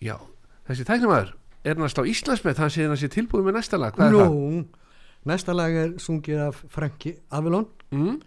já, 0.03 0.17
þessi 0.67 0.83
tæknumæður 0.85 1.35
er 1.65 1.79
næst 1.79 1.97
á 1.97 2.03
Íslandsmet, 2.03 2.59
hann 2.59 2.69
sé 2.69 2.85
sé 2.99 3.07
tilbúið 3.09 3.47
með 3.47 3.55
næsta 3.61 3.79
lag, 3.79 3.95
hvað 3.95 4.11
er 4.11 4.17
það? 4.19 4.33
nú 4.35 4.65
næsta 5.25 5.55
lag 5.55 5.73
er 5.79 5.93
sungið 6.03 6.41
af 6.49 6.59
Franki 6.69 7.15
Avalon. 7.31 7.69
Mm? 7.95 8.19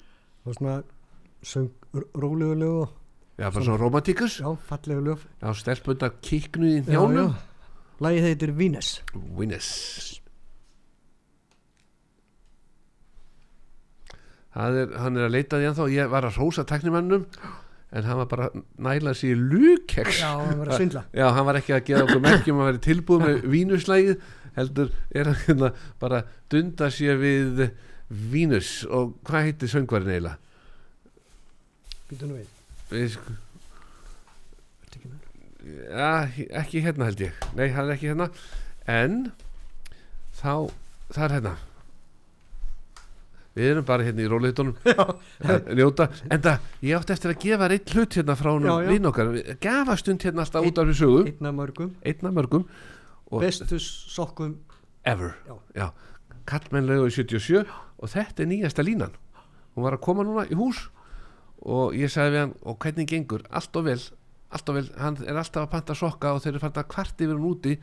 og 0.49 0.55
svona 0.55 0.83
söng 1.43 1.71
rólegu 2.15 2.55
lög 2.55 2.81
og 2.83 2.89
Já, 3.39 3.51
bara 3.55 3.65
svona 3.65 3.79
romantíkus 3.79 4.41
já, 4.43 4.49
fallegu 4.67 5.05
lög. 5.07 5.21
Já, 5.43 5.53
stelpunda 5.55 6.11
kiknuð 6.11 6.73
í 6.73 6.79
já, 6.81 6.97
já, 6.97 7.03
njánum 7.07 7.37
lagið 8.03 8.27
heitir 8.27 8.55
Winnes 8.59 8.91
Það 14.59 14.79
er, 14.81 14.93
hann 14.99 15.19
er 15.21 15.27
að 15.29 15.35
leita 15.37 15.59
því 15.61 15.67
ennþá. 15.69 15.87
Ég 15.93 16.11
var 16.11 16.27
að 16.27 16.39
rósa 16.41 16.65
tæknimannum 16.67 17.27
en 17.89 18.05
hann 18.05 18.19
var 18.21 18.29
bara 18.29 18.49
að 18.51 18.65
næla 18.85 19.13
sér 19.17 19.37
í 19.37 19.45
lukeks 19.53 20.19
já, 20.21 20.33
hann 20.35 20.59
var 20.61 20.73
að 20.73 20.81
svindla. 20.81 21.03
Já, 21.21 21.25
hann 21.37 21.47
var 21.49 21.59
ekki 21.61 21.73
að 21.77 21.85
gefa 21.87 22.03
okkur 22.05 22.25
merkjum 22.25 22.59
að 22.61 22.69
vera 22.69 22.83
tilbúið 22.85 23.23
með 23.25 23.47
vínuslægið 23.55 24.27
heldur 24.59 24.91
er 25.15 25.31
hann 25.31 25.41
hérna 25.47 25.71
bara 26.03 26.21
dunda 26.53 26.91
sér 26.93 27.17
við 27.23 27.63
vínus 28.35 28.73
og 28.91 29.15
hvað 29.29 29.49
heitir 29.49 29.73
söngvarinn 29.73 30.13
eiginlega? 30.17 30.37
býtu 32.09 32.29
nú 32.29 32.37
við, 32.37 32.45
Við, 32.45 32.58
sko, 32.89 33.37
ja, 35.69 36.13
ekki 36.63 36.83
hérna 36.85 37.09
held 37.09 37.23
ég. 37.29 37.47
Nei, 37.57 37.69
hann 37.75 37.89
er 37.89 37.97
ekki 37.97 38.11
hérna. 38.11 38.29
En 38.89 39.31
þá, 40.39 40.69
það 41.13 41.25
er 41.27 41.35
hérna. 41.37 41.55
Við 43.59 43.71
erum 43.73 43.87
bara 43.87 44.07
hérna 44.07 44.23
í 44.23 44.29
njóta, 45.75 46.07
en 46.33 46.43
það, 46.45 46.67
ég 46.87 46.95
átti 46.95 47.15
eftir 47.17 47.33
að 47.33 47.41
gefa 47.43 47.69
reitt 47.73 47.95
hlut 47.95 48.19
hérna 48.21 48.37
frá 48.39 48.53
hún 48.53 48.69
vinn 48.87 49.09
okkar. 49.11 49.33
Gafa 49.63 49.97
stund 49.99 50.23
hérna 50.23 50.45
alltaf 50.45 50.69
út 50.69 50.79
af 50.79 50.87
við 50.87 51.01
sögu. 51.01 51.25
einna 51.33 51.53
mörgum, 51.53 51.91
einna 52.07 52.31
mörgum. 52.35 52.69
Og 53.29 53.43
bestu 53.43 53.81
sokkum 53.83 54.55
ever. 55.05 55.35
Já. 55.49 55.59
Já. 55.75 55.89
kallmennlegu 56.49 57.11
í 57.11 57.13
77 57.13 57.67
og 57.99 58.09
þetta 58.09 58.45
er 58.45 58.49
nýjasta 58.49 58.85
línan. 58.87 59.13
Hún 59.75 59.85
var 59.85 59.99
að 59.99 60.05
koma 60.07 60.25
núna 60.25 60.47
í 60.49 60.57
hús 60.57 60.87
og 61.63 61.95
ég 61.99 62.11
sagði 62.13 62.35
við 62.37 62.41
hann 62.45 62.55
og 62.63 62.79
hvernig 62.85 63.09
gengur, 63.11 63.43
allt 63.51 63.77
og 63.77 63.85
vel 63.89 63.99
allt 64.49 64.69
og 64.73 64.77
vel, 64.79 64.87
hann 64.97 65.17
er 65.27 65.37
alltaf 65.37 65.67
að 65.67 65.73
panta 65.75 65.95
sokka 65.99 66.31
og 66.33 66.41
þeir 66.41 66.55
eru 66.55 66.61
fann 66.63 66.79
að 66.81 66.87
kvart 66.89 67.19
yfir 67.21 67.35
hann 67.35 67.45
úti. 67.51 67.75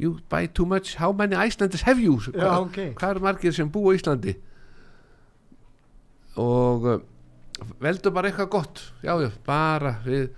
You 0.00 0.18
buy 0.32 0.46
too 0.48 0.66
much, 0.68 0.94
how 0.96 1.12
many 1.12 1.36
Icelanders 1.36 1.82
have 1.86 2.00
you? 2.00 2.18
Já, 2.32 2.32
Hva- 2.40 2.58
ok. 2.66 2.78
hvað 2.98 3.10
eru 3.14 3.20
margir 3.24 3.52
sem 3.56 3.68
búa 3.72 3.94
í 3.94 3.98
Íslandi? 4.00 4.34
Og 6.40 6.84
uh, 6.88 6.98
veldu 7.82 8.12
bara 8.14 8.30
eitthvað 8.30 8.50
gott. 8.54 8.82
Já, 9.04 9.14
já, 9.24 9.30
bara 9.46 9.94
við 10.04 10.28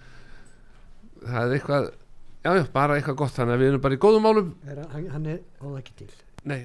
það 1.23 1.43
er 1.43 1.57
eitthvað 1.59 1.89
já, 2.43 2.51
já, 2.59 2.65
bara 2.75 2.97
eitthvað 2.99 3.19
gott, 3.23 3.35
þannig 3.37 3.55
að 3.59 3.63
við 3.65 3.71
erum 3.73 3.85
bara 3.85 3.99
í 3.99 4.03
góðum 4.03 4.27
málum. 4.27 4.55
Er, 4.67 4.83
hann, 4.95 5.09
hann 5.15 5.27
er 5.37 5.43
á 5.59 5.65
það 5.67 5.79
ekki 5.83 5.99
til. 6.03 6.11
Nei, 6.51 6.61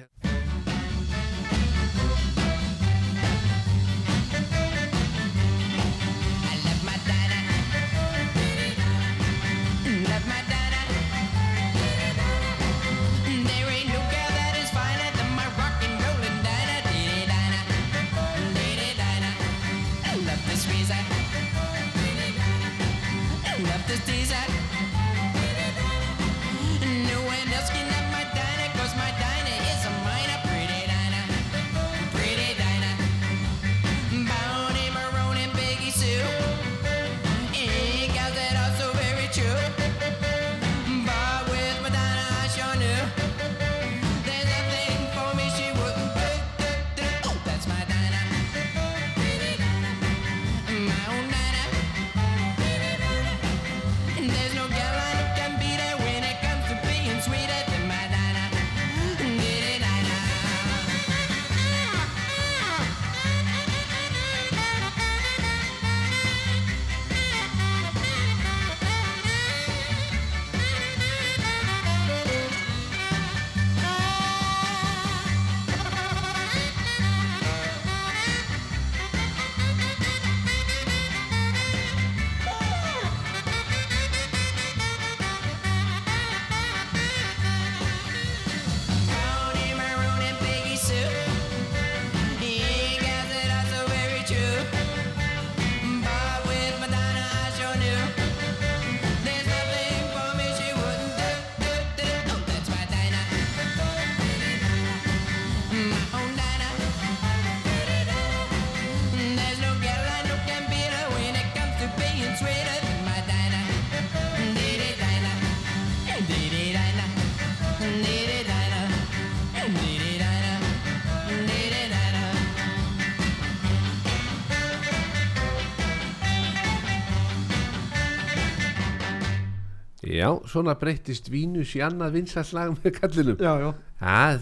Já, 130.18 130.28
svona 130.50 130.74
breytist 130.80 131.28
Vínus 131.30 131.74
í 131.78 131.82
annað 131.84 132.16
vinsalslag 132.16 132.72
með 132.78 132.94
kallinum 132.96 133.38
já, 133.42 133.52
já, 133.62 133.68
Já, 133.98 134.38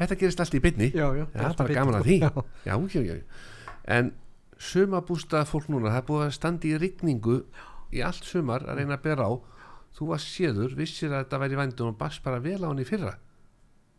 þetta, 0.00 0.16
gerist 0.18 0.42
allt 0.42 0.56
í 0.56 0.62
beinni. 0.64 0.88
Já, 0.94 1.06
já 1.14 1.24
Já, 1.26 1.44
bara 1.58 1.76
gaman 1.76 1.98
að 2.00 2.08
því. 2.08 2.16
Já, 2.24 2.30
Já, 2.66 3.02
já, 3.06 3.16
En 3.90 4.10
sumabústað 4.60 5.46
fólk 5.50 5.70
núna 5.72 5.92
það 5.92 6.00
er 6.00 6.06
búið 6.10 6.24
að 6.26 6.34
standa 6.36 6.68
í 6.68 6.74
rigningu 6.82 7.38
í 7.94 8.02
allt 8.06 8.26
sumar 8.28 8.66
að 8.66 8.82
reyna 8.82 8.98
að 8.98 9.06
bera 9.06 9.30
á. 9.30 9.32
Þú 9.96 10.10
var 10.12 10.22
séður, 10.22 10.74
vissir 10.78 11.10
að 11.10 11.24
þetta 11.24 11.40
væri 11.42 11.58
vændun 11.58 11.92
og 11.92 11.96
bast 11.98 12.22
bara 12.26 12.42
vel 12.42 12.60
á 12.62 12.68
hann 12.70 12.82
í 12.82 12.86
fyrra. 12.88 13.16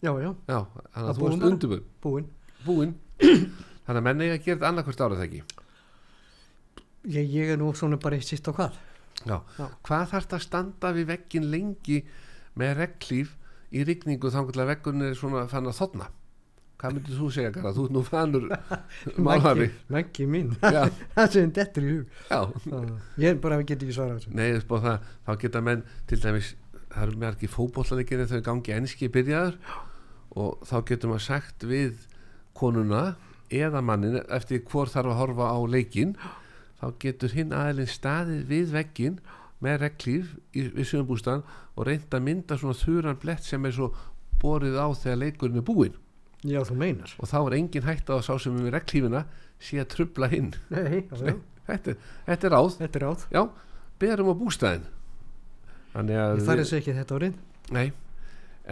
Já, 0.02 0.12
já, 0.18 0.32
Já, 0.50 0.60
þannig 0.66 0.94
Að 0.98 1.10
að 1.10 1.18
þú 1.18 1.26
varst 1.28 1.50
undirbúin 1.50 1.84
búinn. 2.02 2.30
Búin 2.66 2.96
Þannig 3.22 4.00
að 4.00 4.06
menni 4.08 4.30
að 4.32 4.40
gera 4.46 4.56
þetta 4.58 4.70
annarkvort 4.72 5.04
árið 5.06 5.20
það 5.20 5.28
ekki? 5.28 5.42
Ég, 7.12 7.28
ég 7.34 7.52
er 7.54 7.60
nú 7.62 7.72
svona 7.78 8.00
bara 8.02 8.18
eitt 8.18 8.30
sýtt 8.30 8.50
á 8.50 8.54
hvað 8.54 8.80
Já. 9.28 9.38
Já. 9.58 9.68
Hvað 9.88 10.08
þarf 10.14 10.26
þetta 10.26 10.40
að 10.40 10.46
standa 10.48 10.94
við 10.96 11.12
veggin 11.12 11.52
lengi 11.52 12.00
með 12.60 12.74
reglíf 12.82 13.36
í 13.72 13.86
rigningu 13.88 14.32
þá 14.34 14.42
að 14.44 14.66
veggun 14.74 15.06
er 15.08 15.16
svona 15.18 15.46
fann 15.52 15.70
að 15.70 15.78
þotna? 15.80 16.10
Hvað 16.82 16.96
myndir 16.98 17.18
þú 17.20 17.28
segja, 17.30 17.52
Garðar? 17.54 17.76
Þú 17.78 17.84
ert 17.86 17.94
nú 17.94 18.02
fannur 18.08 18.46
málari. 19.28 19.68
Maggi 19.94 20.26
mín, 20.26 20.56
það 21.16 21.28
sem 21.36 21.54
dettur 21.54 21.86
í 21.86 21.94
hug 22.00 23.06
ég 23.22 23.30
er 23.36 23.40
bara 23.44 23.60
get 23.62 23.84
ekki 23.86 23.94
þessu 23.94 24.34
Nei, 24.34 24.58
það, 24.58 25.08
þá 25.28 25.32
geta 25.46 25.64
menn 25.68 25.86
til 26.10 26.20
dæmis, 26.24 26.56
það 26.90 27.04
eru 27.06 27.22
með 27.22 27.36
ekki 27.36 27.52
fótbollaleikir 27.54 28.24
en 28.24 28.32
þau 28.32 28.42
gangi 28.50 28.76
enski 28.80 29.12
byrjaður 29.14 29.60
og 30.42 30.66
þá 30.66 30.76
getur 30.88 31.12
maður 31.12 31.28
sagt 31.28 31.68
við 31.70 32.08
konuna 32.58 33.04
eða 33.52 33.82
mannin 33.86 34.22
eftir 34.32 34.64
hvor 34.66 34.90
þarf 34.90 35.12
að 35.14 35.20
horfa 35.22 35.52
á 35.54 35.60
leikin 35.70 36.16
þá 36.82 36.88
getur 37.04 37.36
hinn 37.38 37.54
aðeins 37.56 37.96
staðið 38.00 38.44
við 38.50 38.74
veggin 38.76 39.20
með 39.62 39.78
reglíf 39.86 40.34
í, 40.58 40.66
við 40.74 40.88
sögumbústan 40.90 41.46
og 41.76 41.86
reynda 41.88 42.18
að 42.18 42.26
mynda 42.26 42.58
svona 42.58 42.80
þuran 42.82 43.22
blett 43.22 43.46
sem 43.46 43.66
er 43.70 43.78
svo 43.78 43.92
borið 44.42 44.80
á 44.82 44.90
þegar 44.98 45.22
leikurinn 45.22 45.62
er 45.62 45.68
búinn. 45.68 46.00
Já, 46.42 46.64
þú 46.66 46.76
meinar. 46.82 47.14
Og 47.22 47.30
þá 47.30 47.38
er 47.44 47.56
engin 47.60 47.86
hægt 47.86 48.10
á 48.10 48.18
að 48.18 48.26
sá 48.26 48.34
sem 48.42 48.58
er 48.58 48.66
með 48.66 48.76
reglífina 48.80 49.26
sé 49.62 49.78
að 49.78 49.92
trubla 49.94 50.32
hinn. 50.32 50.56
Nei, 50.74 51.06
já. 51.06 51.38
þetta, 51.68 51.96
þetta 52.28 52.48
er 52.48 52.56
ráð, 52.56 52.78
þetta 52.80 53.00
er 53.00 53.08
átt 53.10 53.26
já, 53.32 53.42
berum 54.02 54.32
á 54.32 54.36
bústæðin 54.38 54.88
þannig 55.94 56.22
að 56.22 56.38
ég 56.38 56.48
fari 56.48 56.64
þessu 56.64 56.80
ekki 56.80 56.96
þetta 56.98 57.20
árið 57.20 57.40
Nei, 57.72 57.88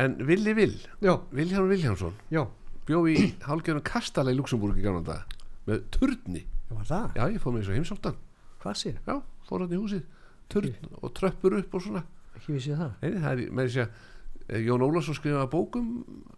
en 0.04 0.16
Willi 0.28 0.56
Vill 0.58 0.78
já, 1.04 1.14
Vilhjálmur 1.36 1.74
Vilhjálmsson 1.74 2.16
já, 2.34 2.44
bjó 2.88 3.04
í 3.12 3.18
hálfgerðum 3.46 3.86
kastala 3.88 4.34
í 4.34 4.40
Luxemburg 4.40 4.80
í 4.80 4.86
gamla 4.86 5.04
dag 5.08 5.38
með 5.70 5.84
turni, 5.94 6.46
já, 6.70 7.02
já 7.16 7.24
ég 7.34 7.42
fór 7.44 7.54
með 7.56 7.64
þessu 7.66 7.76
heimsóttan. 7.78 8.16
Hvað 8.64 8.78
sér, 8.82 8.98
já, 9.08 9.16
fór 9.50 9.64
hann 9.66 9.74
í 9.76 9.80
húsið. 9.82 10.04
Turn 10.50 10.74
og 11.02 11.14
tröppur 11.18 11.58
upp 11.60 11.74
og 11.78 11.84
svona. 11.86 12.04
Ekki 12.38 12.56
vissi 12.56 12.72
ég 12.74 12.80
það. 12.80 12.92
Nei, 13.04 13.20
það 13.24 13.32
er 13.32 13.52
með 13.60 13.70
þess 13.70 13.84
að 13.84 14.66
Jón 14.66 14.82
Ólafsson 14.88 15.18
skrifaði 15.18 15.50
bókum 15.54 15.90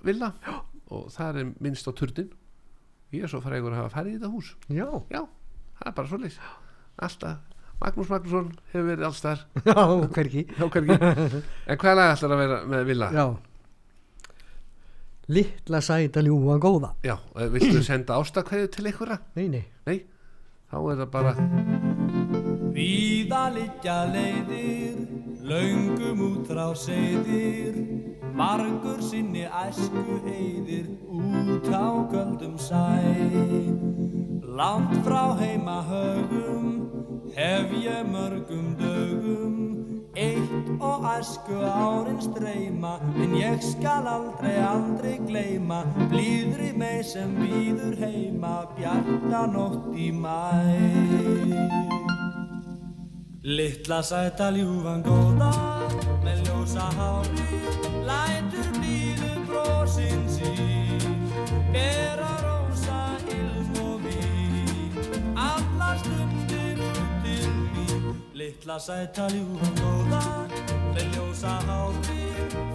Villa. 0.04 0.34
Já. 0.44 0.58
og 0.92 1.06
það 1.14 1.38
er 1.40 1.52
minnst 1.64 1.88
á 1.88 1.92
turnin 1.96 2.32
ég 3.16 3.24
er 3.24 3.32
svo 3.32 3.40
frægur 3.44 3.72
að 3.72 3.78
hafa 3.82 3.94
farið 3.94 4.12
í 4.12 4.18
þetta 4.18 4.32
hús. 4.34 4.50
Já, 4.68 4.88
já, 5.12 5.22
það 5.80 5.88
er 5.88 5.96
bara 5.96 6.10
svolítið 6.12 6.40
alltaf, 7.02 7.38
Magnús 7.82 8.10
Magnússon 8.12 8.50
hefur 8.74 8.90
verið 8.90 9.06
allstar 9.08 9.40
já, 9.72 9.86
hverki 10.16 10.44
hjá 10.58 10.68
hvergi 10.76 10.98
en 11.00 11.80
hvað 11.82 11.96
lag 11.98 12.12
ætlar 12.18 12.36
að 12.36 12.42
vera 12.44 12.60
með 12.76 12.86
Villa? 12.92 13.10
já. 13.16 13.26
Litla 15.32 15.80
sæta 15.82 16.20
ljúfa 16.26 16.58
góða. 16.60 16.90
Já, 17.08 17.16
eh, 17.40 17.48
viltu 17.54 17.84
senda 17.86 18.18
ástakveðu 18.20 18.68
til 18.76 18.86
einhverja? 18.90 19.20
nei, 19.36 19.48
nei, 19.48 19.64
Nei, 19.88 20.02
þá 20.72 20.78
er 20.92 21.02
það 21.02 21.10
bara 21.12 21.34
Víða 22.72 23.42
liggja 23.52 23.98
leiðir, 24.08 25.02
löngum 25.44 26.22
út 26.30 26.48
frá 26.48 26.70
seyðir, 26.78 27.76
margur 28.38 29.02
sinni 29.04 29.44
æsku 29.44 30.22
heiðir, 30.24 30.88
út 31.12 31.68
á 31.68 31.92
göldum 32.14 32.56
sæ. 32.56 32.88
Langt 34.62 34.96
frá 35.04 35.36
heima 35.42 35.82
högum, 35.90 36.72
hef 37.36 37.76
ég 37.84 38.08
mörgum 38.08 38.72
dögum, 38.80 39.51
eitt 40.22 40.70
og 40.80 41.06
æsku 41.12 41.58
árin 41.66 42.22
streyma, 42.22 42.94
en 43.24 43.36
ég 43.40 43.62
skal 43.66 44.08
aldrei, 44.08 44.58
aldrei 44.62 45.18
gleyma, 45.28 45.82
blíðri 46.12 46.72
mig 46.78 47.04
sem 47.06 47.34
býður 47.40 47.98
heima, 48.02 48.56
bjarta 48.78 49.46
nótt 49.54 49.92
í 49.98 50.12
mæ. 50.14 50.38
Littla 53.42 54.04
sæta 54.06 54.52
ljúfan 54.54 55.02
góða 55.02 55.50
með 56.22 56.44
ljósa 56.46 56.86
hári 56.94 57.62
lætur 58.06 58.68
blíðu 58.76 59.32
brosin 59.48 60.22
sín 60.30 61.18
bera 61.74 62.41
Littla 68.42 68.80
sæta 68.80 69.28
ljúfan 69.30 69.76
góða 69.78 70.22
með 70.96 71.10
ljósa 71.14 71.52
hári 71.68 72.24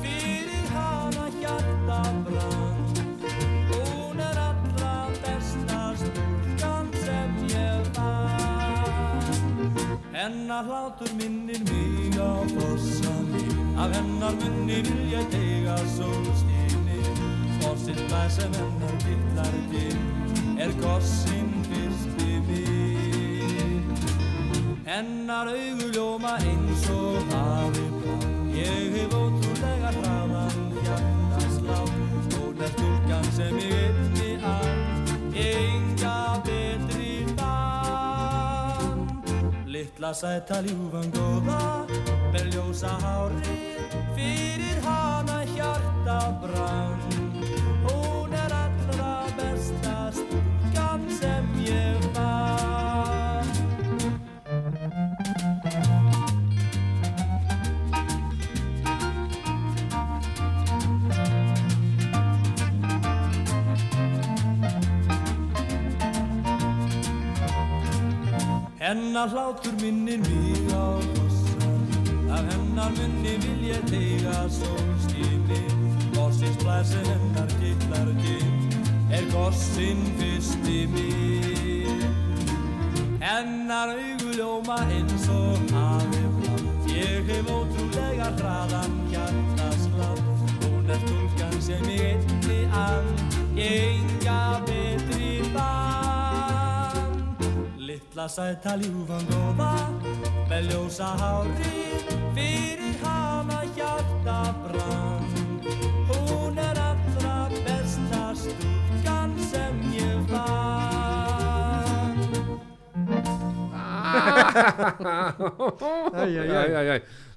fyrir 0.03 0.69
hana 0.71 1.25
hjarta 1.41 1.97
brann 2.27 2.85
hún 3.73 4.21
er 4.29 4.39
allra 4.45 4.93
besta 5.25 5.81
stúlkan 6.03 6.93
sem 7.03 7.35
ég 7.51 7.91
var. 7.99 9.27
Hennar 10.15 10.71
hlátur 10.71 11.11
minnir 11.19 11.63
mig 11.71 12.15
á 12.15 12.33
fossani 12.55 13.47
Af 13.75 13.91
hennar 13.97 14.39
munni 14.39 14.79
vil 14.87 15.03
ég 15.19 15.27
teiga 15.35 15.81
sólstíni 15.97 17.03
Fossinn 17.59 18.07
það 18.13 18.29
sem 18.39 18.55
hennar 18.61 18.95
dillar 19.09 19.59
til 19.75 19.99
Er 20.63 20.79
gossinn 20.85 21.36
Hennar 24.97 25.49
augu 25.53 25.87
ljóma 25.93 26.31
eins 26.41 26.85
og 26.89 27.17
hafi 27.29 27.83
blá 27.97 28.15
Ég 28.57 28.95
hef 28.95 29.17
ótrúlega 29.19 29.91
hraðan 29.97 30.71
hjartaslá 30.87 31.81
Hún 32.33 32.63
er 32.65 32.71
stúlkan 32.73 33.29
sem 33.37 33.59
ég 33.61 33.75
einni 33.83 34.31
að 34.53 35.37
Enga 35.43 36.15
betri 36.49 37.13
fann 37.37 39.05
Littla 39.69 40.15
sæta 40.17 40.63
ljúfan 40.65 41.13
góða 41.13 41.61
með 42.33 42.57
ljósa 42.57 42.97
hári 43.05 43.61
fyrir 44.17 44.81
hana 44.89 45.43
hjarta 45.53 46.21
brann 46.41 47.26
Hennar 68.87 69.29
hlátur 69.29 69.73
minnir 69.83 70.19
mig 70.19 70.71
á 70.71 70.87
kossan 71.15 71.81
Af 72.31 72.45
hennar 72.53 72.91
munni 72.97 73.35
vil 73.43 73.65
ég 73.75 73.83
teiga 73.91 74.47
sólstíni 74.59 75.63
Gossins 76.15 76.57
blæsi 76.63 77.01
hennar 77.09 77.51
gillar 77.61 78.09
ginn 78.23 79.11
Er 79.11 79.27
gossin 79.33 79.99
fyrsti 80.19 80.79
minn 80.95 82.07
Hennar 83.27 83.89
augu 83.97 84.31
ljóma 84.39 84.79
eins 84.95 85.29
og 85.35 85.59
hafi 85.75 86.25
blá. 86.39 86.55
Ég 86.87 87.27
hef 87.27 87.51
ótrúlega 87.59 88.31
hraðan 88.39 88.99
hjartaslátt 89.11 90.27
Hún 90.63 90.91
er 90.95 91.03
stúlkan 91.03 91.61
sem 91.61 91.89
ég 91.91 92.23
einni 92.47 92.63
Ég 93.59 93.79
enga 93.99 94.43
betri 94.67 95.41
bann 95.55 96.06
Littla 98.17 98.33
sæta 98.33 98.73
ljúfan 98.81 99.27
góða 99.29 99.93
með 100.49 100.71
ljósa 100.71 101.05
hári 101.21 102.01
fyrir 102.33 102.95
hana 103.03 103.59
hjarta 103.77 104.37
brann. 104.63 105.27
Hún 106.09 106.57
er 106.57 106.81
allra 106.81 107.35
besta 107.53 108.33
stúlkan 108.41 109.37
sem 109.51 109.77
ég 109.99 110.17
fann. 110.31 112.17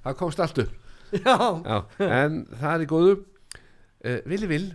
Það 0.00 0.16
komst 0.22 0.40
allt 0.40 0.62
upp. 0.64 0.72
Já, 1.12 1.36
Já, 1.60 1.76
en 2.08 2.48
það 2.56 2.72
er 2.72 2.80
í 2.80 2.88
góðu. 2.94 3.12
Uh, 4.00 4.24
Vili 4.32 4.48
Vil, 4.48 4.72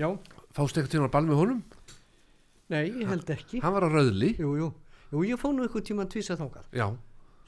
fást 0.00 0.80
eitthvað 0.80 0.96
tíma 0.96 1.12
að 1.12 1.14
ball 1.20 1.28
með 1.28 1.40
honum? 1.42 1.60
Nei, 2.72 2.88
ég 2.88 3.04
held 3.12 3.28
ekki. 3.36 3.60
Hann 3.60 3.76
var 3.76 3.84
á 3.84 3.92
rauðli 3.92 4.32
jú, 4.40 4.56
jú, 4.64 4.72
jú, 5.12 5.24
ég 5.26 5.40
fór 5.40 5.54
nú 5.56 5.66
eitthvað 5.66 5.86
tíma 5.90 6.06
að 6.06 6.14
tvísa 6.16 6.38
þangað. 6.40 6.70
Já, 6.76 6.86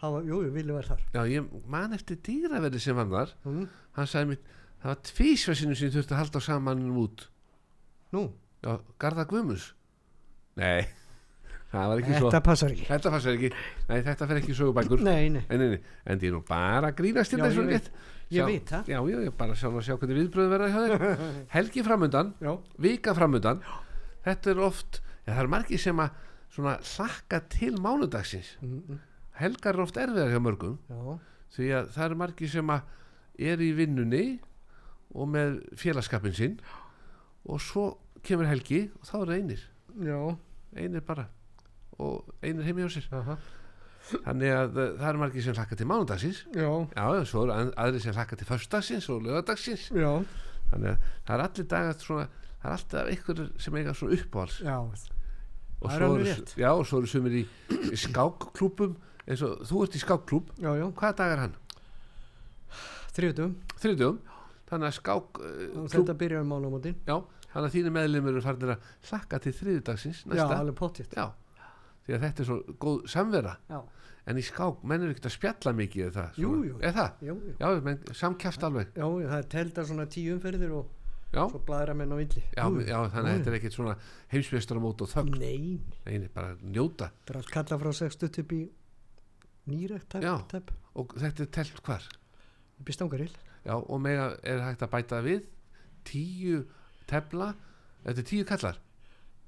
það 0.02 0.16
var, 0.16 0.28
jú, 0.30 0.42
jú, 0.46 0.52
villi 0.56 0.76
var 0.76 0.90
þar. 0.90 1.06
Já, 1.14 1.22
ég 1.32 1.54
man 1.70 1.96
eftir 1.96 2.20
dýraverði 2.28 2.82
sem 2.82 2.98
var 2.98 3.09
þar. 3.14 3.32
Mm. 3.48 3.64
Hann 3.98 4.11
sagði 4.11 4.34
mér, 4.34 4.61
það 4.82 4.92
var 4.92 5.00
tvísversinu 5.12 5.78
sem 5.78 5.88
ég 5.88 5.96
þurfti 5.96 6.14
að 6.16 6.22
halda 6.22 6.42
á 6.44 6.48
samanum 6.48 7.00
út. 7.04 7.26
Nú, 8.14 8.28
Já, 8.59 8.78
Garða 8.98 9.24
Guðmunds. 9.30 9.72
Nei, 10.59 10.88
það 11.72 11.90
var 11.92 12.00
ekki 12.02 12.14
svo. 12.16 12.30
Þetta 12.30 12.44
passar 12.48 12.72
ekki. 12.74 12.86
Þetta 12.88 13.12
fannst 13.14 13.30
ekki, 13.32 13.50
nei 13.88 13.98
þetta 14.06 14.28
fer 14.30 14.40
ekki 14.40 14.56
sögubækur. 14.59 15.02
Nei, 15.06 15.28
nei, 15.34 15.42
En, 15.46 15.62
nei, 15.62 15.82
en 16.04 16.22
ég 16.22 16.30
er 16.30 16.34
nú 16.34 16.40
bara 16.48 16.90
grínast 16.98 17.34
til 17.34 17.38
Já, 17.38 17.46
þessu 17.46 17.66
ég 17.68 17.90
ég 18.34 18.48
veit 18.48 18.72
það. 18.72 18.90
Já, 18.90 18.98
já, 19.09 19.18
ég 19.24 19.36
bara 19.38 19.54
sjá, 19.56 19.70
sjá 19.80 19.94
hvernig 19.94 20.18
viðbröð 20.18 20.50
verða 20.52 20.70
hjá 20.72 20.80
þér. 20.84 21.04
Helgi 21.54 21.84
framundan, 21.86 22.34
já, 22.42 22.50
vika 22.88 23.14
framundan. 23.16 23.62
Þetta 24.26 24.52
er 24.52 24.64
oft, 24.66 24.98
já, 25.22 25.30
það 25.30 25.44
er 25.44 25.52
margir 25.54 25.80
sem 25.80 26.02
að 26.02 26.24
svona 26.53 26.78
hlakka 26.82 27.40
til 27.53 27.78
mánudagsins. 27.82 28.57
Mm, 28.62 28.82
mm, 28.88 29.01
Helgar 29.38 29.76
er 29.76 29.84
oft 29.84 29.99
erfiðar 30.01 30.32
hjá 30.32 30.40
mörgum 30.42 30.78
já, 30.90 31.18
því 31.55 31.68
að 31.78 31.90
það 31.94 32.07
eru 32.09 32.18
margir 32.22 32.53
sem 32.53 32.72
að 32.74 32.94
er 33.49 33.62
í 33.62 33.68
vinnunni 33.76 34.24
og 35.14 35.28
með 35.30 35.61
félagskapin 35.78 36.34
sinn 36.34 36.57
og 37.49 37.61
svo 37.62 37.84
kemur 38.26 38.49
helgi 38.51 38.88
og 38.99 39.07
þá 39.07 39.14
eru 39.20 39.36
einir. 39.36 39.62
Já, 40.03 40.18
einir 40.76 41.05
bara 41.07 41.28
og 41.99 42.34
einir 42.42 42.66
heim 42.66 42.82
hjá 42.82 42.90
sér. 42.96 43.07
Aha, 43.14 43.38
þannig 44.26 44.53
að 44.55 44.76
uh, 44.80 44.90
það 44.99 45.09
eru 45.12 45.22
margir 45.22 45.46
sem 45.46 45.57
hlakka 45.57 45.78
til 45.78 45.88
mánudagsins. 45.90 46.42
Já, 46.55 46.68
já, 46.96 47.07
já, 47.18 47.22
svo 47.30 47.44
eru 47.46 47.57
aðrir 47.70 48.05
sem 48.05 48.18
hlakka 48.18 48.38
til 48.38 48.51
föstudagsins 48.51 49.09
og 49.14 49.22
lögadagsins 49.26 49.88
já, 49.94 50.11
þannig 50.72 50.90
að 50.96 51.09
það 51.28 51.36
er 51.36 51.44
allir 51.46 51.70
dagar 51.74 52.03
svona 52.03 52.26
það 52.59 52.68
er 52.68 52.76
alltaf 52.76 53.12
einhver 53.14 53.46
sem 53.62 53.78
eiga 53.78 53.94
svona 53.94 54.18
uppáhals 54.18 54.59
já, 54.66 54.76
og 55.79 55.93
svo 55.93 56.11
eru, 56.18 56.35
já, 56.59 56.70
svo 56.85 57.01
eru 57.01 57.11
sumir 57.11 57.39
í, 57.41 57.45
í 57.93 57.99
skákklúbum 57.99 58.97
eins 59.29 59.43
og 59.47 59.64
þú 59.68 59.83
ert 59.85 59.99
í 59.99 60.03
já, 60.74 60.87
hvaða 60.87 61.16
dag 61.20 61.35
er 61.35 61.43
hann? 61.45 61.57
þriðutum 63.18 63.57
þriðjum 63.79 64.22
þannig 64.68 64.89
að 64.91 64.97
skák 64.99 65.43
og 65.43 65.43
klúb, 65.43 65.93
þetta 65.95 66.16
byrjar 66.22 66.45
um 66.45 66.51
mánumótin 66.55 66.97
já, 67.07 67.16
þannig 67.53 67.68
að 67.68 67.76
þínu 67.76 67.93
meðlumur 67.97 68.35
eru 68.35 68.45
farinir 68.45 68.74
að 68.74 68.89
hlakka 69.11 69.43
til 69.45 69.55
þriðjudagsins 69.61 70.24
já, 70.24 70.33
næsta. 70.33 70.59
því 72.09 72.16
að 72.16 72.24
þetta 72.24 72.43
er 72.43 72.49
svo 72.49 72.59
góð 72.81 73.01
samvera. 73.12 73.55
Já, 73.68 73.81
en 74.29 74.41
í 74.41 74.45
skák, 74.45 74.85
menn 74.89 75.05
eru 75.05 75.14
ekkert 75.14 75.29
að 75.29 75.35
spjalla 75.35 75.72
mikið 75.76 76.05
eða 76.07 76.14
það, 76.16 76.39
það? 76.97 78.14
samkjæft 78.16 78.64
alveg. 78.68 78.95
Já, 78.97 79.05
það 79.09 79.37
er 79.39 79.49
telda 79.55 79.85
svona 79.89 80.07
tíu 80.12 80.37
umferðir 80.37 80.74
og 80.79 80.95
já, 81.33 81.43
svo 81.51 81.61
bladra 81.66 81.95
menn 81.99 82.12
á 82.12 82.16
villi 82.18 82.43
já, 82.43 82.64
já 82.64 82.99
þannig 83.12 83.29
að 83.29 83.35
þetta 83.35 83.51
er 83.53 83.57
ekkert 83.59 83.76
svona 83.76 83.95
heimsveistaramót 84.33 85.05
og 85.05 85.11
þögn. 85.12 85.37
Nei, 85.43 85.81
Nei, 86.07 86.29
bara 86.33 86.55
njóta. 86.62 87.11
Þetta 87.20 87.35
er 87.35 87.41
allt 87.43 87.53
kalla 87.53 87.79
frá 87.83 87.93
60 88.01 88.43
upp 88.43 88.55
í 88.57 88.62
nýrækt 89.68 90.18
og 90.99 91.14
þetta 91.20 91.45
er 91.45 91.53
telt 91.59 91.83
hvar? 91.85 92.09
Upp 92.79 92.89
í 92.89 92.97
stangarill 92.97 93.35
já, 93.66 93.74
og 93.76 94.01
mega 94.01 94.31
er 94.47 94.62
hægt 94.64 94.85
að 94.87 94.93
bæta 94.95 95.22
við 95.26 95.47
tíu 96.09 96.62
tefla? 97.11 97.53
Þetta 98.07 98.22
er 98.22 98.29
tíu 98.31 98.49
kallar, 98.49 98.81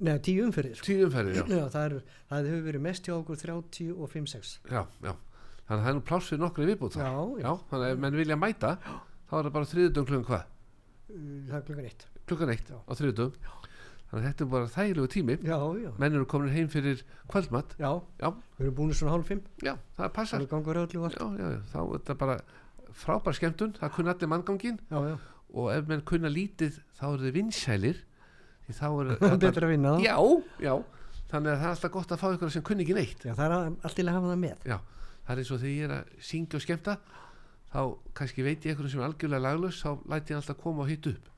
neða 0.02 0.20
tíu 0.26 0.44
umferðir 0.44 0.76
sko. 0.76 0.86
tíu 0.90 1.06
umferðir 1.08 1.48
það, 1.74 1.82
er, 1.86 2.14
það 2.28 2.50
hefur 2.50 2.64
verið 2.68 2.86
mest 2.90 3.08
hjá 3.08 3.16
okkur 3.16 3.40
30 3.40 3.92
og 3.96 4.12
5-6 4.12 4.54
já, 4.68 4.82
já. 4.84 5.12
Þannig 5.70 5.76
að 5.78 5.84
það 5.84 5.90
er 5.92 5.96
nú 5.96 6.06
pláss 6.10 6.30
fyrir 6.32 6.42
nokkru 6.42 6.66
viðbútt 6.68 6.96
þannig 6.98 7.76
að 7.78 7.84
ef 7.88 8.00
menn 8.02 8.18
vilja 8.18 8.36
mæta 8.40 8.74
þá 8.82 9.36
er 9.38 9.46
það 9.46 9.52
bara 9.54 9.70
klukkan 9.94 10.26
hvað 10.26 10.48
það 11.48 11.56
er 11.58 11.64
klukkan 11.68 11.84
eitt. 11.90 12.06
Klukkan 12.30 12.52
eitt 12.54 12.68
Já. 12.70 12.76
á 12.86 12.92
þriðudum 12.98 13.32
þannig 14.10 14.20
að 14.20 14.24
þetta 14.26 14.42
er 14.44 14.48
bara 14.50 14.68
þægilegu 14.74 15.08
tími. 15.14 15.34
Já, 15.46 15.56
já, 15.84 15.90
menn 16.02 16.14
eru 16.18 16.26
komin 16.26 16.50
heim 16.50 16.68
fyrir 16.72 17.02
kvöldmatt 17.30 17.76
já, 17.78 17.90
við 18.58 18.64
erum 18.66 18.74
búin 18.80 18.94
svona 18.98 19.12
hálf 19.14 19.28
fimm. 19.30 19.42
Já, 19.62 19.76
það 19.98 20.08
passar. 20.16 20.42
Þá 20.50 21.78
er 21.78 21.98
þetta 22.00 22.16
bara 22.18 22.36
frábær 23.00 23.36
skemmtun, 23.38 23.74
það 23.78 23.92
kunna 23.94 24.14
allir 24.16 24.30
manngangin 24.32 24.80
og 24.90 25.68
ef 25.74 25.86
menn 25.90 26.02
kunna 26.06 26.30
lítið 26.30 26.80
þá 26.98 27.04
eru 27.12 27.26
þið 27.28 27.36
vinsælir. 27.38 28.00
Því 28.66 28.74
þá 28.80 28.86
er 28.90 29.38
betra 29.44 29.66
að 29.66 29.72
vinna 29.76 29.94
já, 30.02 30.16
já, 30.62 30.74
þannig 31.30 31.52
að 31.54 31.60
það 31.62 31.66
er 31.68 31.72
alltaf 31.74 31.94
gott 31.94 32.12
að 32.14 32.20
fá 32.22 32.26
ykkur 32.34 32.52
sem 32.54 32.62
kunni 32.66 32.84
ekki 32.86 32.96
neitt. 32.98 33.24
Já, 33.26 33.34
það 33.38 33.46
er 33.46 33.54
að- 33.56 33.78
allt 33.86 33.96
til 33.98 34.06
að 34.10 34.16
hafa 34.18 34.32
það 34.34 34.42
með. 34.44 34.66
Já, 34.70 34.78
það 35.26 35.32
er 35.36 35.42
eins 35.44 35.50
og 35.54 35.62
þegar 35.62 35.76
ég 35.78 35.86
er 35.88 35.94
að 35.96 36.12
syngja 36.30 36.58
og 36.60 36.64
skemmta 36.66 36.96
þá 37.70 37.80
kannski 38.18 38.42
veit 38.46 38.64
ég 38.66 38.72
eitthvað 38.74 38.90
sem 38.92 39.00
er 39.02 39.06
algjörlega 39.08 39.44
laglaus 39.46 39.80
þá 39.84 39.90
læti 40.10 40.34
ég 40.34 40.40
alltaf 40.40 40.58
koma 40.62 40.82
og 40.84 40.90
hitta 40.90 41.12
upp. 41.14 41.28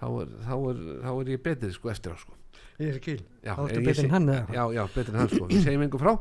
Þá 0.00 0.06
er, 0.22 0.32
þá 0.46 0.54
er, 0.70 0.80
þá 1.04 1.10
er 1.20 1.30
ég 1.32 1.42
betri 1.44 1.70
sko 1.72 1.90
eftir 1.92 2.12
á 2.12 2.16
sko. 2.20 2.34
Ég 2.80 2.96
er 2.98 3.20
já, 3.44 3.54
þá 3.56 3.62
ertu 3.70 3.94
seg- 3.96 4.04
en 4.04 4.10
hann 4.16 4.28
já, 4.52 4.64
já, 4.76 4.82
betri 4.94 5.12
en 5.14 5.20
hann 5.22 5.30
sko, 5.32 5.46
við 5.48 5.62
segjum 5.64 5.84
einhver 5.86 6.02
frá 6.02 6.12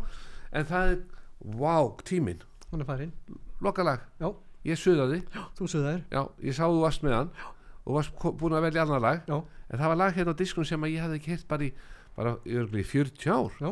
en 0.56 0.66
það 0.70 0.92
er, 0.94 1.02
wow, 1.60 1.90
tíminn. 2.08 2.44
Hann 2.72 2.82
er 2.84 2.88
farinn, 2.88 3.12
lokalag, 3.64 4.06
já, 4.20 4.30
ég 4.66 4.80
suðaði. 4.80 5.20
Já, 6.12 6.22
ég 6.44 6.56
sá 6.56 6.64
þú 6.68 6.80
varst 6.84 7.04
með 7.04 7.18
hann 7.20 7.34
og 7.86 8.00
varst 8.00 8.16
búin 8.40 8.56
að 8.58 8.64
velja 8.70 8.86
annar 8.86 9.04
lag. 9.04 9.20
Já, 9.28 9.36
en 9.70 9.80
það 9.82 9.92
var 9.92 10.00
lag 10.00 10.16
hérna 10.16 10.34
á 10.36 10.40
diskun 10.40 10.66
sem 10.68 10.88
ég 10.90 11.04
hafði 11.04 11.20
heyrt 11.28 11.48
bara 11.52 11.68
í 11.68 11.74
bara 12.16 12.38
í 12.48 12.56
örugglega 12.56 12.84
í 12.86 12.88
40 12.88 13.32
ár. 13.36 13.52
Já, 13.60 13.72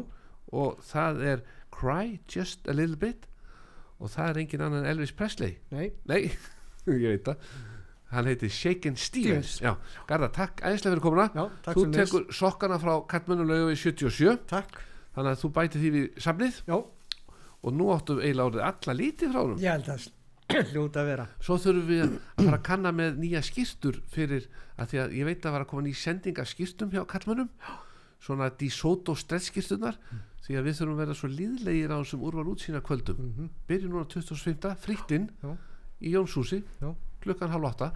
og 0.53 0.83
það 0.83 1.21
er 1.31 1.43
Cry 1.73 2.19
Just 2.29 2.67
a 2.67 2.75
Little 2.75 2.99
Bit 2.99 3.25
og 4.03 4.11
það 4.11 4.29
er 4.33 4.39
engin 4.43 4.63
annan 4.65 4.87
Elvis 4.89 5.13
Presley. 5.15 5.55
Nei, 5.71 5.91
nei, 6.09 6.25
ég 6.91 7.05
veit 7.13 7.29
það. 7.29 7.45
Hann 8.13 8.27
heiti 8.29 8.49
Shaken 8.53 8.97
Stevens 8.99 9.55
Stevens. 9.55 9.61
já, 9.63 10.01
Garða, 10.09 10.27
takk 10.35 10.59
æðislega 10.61 10.91
fyrir 10.93 11.05
komuna. 11.07 11.29
Já, 11.33 11.45
þú 11.73 11.85
tekur 11.95 12.25
sokkana 12.35 12.77
frá 12.81 12.91
Katmönu 13.09 13.47
laugu 13.49 13.71
við 13.71 13.79
77 13.87 14.43
takk, 14.51 14.75
þannig 15.15 15.31
að 15.31 15.39
þú 15.41 15.49
bætir 15.55 15.81
því 15.81 15.93
við 15.95 16.19
safnið. 16.27 16.59
Já, 16.67 16.75
og 17.63 17.73
nú 17.79 17.87
áttu 17.95 18.19
eiginlega 18.19 18.51
orðið 18.51 18.67
alla 18.67 18.95
lítið 18.99 19.31
frá 19.33 19.39
honum. 19.41 19.63
Ég 19.63 19.73
held 19.79 19.89
að 19.95 20.05
hljóta 20.73 21.01
að 21.01 21.09
vera. 21.09 21.25
Svo 21.41 21.57
þurfum 21.63 21.87
við 21.89 22.03
að 22.03 22.13
fara 22.43 22.57
að 22.59 22.65
kanna 22.67 22.91
með 22.93 23.17
nýja 23.23 23.41
skýrtur 23.47 23.97
fyrir 24.13 24.45
að 24.75 24.91
því 24.91 25.01
að 25.05 25.17
ég 25.17 25.29
veit 25.31 25.47
að 25.47 25.55
var 25.55 25.65
að 25.65 25.69
koma 25.71 25.85
ný 25.87 25.95
sending 25.97 26.43
af 26.43 26.51
skýrtum 26.51 26.91
hjá 26.93 27.01
kallmönnum 27.09 27.49
svona 28.23 28.51
DeSoto 28.59 29.15
stretch 29.17 29.49
skýrtunar 29.49 29.97
því 30.43 30.57
að 30.59 30.65
við 30.67 30.77
þurfum 30.79 30.95
að 30.97 31.01
vera 31.03 31.15
svo 31.19 31.29
líðlegir 31.31 31.93
á 31.93 31.97
þessum 32.01 32.25
úrval 32.27 32.49
útsýna 32.51 32.81
kvöldum 32.83 33.19
mm 33.23 33.49
byrjum 33.69 33.93
núna 33.95 34.07
25. 34.11 34.73
frittinn 34.83 35.29
Já. 35.43 35.53
í 36.03 36.13
Jónshúsi 36.15 36.61
Já. 36.81 36.89
klukkan 37.23 37.53
halv 37.53 37.69
8 37.71 37.91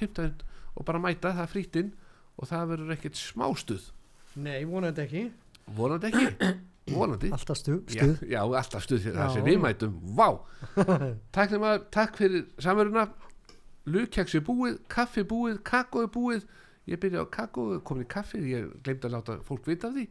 15 0.00 0.42
og 0.74 0.84
bara 0.88 0.98
mæta 0.98 1.30
það 1.36 1.44
er 1.46 1.52
frittinn 1.52 1.92
og 2.40 2.48
það 2.48 2.68
verður 2.72 2.92
ekkert 2.96 3.18
smástuð. 3.20 3.82
Nei, 4.40 4.62
vonandi 4.64 5.02
ekki, 5.04 5.24
vonandi 5.76 6.08
ekki. 6.10 6.52
Vonandi. 6.92 7.28
Alltaf 7.30 7.60
stuð, 7.60 7.84
Já, 7.94 8.02
stuð. 8.02 8.22
já, 8.26 8.40
alltaf 8.42 8.82
stuð 8.82 9.04
fyrir 9.04 9.14
það 9.14 9.28
Já. 9.28 9.34
sem 9.36 9.44
við 9.46 9.58
mætum. 9.62 9.92
Vá, 10.18 10.26
takk, 11.36 11.52
nema, 11.54 11.76
takk 11.94 12.16
fyrir 12.18 12.42
samveruna. 12.58 13.04
Lukjaksi 13.86 14.40
búið, 14.42 14.80
kaffi 14.90 15.22
búið, 15.30 15.60
kakói 15.62 16.08
búið. 16.10 16.42
Ég 16.90 16.98
byrja 16.98 17.22
á 17.22 17.26
kakói, 17.30 17.78
komin 17.86 18.02
í 18.02 18.08
kaffi 18.10 18.40
Ég 18.50 18.72
glemdi 18.82 19.06
að 19.06 19.14
láta 19.14 19.36
fólk 19.46 19.68
vita 19.70 19.92
af 19.92 19.94
því 19.94 20.08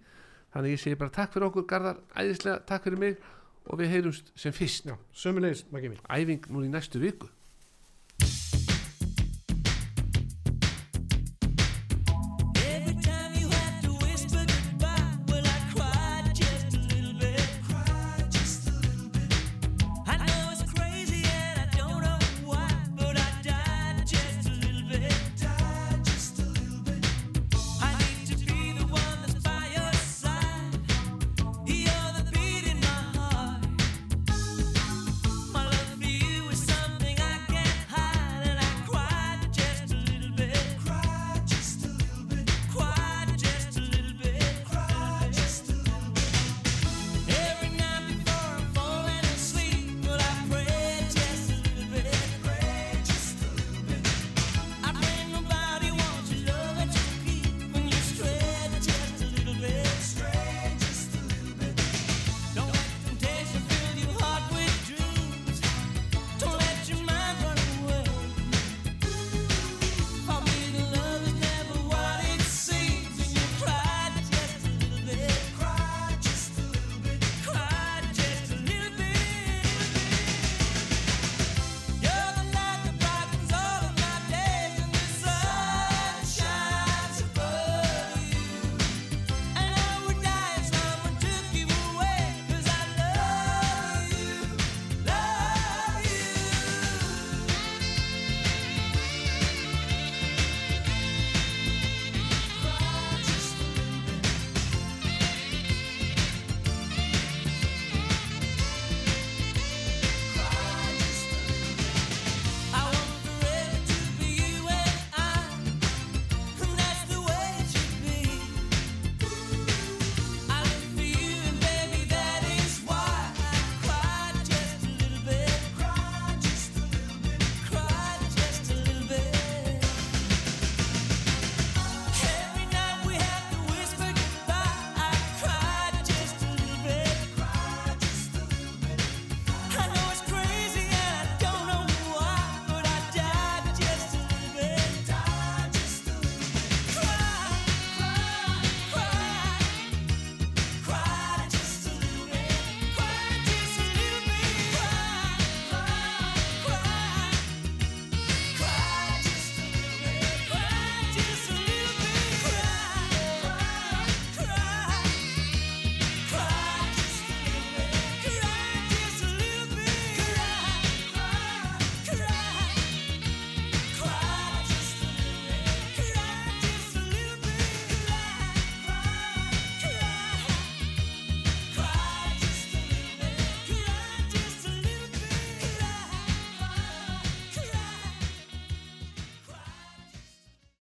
Þannig 0.51 0.75
ég 0.75 0.81
segi 0.83 0.99
bara 0.99 1.13
takk 1.15 1.35
fyrir 1.35 1.47
okkur 1.47 1.67
Garðar 1.69 2.01
Æðislega, 2.15 2.63
takk 2.67 2.87
fyrir 2.87 2.99
mig 2.99 3.21
Og 3.69 3.77
við 3.77 3.91
heyrumst 3.93 4.31
sem 4.35 4.53
fyrst. 4.55 4.89
Sömulegis, 5.13 5.65
Maggi 5.71 5.91
mín 5.91 6.01
Æfing 6.09 6.49
nú 6.51 6.65
í 6.65 6.71
næstu 6.71 6.99
viku 7.01 7.29